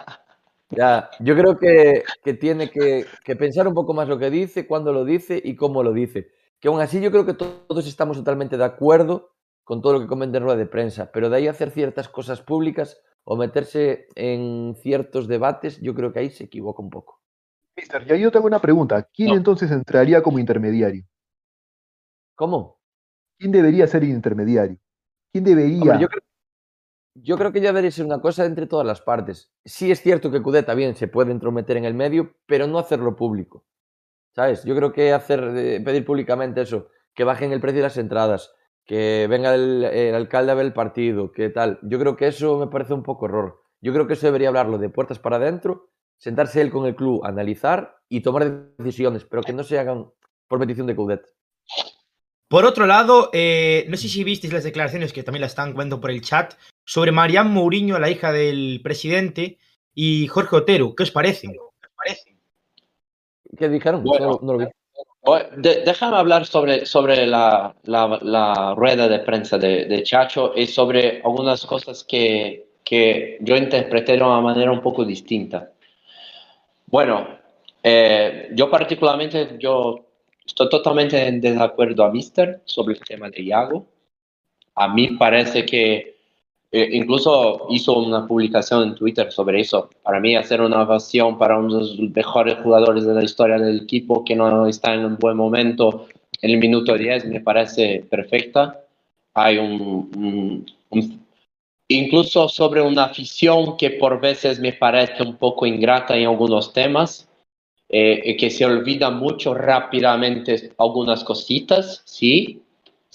[0.70, 4.66] Ya, yo creo que, que tiene que, que pensar un poco más lo que dice,
[4.66, 6.28] cuándo lo dice y cómo lo dice
[6.60, 9.32] que aún así yo creo que todos estamos totalmente de acuerdo
[9.64, 12.42] con todo lo que comenta en rueda de prensa, pero de ahí hacer ciertas cosas
[12.42, 17.20] públicas o meterse en ciertos debates, yo creo que ahí se equivoca un poco.
[17.76, 19.08] Mister, y ahí yo tengo una pregunta.
[19.14, 19.36] ¿Quién No.
[19.36, 21.04] entonces entraría como intermediario?
[22.34, 22.78] ¿Cómo?
[23.38, 24.76] ¿Quién debería ser el intermediario?
[25.32, 25.80] ¿Quién debería?
[25.80, 26.22] Hombre, yo, creo,
[27.14, 29.52] yo creo que ya debería ser una cosa entre todas las partes.
[29.64, 33.16] Sí es cierto que Cudet también se puede entrometer en el medio, pero no hacerlo
[33.16, 33.64] público.
[34.34, 34.64] ¿Sabes?
[34.64, 38.52] Yo creo que hacer, eh, pedir públicamente eso, que bajen el precio de las entradas,
[38.84, 41.78] que venga el, el alcalde a ver el partido, que tal.
[41.82, 43.62] Yo creo que eso me parece un poco error.
[43.80, 47.24] Yo creo que eso debería hablarlo de puertas para adentro, sentarse él con el club,
[47.24, 50.10] analizar y tomar decisiones, pero que no se hagan
[50.46, 51.22] por petición de Coudet.
[52.50, 56.00] Por otro lado, eh, no sé si visteis las declaraciones que también las están comentando
[56.00, 56.54] por el chat
[56.90, 59.58] sobre Marian Mourinho, la hija del presidente,
[59.94, 60.96] y Jorge Otero.
[60.96, 61.46] ¿Qué os parece?
[61.46, 62.36] ¿Qué os parece?
[63.56, 64.02] ¿Qué dijeron?
[64.02, 64.66] Bueno, no, no lo vi.
[65.58, 70.66] De, déjame hablar sobre, sobre la, la, la, rueda de prensa de, de, Chacho y
[70.66, 75.70] sobre algunas cosas que, que, yo interpreté de una manera un poco distinta.
[76.86, 77.38] Bueno,
[77.84, 80.06] eh, yo particularmente, yo
[80.44, 83.86] estoy totalmente en desacuerdo a Mister sobre el tema de Iago.
[84.74, 86.19] A mí parece que
[86.72, 89.90] eh, incluso hizo una publicación en Twitter sobre eso.
[90.02, 93.82] Para mí, hacer una ovación para uno de los mejores jugadores de la historia del
[93.82, 96.06] equipo que no está en un buen momento
[96.42, 98.80] en el minuto 10 me parece perfecta.
[99.34, 101.26] Hay un, un,
[101.88, 107.28] incluso sobre una afición que por veces me parece un poco ingrata en algunos temas,
[107.88, 112.62] eh, que se olvida mucho rápidamente algunas cositas, sí,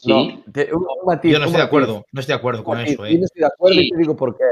[0.06, 0.12] Sí.
[0.12, 2.78] No, te, un, un matiz, Yo no estoy de acuerdo, no estoy de acuerdo con
[2.78, 3.06] matiz, eso.
[3.06, 3.14] ¿eh?
[3.14, 3.88] Yo no estoy de acuerdo sí.
[3.88, 4.44] y te digo por qué.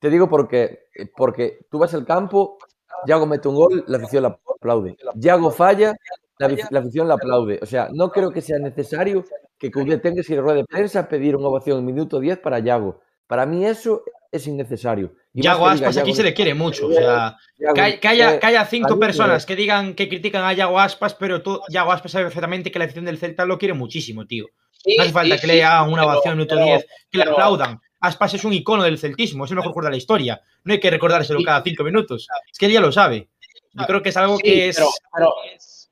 [0.00, 2.58] Te digo porque, porque tú vas al campo,
[3.06, 4.96] Yago mete un gol, la afición la aplaude.
[5.14, 5.94] Yago falla,
[6.38, 7.58] la, afición la aplaude.
[7.62, 9.24] O sea, no creo que sea necesario
[9.58, 12.18] que Coudet tenga que ir a rueda de prensa a pedir una ovación en minuto
[12.18, 13.00] 10 para Yago.
[13.26, 14.02] Para mí eso
[14.32, 15.12] es innecesario.
[15.32, 16.88] Y Yago Aspas diga, aquí Yago, se le quiere mucho.
[16.88, 20.52] O sea, Yago, que, que, haya, que, haya, cinco personas que digan que critican a
[20.52, 23.74] Yago Aspas, pero tú, Yago Aspas sabe perfectamente que la afición del Celta lo quiere
[23.74, 24.46] muchísimo, tío.
[24.84, 27.24] Sí, no hace falta sí, que le hagan una ovación en minuto 10, que le
[27.24, 27.80] aplaudan.
[28.00, 30.42] Aspas es un icono del celtismo, es el mejor jugador de la historia.
[30.64, 32.26] No hay que recordárselo cada cinco minutos.
[32.50, 33.28] Es que él ya lo sabe.
[33.72, 34.76] Yo creo que es algo que es.
[34.76, 35.34] Pero,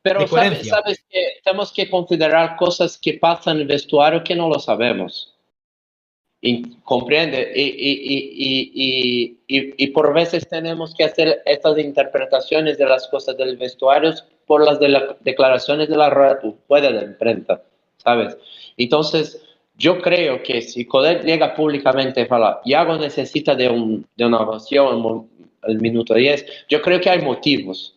[0.03, 4.35] pero, pero sabes, sabes, que tenemos que considerar cosas que pasan en el vestuario que
[4.35, 5.35] no lo sabemos.
[6.41, 13.37] Y, comprende y, y, y, por veces tenemos que hacer estas interpretaciones de las cosas
[13.37, 14.15] del vestuario
[14.47, 17.61] por las de las declaraciones de la rueda de la imprenta,
[17.99, 18.37] ¿sabes?
[18.77, 19.43] Entonces,
[19.77, 24.41] yo creo que si Codet llega públicamente y fala, Iago necesita de, un, de una
[24.41, 25.29] ovación
[25.63, 27.95] el minuto 10, yo creo que hay motivos.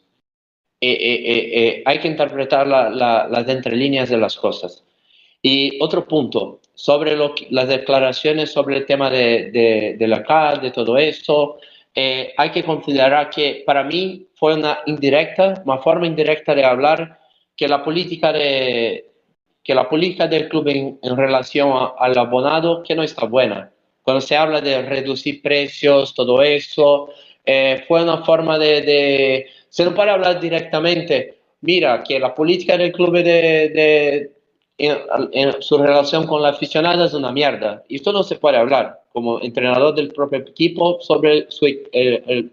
[0.80, 4.84] Eh, eh, eh, hay que interpretar la, la, las entrelíneas de las cosas.
[5.42, 10.24] Y otro punto, sobre lo que, las declaraciones sobre el tema de, de, de la
[10.24, 11.60] CAL, de todo esto,
[11.94, 17.20] eh, hay que considerar que para mí fue una indirecta, una forma indirecta de hablar
[17.56, 19.11] que la política de
[19.72, 23.72] que la política del club en, en relación a, al abonado que no está buena.
[24.02, 27.08] Cuando se habla de reducir precios, todo eso,
[27.46, 32.78] eh, fue una forma de, de, se no puede hablar directamente, mira, que la política
[32.78, 34.32] del club de, de
[34.78, 34.98] en,
[35.32, 37.82] en, su relación con la aficionada es una mierda.
[37.88, 42.52] Y esto no se puede hablar como entrenador del propio equipo sobre su, el, el,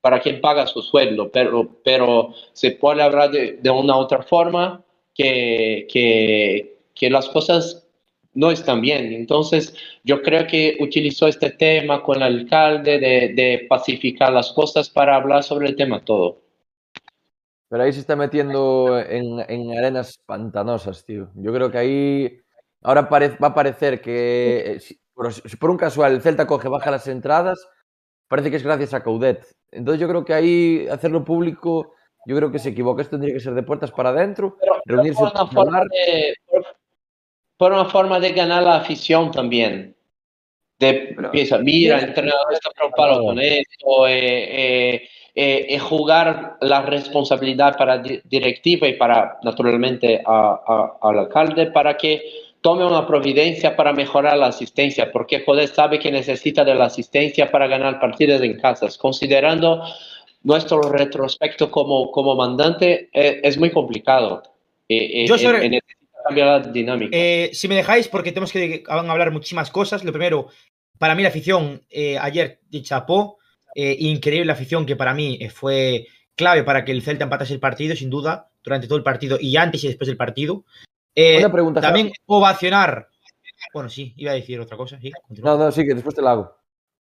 [0.00, 4.82] para quien paga su sueldo, pero, pero se puede hablar de, de una otra forma
[5.22, 7.86] que, que, que, las cosas
[8.34, 9.12] no están bien.
[9.12, 9.74] Entonces,
[10.04, 15.16] yo creo que utilizó este tema con el alcalde de, de pacificar las cosas para
[15.16, 16.40] hablar sobre el tema todo.
[17.68, 21.30] Pero ahí se está metiendo en, en arenas pantanosas, tío.
[21.36, 22.40] Yo creo que ahí
[22.82, 26.46] ahora pare- va a parecer que eh, si por, si por un casual el Celta
[26.46, 27.64] coge, baja las entradas,
[28.26, 29.44] parece que es gracias a Coudet.
[29.70, 31.92] Entonces yo creo que ahí hacerlo público,
[32.26, 33.02] yo creo que se equivoca.
[33.02, 36.34] Esto tendría que ser de puertas para adentro, Pero, pero reunirse por, una forma de,
[36.46, 36.66] por,
[37.56, 39.94] por una forma de ganar la afición también.
[40.78, 46.82] De, Pero- piensa, mira, el entrenador está preocupado con esto, eh, eh, eh, jugar la
[46.82, 52.22] responsabilidad para di- directiva y para, naturalmente, a- a- al alcalde para que
[52.62, 57.50] tome una providencia para mejorar la asistencia, porque Joder sabe que necesita de la asistencia
[57.50, 58.98] para ganar partidos en casas.
[58.98, 59.82] Considerando
[60.42, 64.42] nuestro retrospecto como, como mandante, eh, es muy complicado.
[64.88, 67.16] Eh, eh, Yo eh, sobre- eh, necesita cambiar la dinámica.
[67.16, 70.04] Eh, si me dejáis, porque tenemos que van a hablar muchísimas cosas.
[70.04, 70.48] Lo primero,
[70.98, 73.38] para mí la afición, eh, ayer de chapó,
[73.74, 77.60] eh, increíble la afición que para mí fue clave para que el Celta empatase el
[77.60, 80.64] partido, sin duda, durante todo el partido y antes y después del partido.
[81.14, 83.08] Eh, Una pregunta, también ovacionar.
[83.74, 84.98] Bueno, sí, iba a decir otra cosa.
[85.00, 85.52] Sí, continúa.
[85.52, 86.56] No, no, sí, que después te la hago.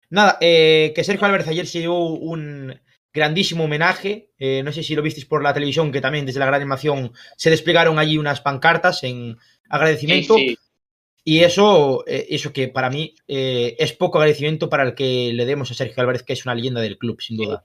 [0.09, 2.77] Nada, eh, que Sergio Álvarez ayer se llevó un
[3.13, 4.29] grandísimo homenaje.
[4.37, 7.11] eh, no sé si lo visteis por la televisión, que también desde la gran animación
[7.37, 9.37] se desplegaron allí unas pancartas en
[9.69, 10.35] agradecimiento.
[10.35, 10.57] sí.
[11.23, 15.45] Y eso, eh, eso que para mí eh, es poco agradecimiento para el que le
[15.45, 17.63] demos a Sergio Álvarez, que es una leyenda del club, sin duda.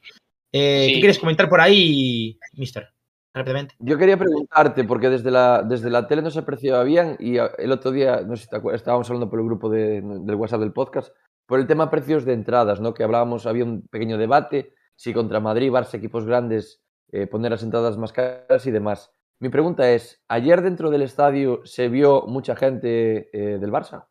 [0.52, 0.92] Eh, Sí.
[0.94, 2.88] ¿Qué quieres comentar por ahí, mister?
[3.32, 3.74] Rápidamente.
[3.78, 7.72] Yo quería preguntarte, porque desde la, desde la tele no se apreciaba bien y el
[7.72, 10.60] otro día, no sé si te acuerdas, estábamos hablando por el grupo de- del WhatsApp
[10.60, 11.14] del podcast,
[11.46, 12.92] por el tema precios de entradas, ¿no?
[12.92, 16.82] Que hablábamos, había un pequeño debate, si contra Madrid, Barça, equipos grandes,
[17.12, 19.12] eh, poner las entradas más caras y demás.
[19.38, 24.06] Mi pregunta es, ¿ayer dentro del estadio se vio mucha gente eh, del Barça?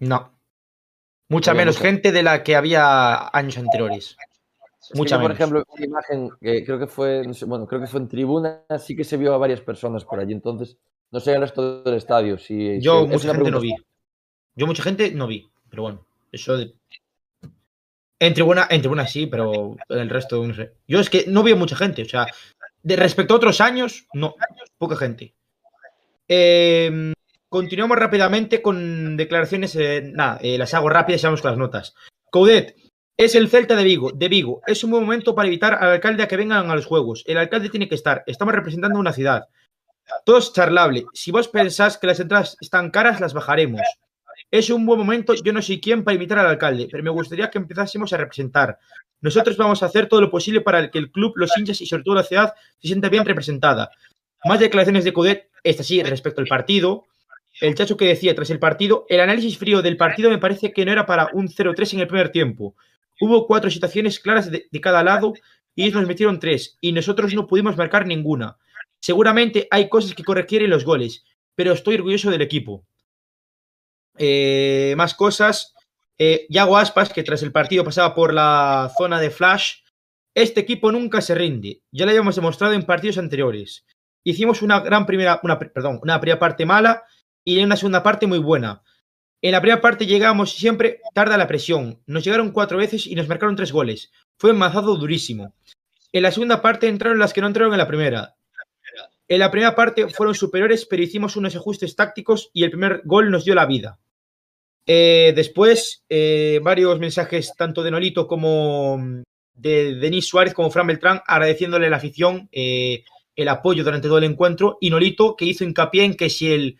[0.00, 0.38] No.
[1.28, 1.80] Mucha Había menos mucha.
[1.80, 4.16] gente de la que había años anteriores.
[4.94, 5.38] Mucha yo, por menos.
[5.38, 8.64] ejemplo, una imagen que creo que fue, no sé, bueno, creo que fue en tribuna,
[8.78, 10.78] sí que se vio a varias personas por allí, entonces
[11.10, 12.38] no sé el resto del estadio.
[12.38, 13.74] Si, Yo si- mucha gente no vi.
[14.54, 16.74] Yo mucha gente no vi, pero bueno, eso de...
[18.20, 20.72] En tribuna, en tribuna sí, pero el resto no sé.
[20.86, 22.26] Yo es que no veo mucha gente, o sea,
[22.82, 24.34] de respecto a otros años, no,
[24.76, 25.34] poca gente.
[26.26, 27.12] Eh,
[27.48, 31.94] continuamos rápidamente con declaraciones, eh, nada, eh, las hago rápidas y vamos con las notas.
[32.30, 32.76] Coudet,
[33.16, 34.62] es el Celta de Vigo, de Vigo.
[34.66, 37.24] Es un buen momento para evitar al alcalde a que vengan a los juegos.
[37.26, 38.22] El alcalde tiene que estar.
[38.26, 39.48] Estamos representando una ciudad.
[40.24, 41.04] Todo es charlable.
[41.12, 43.82] Si vos pensás que las entradas están caras, las bajaremos.
[44.50, 45.34] Es un buen momento.
[45.34, 48.78] Yo no soy quien para invitar al alcalde, pero me gustaría que empezásemos a representar.
[49.20, 52.04] Nosotros vamos a hacer todo lo posible para que el club, los hinchas y sobre
[52.04, 53.90] todo la ciudad se sienta bien representada.
[54.44, 57.04] Más declaraciones de Coudet, esta sí, respecto al partido.
[57.60, 60.84] El chacho que decía tras el partido, el análisis frío del partido me parece que
[60.84, 62.74] no era para un 0-3 en el primer tiempo.
[63.20, 65.34] Hubo cuatro situaciones claras de, de cada lado
[65.74, 68.56] y ellos nos metieron tres y nosotros no pudimos marcar ninguna.
[69.00, 72.84] Seguramente hay cosas que corregir en los goles, pero estoy orgulloso del equipo.
[74.18, 75.74] Eh, más cosas.
[76.18, 79.76] Eh, Yago Aspas, que tras el partido pasaba por la zona de flash.
[80.34, 81.82] Este equipo nunca se rinde.
[81.92, 83.84] Ya lo habíamos demostrado en partidos anteriores.
[84.24, 87.04] Hicimos una gran primera, una, perdón, una primera parte mala
[87.44, 88.82] y una segunda parte muy buena.
[89.40, 92.02] En la primera parte llegamos siempre tarde a la presión.
[92.06, 94.10] Nos llegaron cuatro veces y nos marcaron tres goles.
[94.36, 95.54] Fue un mazado durísimo.
[96.12, 98.34] En la segunda parte entraron las que no entraron en la primera.
[99.28, 103.30] En la primera parte fueron superiores, pero hicimos unos ajustes tácticos y el primer gol
[103.30, 104.00] nos dio la vida.
[104.90, 108.98] Eh, después, eh, varios mensajes tanto de Nolito como
[109.52, 113.04] de Denis Suárez como Fran Beltrán agradeciéndole a la afición eh,
[113.36, 116.78] el apoyo durante todo el encuentro y Nolito que hizo hincapié en que si el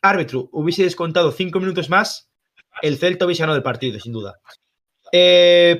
[0.00, 2.30] árbitro hubiese descontado cinco minutos más,
[2.80, 4.40] el Celta hubiese ganado el partido, sin duda.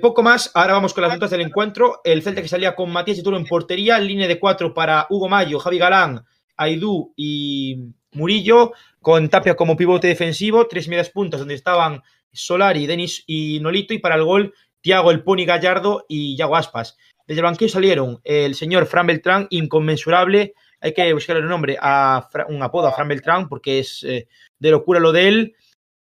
[0.03, 2.03] Poco más, ahora vamos con las notas del encuentro.
[2.05, 5.59] El Celta que salía con Matías Turo en portería, línea de cuatro para Hugo Mayo,
[5.59, 6.25] Javi Galán,
[6.57, 8.73] Aidú y Murillo,
[9.05, 12.03] con Tapia como pivote defensivo, tres medias puntas donde estaban
[12.33, 16.97] Solari, Denis y Nolito, y para el gol, Tiago, El Pony Gallardo y Yago Aspas.
[17.27, 22.27] Desde el banquillo salieron el señor Fran Beltrán, inconmensurable, hay que buscar el nombre, a
[22.33, 24.27] Fra- un apodo a Fran Beltrán, porque es eh,
[24.59, 25.57] de locura lo de él.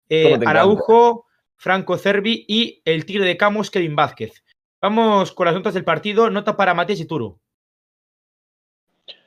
[0.08, 0.38] Eh.
[0.46, 1.26] Araujo,
[1.58, 4.42] Franco Cervi y el tigre de Camos, Kevin Vázquez.
[4.82, 6.30] Vamos con las notas del partido.
[6.30, 7.40] Nota para Matías y Turo.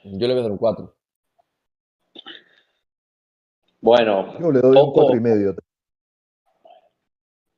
[0.04, 0.97] Yo le voy a dar un 4.
[3.80, 4.92] Bueno, Yo le doy un Poco.
[4.92, 5.54] cuatro y medio.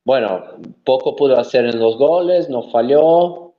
[0.03, 0.43] bueno,
[0.83, 3.53] poco pudo hacer en los goles, no falló.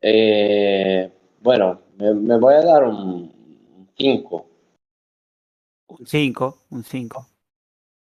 [0.00, 1.10] Eh,
[1.40, 4.46] bueno, me, me voy a dar un 5.
[5.88, 7.26] Un 5, un 5.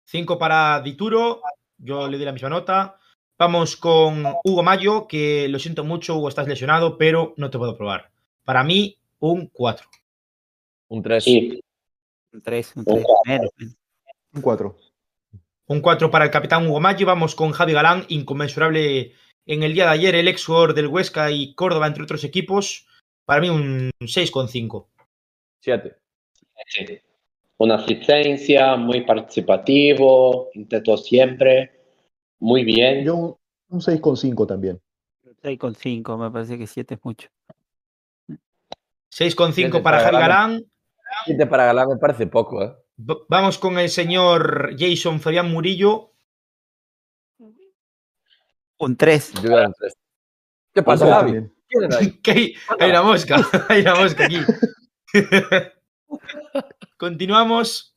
[0.05, 1.41] 5 para Dituro,
[1.79, 2.99] yo le doy la misma nota.
[3.39, 7.77] Vamos con Hugo Mayo, que lo siento mucho, Hugo, estás lesionado, pero no te puedo
[7.77, 8.11] probar.
[8.45, 9.89] Para mí, un 4.
[10.89, 11.25] Un 3.
[11.25, 11.61] Sí,
[12.33, 13.41] Un 3, un Un 3.
[13.45, 13.51] cuatro.
[14.33, 14.77] Un 4.
[15.67, 17.07] Un 4 para el capitán Hugo Mayo.
[17.07, 19.13] Vamos con Javi Galán, inconmensurable
[19.45, 22.87] en el día de ayer, el ex jugador del Huesca y Córdoba, entre otros equipos.
[23.25, 24.87] Para mí, un 6,5.
[25.61, 25.97] 7.
[26.67, 26.99] sí.
[27.59, 31.71] Una asistencia, muy participativo, intentó siempre,
[32.41, 33.05] muy bien.
[33.05, 33.37] Yo un,
[33.69, 34.81] un 6,5 también.
[35.43, 37.29] 6,5, me parece que 7 es mucho.
[38.29, 40.72] 6,5 Siete para para Javi Galán.
[41.13, 41.25] Galán.
[41.27, 42.75] 7 para Galán me parece poco, ¿eh?
[43.29, 46.13] Vamos con el señor Jason Fabián Murillo.
[48.79, 49.33] Un 3.
[49.35, 49.95] Yo voy a dar un 3.
[50.75, 51.51] ¿Qué pasa, Javi?
[52.27, 53.37] hay, hay una mosca,
[53.69, 54.39] hay una mosca aquí.
[56.97, 57.97] Continuamos.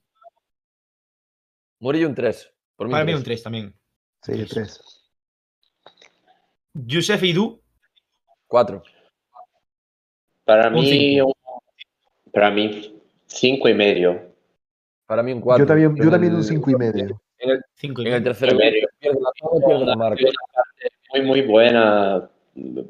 [1.79, 2.51] Murillo un 3.
[2.75, 3.19] Por mí Para un mí tres.
[3.19, 3.75] un 3 también.
[4.21, 4.81] Sí, 3.
[6.73, 7.61] Youssef Idú,
[8.47, 8.83] 4.
[10.43, 11.33] Para Un mí, cinco.
[12.33, 12.94] para mí,
[13.35, 14.35] cinco y medio.
[15.05, 15.63] Para mí un 4.
[15.63, 17.21] Yo también, yo también un 5 y medio.
[17.75, 18.23] 5 y En el medio.
[18.23, 18.87] tercero medio.
[18.99, 20.23] pierde la toma, pierde la marca.
[21.13, 22.29] Muy, muy buena.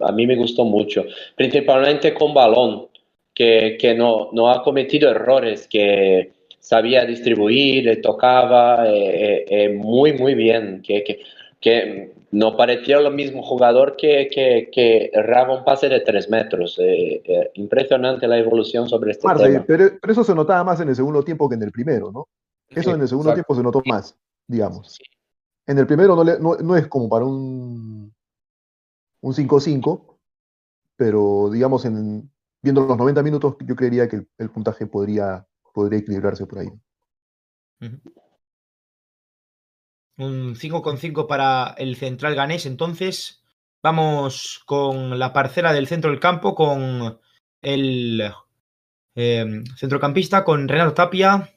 [0.02, 1.04] A mí me gustó mucho,
[1.36, 2.88] principalmente con balón,
[3.34, 9.70] que, que no, no ha cometido errores, que sabía distribuir, le tocaba eh, eh, eh,
[9.70, 11.20] muy, muy bien, que, que,
[11.60, 16.78] que no parecía lo mismo jugador que, que, que erraba un pase de tres metros.
[16.80, 19.64] Eh, eh, impresionante la evolución sobre este Marce, tema.
[19.68, 22.28] pero, pero eso se notaba más en el segundo tiempo que en el primero, ¿no?
[22.70, 23.46] Eso Sí, en el segundo exacto.
[23.54, 24.94] tiempo se notó más, digamos.
[24.96, 25.04] Sí.
[25.68, 28.14] En el primero no, le- no, no es como para un
[29.22, 30.18] un 5-5,
[30.96, 32.30] pero digamos, en,
[32.62, 36.68] viendo los 90 minutos, yo creería que el, el puntaje podría, podría equilibrarse por ahí.
[37.82, 37.98] Ujú.
[40.18, 42.66] Un 5,5 para el central ganés.
[42.66, 43.44] Entonces,
[43.84, 47.20] vamos con la parcela del centro del campo, con
[47.62, 48.32] el
[49.16, 51.50] eh, centrocampista, con Renato Tapia.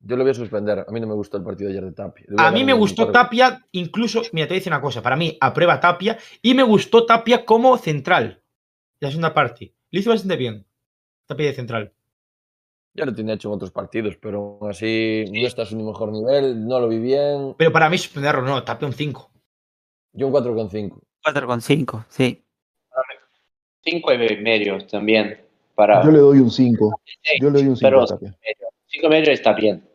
[0.00, 0.84] Yo lo voy a suspender.
[0.86, 2.26] A mí no me gustó el partido de ayer de Tapia.
[2.36, 3.10] A mí me gustó.
[3.10, 7.44] Tapia, incluso, mira, te decir una cosa, para mí aprueba Tapia y me gustó Tapia
[7.44, 8.42] como central.
[9.00, 9.74] La segunda parte.
[9.90, 10.66] Lo hizo bastante bien.
[11.26, 11.92] Tapia de central.
[12.94, 16.12] Ya lo tenía hecho en otros partidos, pero aún así no está a su mejor
[16.12, 17.54] nivel, no lo vi bien.
[17.58, 19.30] Pero para mí suspenderlo, no, Tapia un 5.
[20.12, 21.00] Yo un 4,5.
[21.24, 22.44] 4,5, sí.
[23.82, 25.40] Cinco y medio también.
[25.74, 27.00] Para, Yo le doy un 5.
[27.40, 28.38] Yo le doy un 5 pero a Tapia.
[28.86, 29.86] cinco y medio está bien.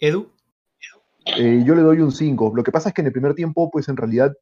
[0.00, 0.32] Edu.
[1.36, 2.52] Eh, yo le doy un 5.
[2.56, 4.36] Lo que pasa es que en el primer tiempo, pues en realidad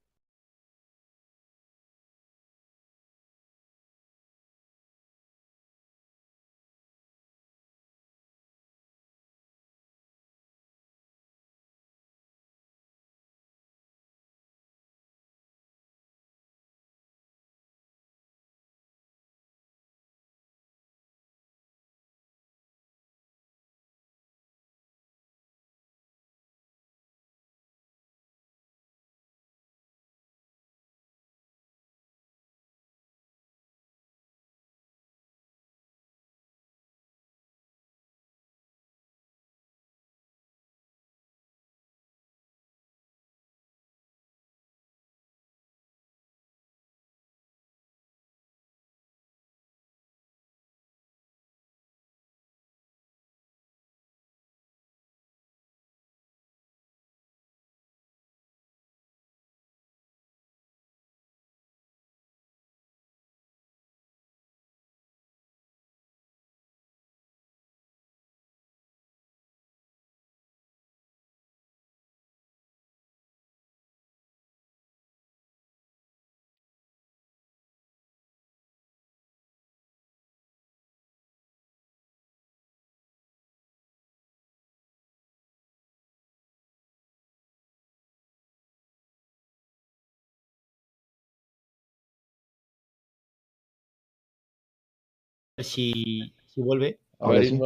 [95.57, 96.99] ver si, si vuelve.
[97.19, 97.59] A Ahora ver, sí.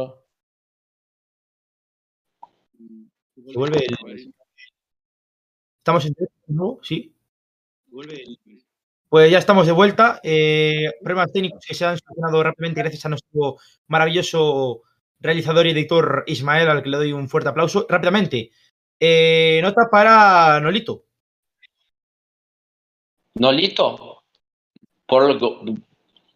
[3.45, 4.33] Si vuelve el-
[5.79, 7.11] Estamos en directo de nuevo, sí.
[9.09, 10.19] Pues ya estamos de vuelta.
[10.23, 13.57] Eh, problemas técnicos que se han solucionado rápidamente gracias a nuestro
[13.87, 14.83] maravilloso
[15.19, 17.85] realizador y editor Ismael, al que le doy un fuerte aplauso.
[17.89, 18.51] Rápidamente,
[18.99, 21.03] eh, nota para Nolito.
[23.35, 24.23] Nolito,
[25.07, 25.61] por el go-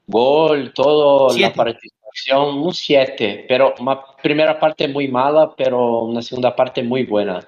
[0.08, 1.50] gol, todo, Siete.
[1.50, 2.60] la participación.
[2.60, 7.46] un 7, pero una primera parte muy mala, pero una segunda parte muy buena.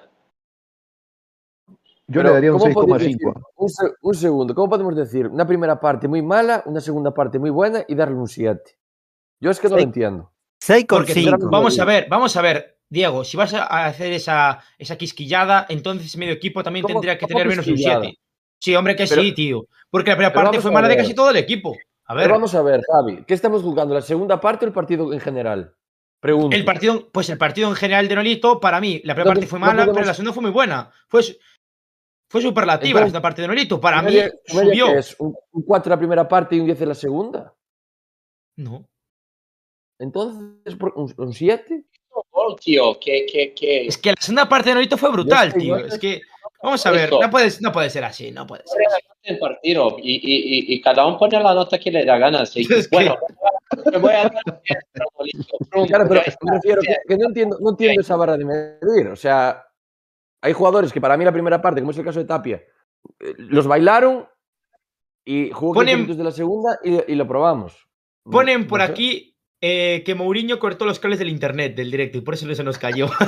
[2.10, 3.34] Yo Pero, le daría un ¿cómo podéis 6,5.
[3.34, 7.12] decir- Un, se- un segundo, ¿cómo podemos decir una primera parte muy mala, una segunda
[7.12, 8.78] parte muy buena y darle un 7?
[9.40, 10.32] Yo es que no lo entiendo.
[10.60, 11.36] 6 con Porque 5.
[11.38, 11.50] cinco.
[11.50, 16.16] vamos a ver, vamos a ver, Diego, si vas a hacer esa, esa quisquillada, entonces
[16.16, 18.00] medio equipo también ¿Cómo- tendría que tener menos un quisquillada?
[18.04, 18.18] 7.
[18.58, 19.66] Sí, hombre, que Pero- sí, tío.
[19.90, 21.76] Porque la primera parte fue mala de casi todo el equipo.
[22.10, 23.94] A ver, Pero vamos a ver, Javi, ¿qué estamos jugando?
[23.94, 25.74] ¿La segunda parte o el partido en general?
[26.20, 26.56] Pregunto.
[26.56, 29.40] el partido, pues el partido en general de Nolito, para mí, la primera No parte
[29.42, 30.90] te- fue no mala, podemos- pero la segunda fue muy buena.
[31.06, 31.22] Fue,
[32.28, 33.80] fue superlativa la Entonces, segunda parte de Nolito.
[33.80, 34.86] Para ¿Tu mí, media- subió.
[34.96, 35.14] es?
[35.20, 37.54] ¿Un, un 4 la primera parte y un 10 en la segunda?
[38.56, 38.88] No.
[40.00, 41.84] Entonces, ¿por- ¿un, un 7?
[42.32, 43.86] Gol, tío, que, que, que...
[43.86, 45.76] Es que la segunda parte de Nolito fue brutal, tío.
[45.76, 46.20] Es que,
[46.62, 49.06] vamos a ver, no puede, no puede ser así, no puede ser así.
[49.24, 52.56] el partido y, y, y, y cada uno pone la nota que le da ganas.
[52.56, 53.16] Y, que- bueno,
[53.92, 54.32] me voy a dar
[55.88, 59.08] Claro, pero me refiero que, que no entiendo, no entiendo esa barra de medir.
[59.08, 59.64] O sea,
[60.40, 62.62] hay jugadores que para mí la primera parte, como es el caso de Tapia,
[63.20, 64.26] eh, los bailaron
[65.24, 67.76] y jugó 15 Ponen- minutos de la segunda y, y lo probamos.
[68.24, 68.86] Ponen No por sé.
[68.90, 72.54] aquí eh, que Mourinho cortó los cables del internet del directo y por eso no
[72.54, 73.08] se nos cayó.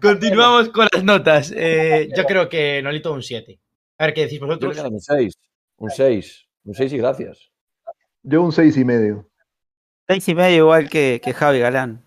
[0.00, 1.52] Continuamos con las notas.
[1.56, 3.58] Eh, yo creo que Nolito un 7.
[3.98, 4.76] A ver qué decís vosotros.
[4.78, 5.34] un 6.
[5.78, 6.46] Un 6.
[6.64, 7.50] Un 6 y gracias.
[8.22, 9.28] Yo un 6 y medio.
[10.08, 12.02] 6 y medio igual que, que Javi Galán.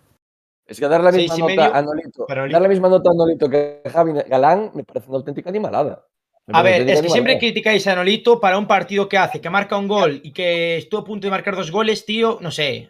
[0.65, 3.49] Es que dar la misma nota medio a Nolito, dar la misma nota a Nolito
[3.49, 6.05] que Javi Galán me parece una auténtica animalada.
[6.47, 9.77] A ver, es que siempre criticáis a Nolito para un partido que hace, que marca
[9.77, 12.89] un gol y que estuvo a punto de marcar dos goles, tío, no sé.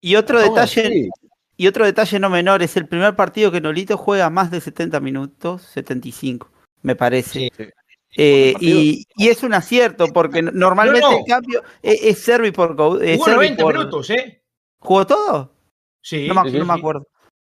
[0.00, 1.08] Y otro detalle,
[1.56, 5.00] y otro detalle no menor, es el primer partido que Nolito juega más de 70
[5.00, 6.50] minutos, 75,
[6.82, 7.38] me parece.
[7.38, 7.50] Sí.
[7.56, 7.64] Sí.
[8.16, 11.18] Eh, y, y es un acierto, porque normalmente No, no.
[11.18, 12.70] el cambio es, es Servi por,
[13.02, 14.42] es Jugó Servi 90 por- minutos, ¿eh?
[14.78, 15.52] ¿Jugó todo?
[16.00, 16.28] Sí.
[16.28, 16.78] no me, sí, no me sí.
[16.78, 17.08] acuerdo.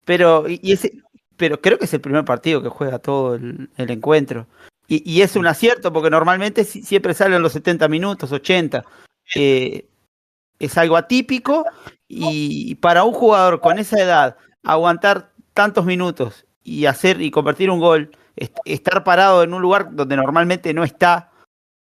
[0.04, 0.92] Pero, y, y ese,
[1.36, 4.46] pero creo que es el primer partido que juega todo el, el encuentro.
[4.88, 8.84] Y, y es un acierto, porque normalmente si- siempre salen los 70 minutos, 80.
[9.36, 9.86] Eh,
[10.58, 11.64] es algo atípico
[12.08, 17.80] y para un jugador con esa edad, aguantar tantos minutos y hacer y convertir un
[17.80, 21.30] gol, est- estar parado en un lugar donde normalmente no está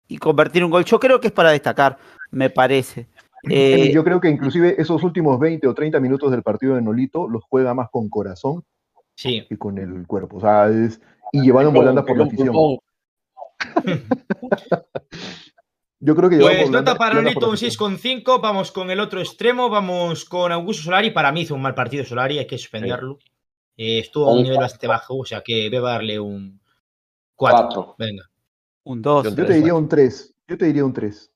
[0.08, 1.96] y convertir un gol, yo creo que es para destacar,
[2.30, 3.08] me parece.
[3.48, 7.26] Eh, Yo creo que inclusive esos últimos 20 o 30 minutos del partido de Nolito
[7.28, 8.62] los juega más con corazón
[9.16, 9.44] Sí.
[9.48, 10.36] que con el cuerpo.
[10.36, 11.00] O sea, es,
[11.32, 12.54] y llevando con- volandas por la afición.
[16.04, 17.96] Yo creo que llevaba Pues nota para la un afición.
[17.96, 18.40] 6,5.
[18.40, 19.68] Vamos con el otro extremo.
[19.70, 21.10] Vamos con Augusto Solari.
[21.12, 23.18] Para mí hizo un mal partido Solari, hay que suspenderlo.
[23.76, 26.60] Eh, estuvo a un nivel bastante bajo, o sea que debo darle un
[27.36, 27.58] 4.
[27.66, 27.94] Cuatro.
[27.98, 28.28] Venga.
[28.84, 29.24] un 2.
[29.24, 30.34] Yo Yo te diría un 3.
[30.48, 31.30] Yo te diría un 3.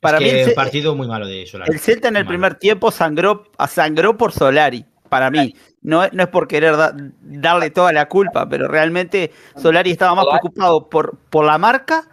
[0.00, 1.72] Para es mí que un partido muy malo de Solari.
[1.72, 2.58] El Celta en el primer malo.
[2.60, 5.54] tiempo sangró, sangró por Solari, para mí.
[5.82, 10.14] No, es- no es por querer da- darle toda la culpa, pero realmente Solari estaba
[10.14, 12.08] más preocupado por, por la marca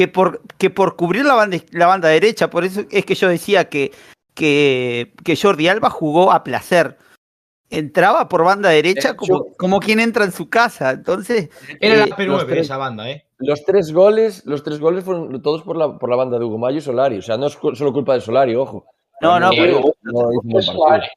[0.00, 2.48] que por, que por cubrir la banda, la banda derecha.
[2.48, 3.92] Por eso es que yo decía que,
[4.32, 6.96] que, que Jordi Alba jugó a placer.
[7.68, 10.92] Entraba por banda derecha De como, como quien entra en su casa.
[10.92, 11.50] Entonces,
[11.80, 13.26] Era eh, la los P9 tres- esa banda, ¿eh?
[13.36, 16.56] Los tres goles, los tres goles fueron todos por la, por la banda de Hugo
[16.56, 17.18] Mayo y Solari.
[17.18, 18.86] O sea, no es solo culpa de Solari, ojo.
[19.20, 21.08] No, no, pero- no Solari.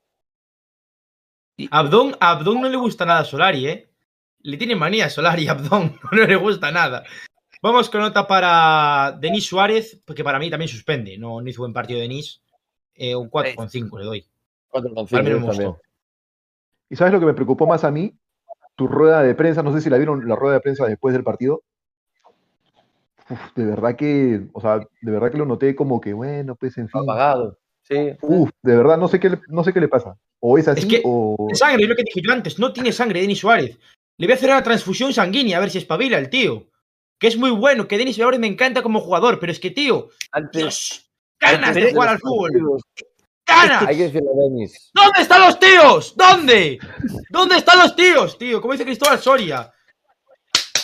[1.58, 1.70] partido.
[1.72, 3.90] Abdón, a Abdón no le gusta nada a Solari, ¿eh?
[4.42, 7.06] Le tiene manía a Solari Abdón, no le gusta nada.
[7.64, 11.18] Vamos con nota para Denis Suárez, porque para mí también suspende.
[11.18, 12.42] No, no hizo buen partido Denis.
[12.94, 14.26] Eh, un 4,5 le doy.
[14.68, 15.70] Cuatro con Al cinco, menos yo me también.
[15.70, 15.82] gustó.
[16.90, 18.14] ¿Y sabes lo que me preocupó más a mí?
[18.76, 21.24] Tu rueda de prensa, no sé si la vieron, la rueda de prensa después del
[21.24, 21.64] partido.
[23.30, 26.78] Uf, de verdad que, o sea, de verdad que lo noté como que, bueno, pues
[26.78, 27.02] en fin.
[27.04, 27.58] Apagado.
[27.84, 28.12] Sí.
[28.24, 30.18] Uf, de verdad, no sé qué le, no sé qué le pasa.
[30.42, 31.48] O es así que- o...
[31.54, 32.60] Sangre, es lo que dije yo antes.
[32.60, 33.78] No tiene sangre Denis Suárez.
[34.18, 36.68] Le voy a hacer una transfusión sanguínea a ver si espabila el tío.
[37.24, 40.10] Que es muy bueno, que Denis Suárez me encanta como jugador, pero es que, tío,
[40.34, 41.10] Antes, Dios,
[41.40, 42.82] ganas antes de jugar al fútbol.
[43.48, 43.88] ¡Ganas!
[43.88, 44.92] Hay que decirle a Denis.
[44.94, 46.18] ¿Dónde están los tíos?
[46.18, 46.80] ¿Dónde?
[47.30, 48.60] ¿Dónde están los tíos, tío?
[48.60, 49.72] Como dice Cristóbal Soria.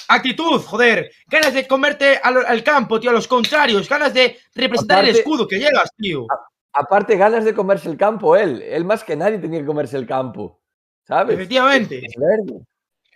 [0.08, 1.12] Actitud, joder.
[1.28, 3.90] Ganas de comerte al, al campo, tío, a los contrarios.
[3.90, 6.26] Ganas de representar el escudo que llegas, tío.
[6.72, 8.62] Aparte, ganas de comerse el campo él.
[8.62, 10.62] Él más que nadie tenía que comerse el campo.
[11.06, 11.36] ¿Sabes?
[11.36, 11.98] Efectivamente.
[11.98, 12.64] Es verde.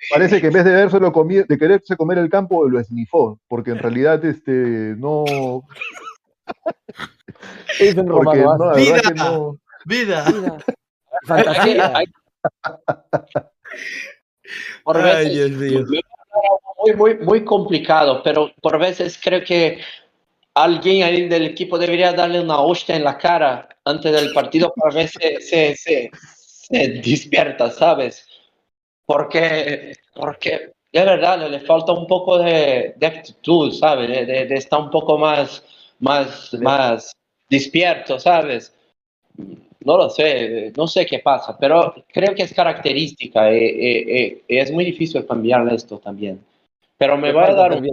[0.10, 4.24] Parece que en vez de de quererse comer el campo, lo esnifó, porque en realidad
[4.26, 5.64] este no,
[7.78, 8.58] ¿Qué dice un porque romano?
[8.58, 8.94] no, la Vida.
[8.94, 9.58] verdad que no.
[9.86, 10.26] Vida.
[11.28, 11.94] Fantasía.
[14.86, 15.86] Ay, Dios mío.
[16.80, 19.80] muy, muy, muy complicado, pero por veces creo que
[20.54, 24.94] alguien ahí del equipo debería darle una hostia en la cara antes del partido para
[24.94, 28.28] ver si se, se, se despierta, ¿sabes?
[29.06, 34.10] Porque, porque de verdad le falta un poco de, de actitud, ¿sabes?
[34.10, 35.64] De, de, de, estar un poco más,
[36.00, 37.16] más, más
[37.50, 38.76] despierto, ¿sabes?
[39.86, 44.58] No lo sé, no sé qué pasa, pero creo que es característica y, y, y
[44.58, 46.44] es muy difícil cambiar esto también.
[46.98, 47.84] Pero me voy a dar un...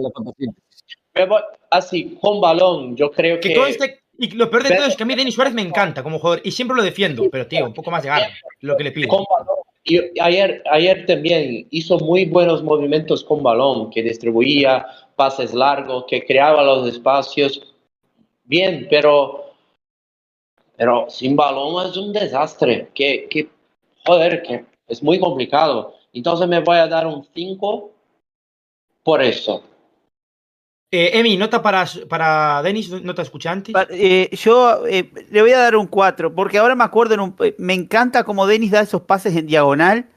[1.13, 3.53] Me voy, así, con balón, yo creo que...
[3.53, 6.19] que y lo peor de todo es que a mí Denis Suárez me encanta como
[6.19, 8.29] jugador y siempre lo defiendo, pero tío, un poco más de garra,
[8.59, 9.07] lo que le pido.
[9.07, 9.50] Con balón.
[9.83, 14.85] Y ayer, ayer también hizo muy buenos movimientos con balón, que distribuía
[15.15, 17.73] pases largos, que creaba los espacios.
[18.43, 19.53] Bien, pero,
[20.75, 22.89] pero sin balón es un desastre.
[22.93, 23.49] Que, que,
[24.05, 25.95] joder, que es muy complicado.
[26.13, 27.91] Entonces me voy a dar un 5
[29.03, 29.63] por eso.
[30.93, 33.71] Eh, Emi, nota para, para Denis, nota escuchante.
[33.89, 37.35] Eh, yo eh, le voy a dar un 4, porque ahora me acuerdo, en un,
[37.57, 40.09] me encanta como Denis da esos pases en diagonal,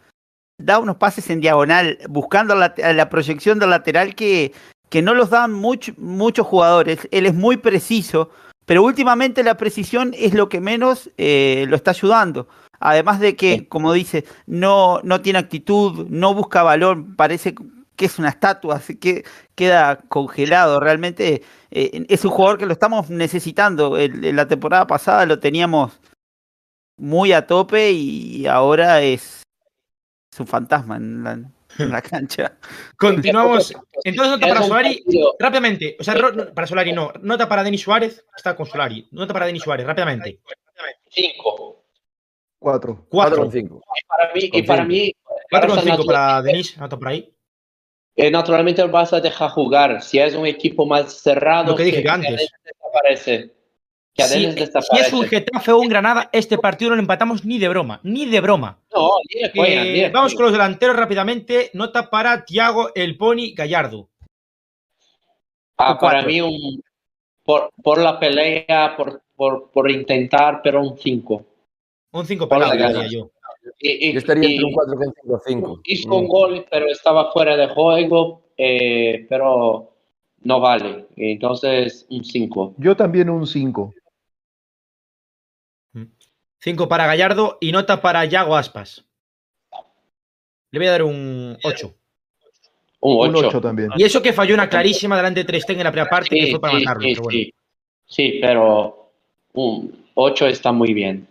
[0.59, 4.53] da unos pases en diagonal, buscando la, la proyección del lateral que,
[4.89, 7.09] que no los dan much, muchos jugadores.
[7.13, 8.31] Él es muy preciso,
[8.67, 12.49] pero últimamente la precisión es lo que menos eh, lo está ayudando.
[12.81, 17.55] Además de que, como dice, no, no tiene actitud, no busca valor, parece
[17.97, 20.81] que es una estatua, así que queda congelado.
[20.81, 23.99] Realmente eh, es un jugador que lo estamos necesitando.
[23.99, 26.01] En, en, la temporada pasada lo teníamos
[26.97, 29.43] muy a tope y ahora es,
[30.33, 31.33] es un fantasma en la,
[31.79, 32.57] en la cancha.
[32.97, 33.73] Continuamos.
[34.05, 35.05] Entonces, nota para Solari
[35.39, 35.97] rápidamente.
[35.99, 36.15] O sea,
[36.55, 37.13] para Solari no.
[37.21, 38.25] Nota para Denis Suárez.
[38.37, 39.09] Está con Solari.
[39.13, 40.41] Nota para Denis Suárez, rápidamente.
[41.09, 41.85] Cinco.
[42.59, 43.07] Cuatro.
[43.09, 43.43] Cuatro.
[43.43, 43.83] con cinco.
[43.95, 45.13] Y para mí, y para mí
[45.51, 46.77] Cuatro con cinco para Denis.
[46.79, 47.34] Nota por ahí.
[48.17, 50.03] Eh, naturalmente el Barça deja jugar.
[50.03, 52.51] Si es un equipo más cerrado, lo que dije que antes.
[52.65, 53.55] Desaparece.
[54.15, 57.59] Que si, si, es un Getafe o un Granada, este partido no lo empatamos ni
[57.59, 58.79] de broma, ni de broma.
[58.95, 61.71] No, ni de coña, eh, ni de vamos con los delanteros rápidamente.
[61.75, 64.09] Nota para Thiago El Pony Gallardo.
[65.77, 66.81] Ah, para mí, un,
[67.43, 71.47] por, por la pelea, por, por, por intentar, pero un 5.
[72.13, 73.31] Un 5 pelado, diría yo.
[73.81, 75.81] Y, y, yo estaría entre un 4 que un 5 5.
[75.85, 79.93] Hizo un gol, pero estaba fuera de juego, eh, pero
[80.43, 81.07] no vale.
[81.17, 82.75] Entonces, un 5.
[82.79, 83.95] Yo también un 5.
[86.59, 89.05] 5 para Gallardo y nota para Yago Aspas.
[90.71, 91.95] Le voy a dar un 8.
[93.01, 93.61] Un 8.
[93.61, 93.91] también.
[93.97, 96.51] Y eso que falló una clarísima delante de Trestén en la primera parte sí, que
[96.53, 97.03] fue para sí, matarlo.
[97.03, 97.39] Sí, pero bueno.
[97.39, 97.55] sí.
[98.07, 99.11] sí, pero
[99.53, 101.29] un 8 está muy bien.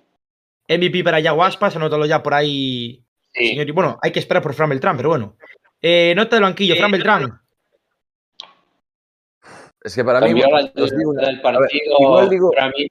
[0.77, 3.03] MVP para Yago Aspas, anótalo ya por ahí.
[3.33, 3.47] Sí.
[3.49, 3.71] Señor.
[3.73, 5.37] Bueno, hay que esperar por Fran Beltrán, pero bueno.
[5.81, 7.41] Eh, nota del banquillo, Fran Beltrán.
[9.83, 10.33] Es que para mí.
[10.33, 11.69] Digo, partido, ver,
[11.99, 12.87] igual, digo, para mí,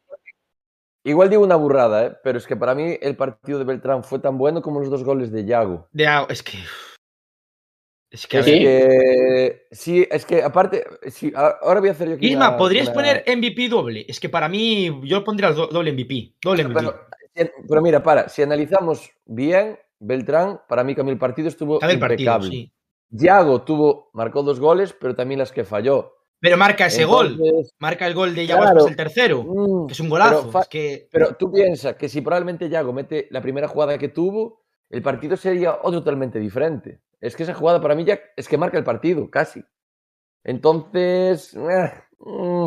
[1.04, 2.12] igual digo una burrada, ¿eh?
[2.22, 5.02] pero es que para mí el partido de Beltrán fue tan bueno como los dos
[5.02, 5.88] goles de Yago.
[5.92, 6.59] De Yago, es que.
[8.10, 12.26] Es que, es que, sí, es que aparte, sí, ahora voy a hacer yo aquí
[12.26, 12.94] Isma, una, ¿podrías una...
[12.94, 14.04] poner MVP doble?
[14.06, 16.34] Es que para mí, yo pondría doble MVP.
[16.42, 16.78] Doble MVP.
[16.78, 22.26] Pero, pero, mira, para, si analizamos bien, Beltrán, para mí el partido estuvo Sabe impecable.
[22.26, 22.72] Partido, sí.
[23.10, 26.16] Yago tuvo, marcó dos goles, pero también las que falló.
[26.40, 27.66] Pero marca ese Entonces, gol.
[27.78, 30.48] Marca el gol de Yago claro, el tercero, mm, que es un golazo.
[30.48, 31.09] Pero, es que...
[31.12, 35.36] pero tú piensas que si probablemente Yago mete la primera jugada que tuvo, el partido
[35.36, 37.00] sería otro totalmente diferente.
[37.20, 39.62] Es que esa jugada para mí ya es que marca el partido, casi.
[40.42, 42.66] Entonces, eh, mm,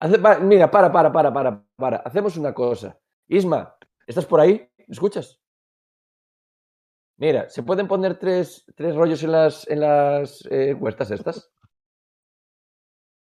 [0.00, 1.96] hace, mira, para, para, para, para, para.
[1.98, 2.98] Hacemos una cosa.
[3.28, 3.75] Isma,
[4.06, 4.68] ¿estás por ahí?
[4.78, 5.40] ¿Me escuchas?
[7.18, 11.50] Mira, ¿se pueden poner tres, tres rollos en las, en las eh, encuestas estas?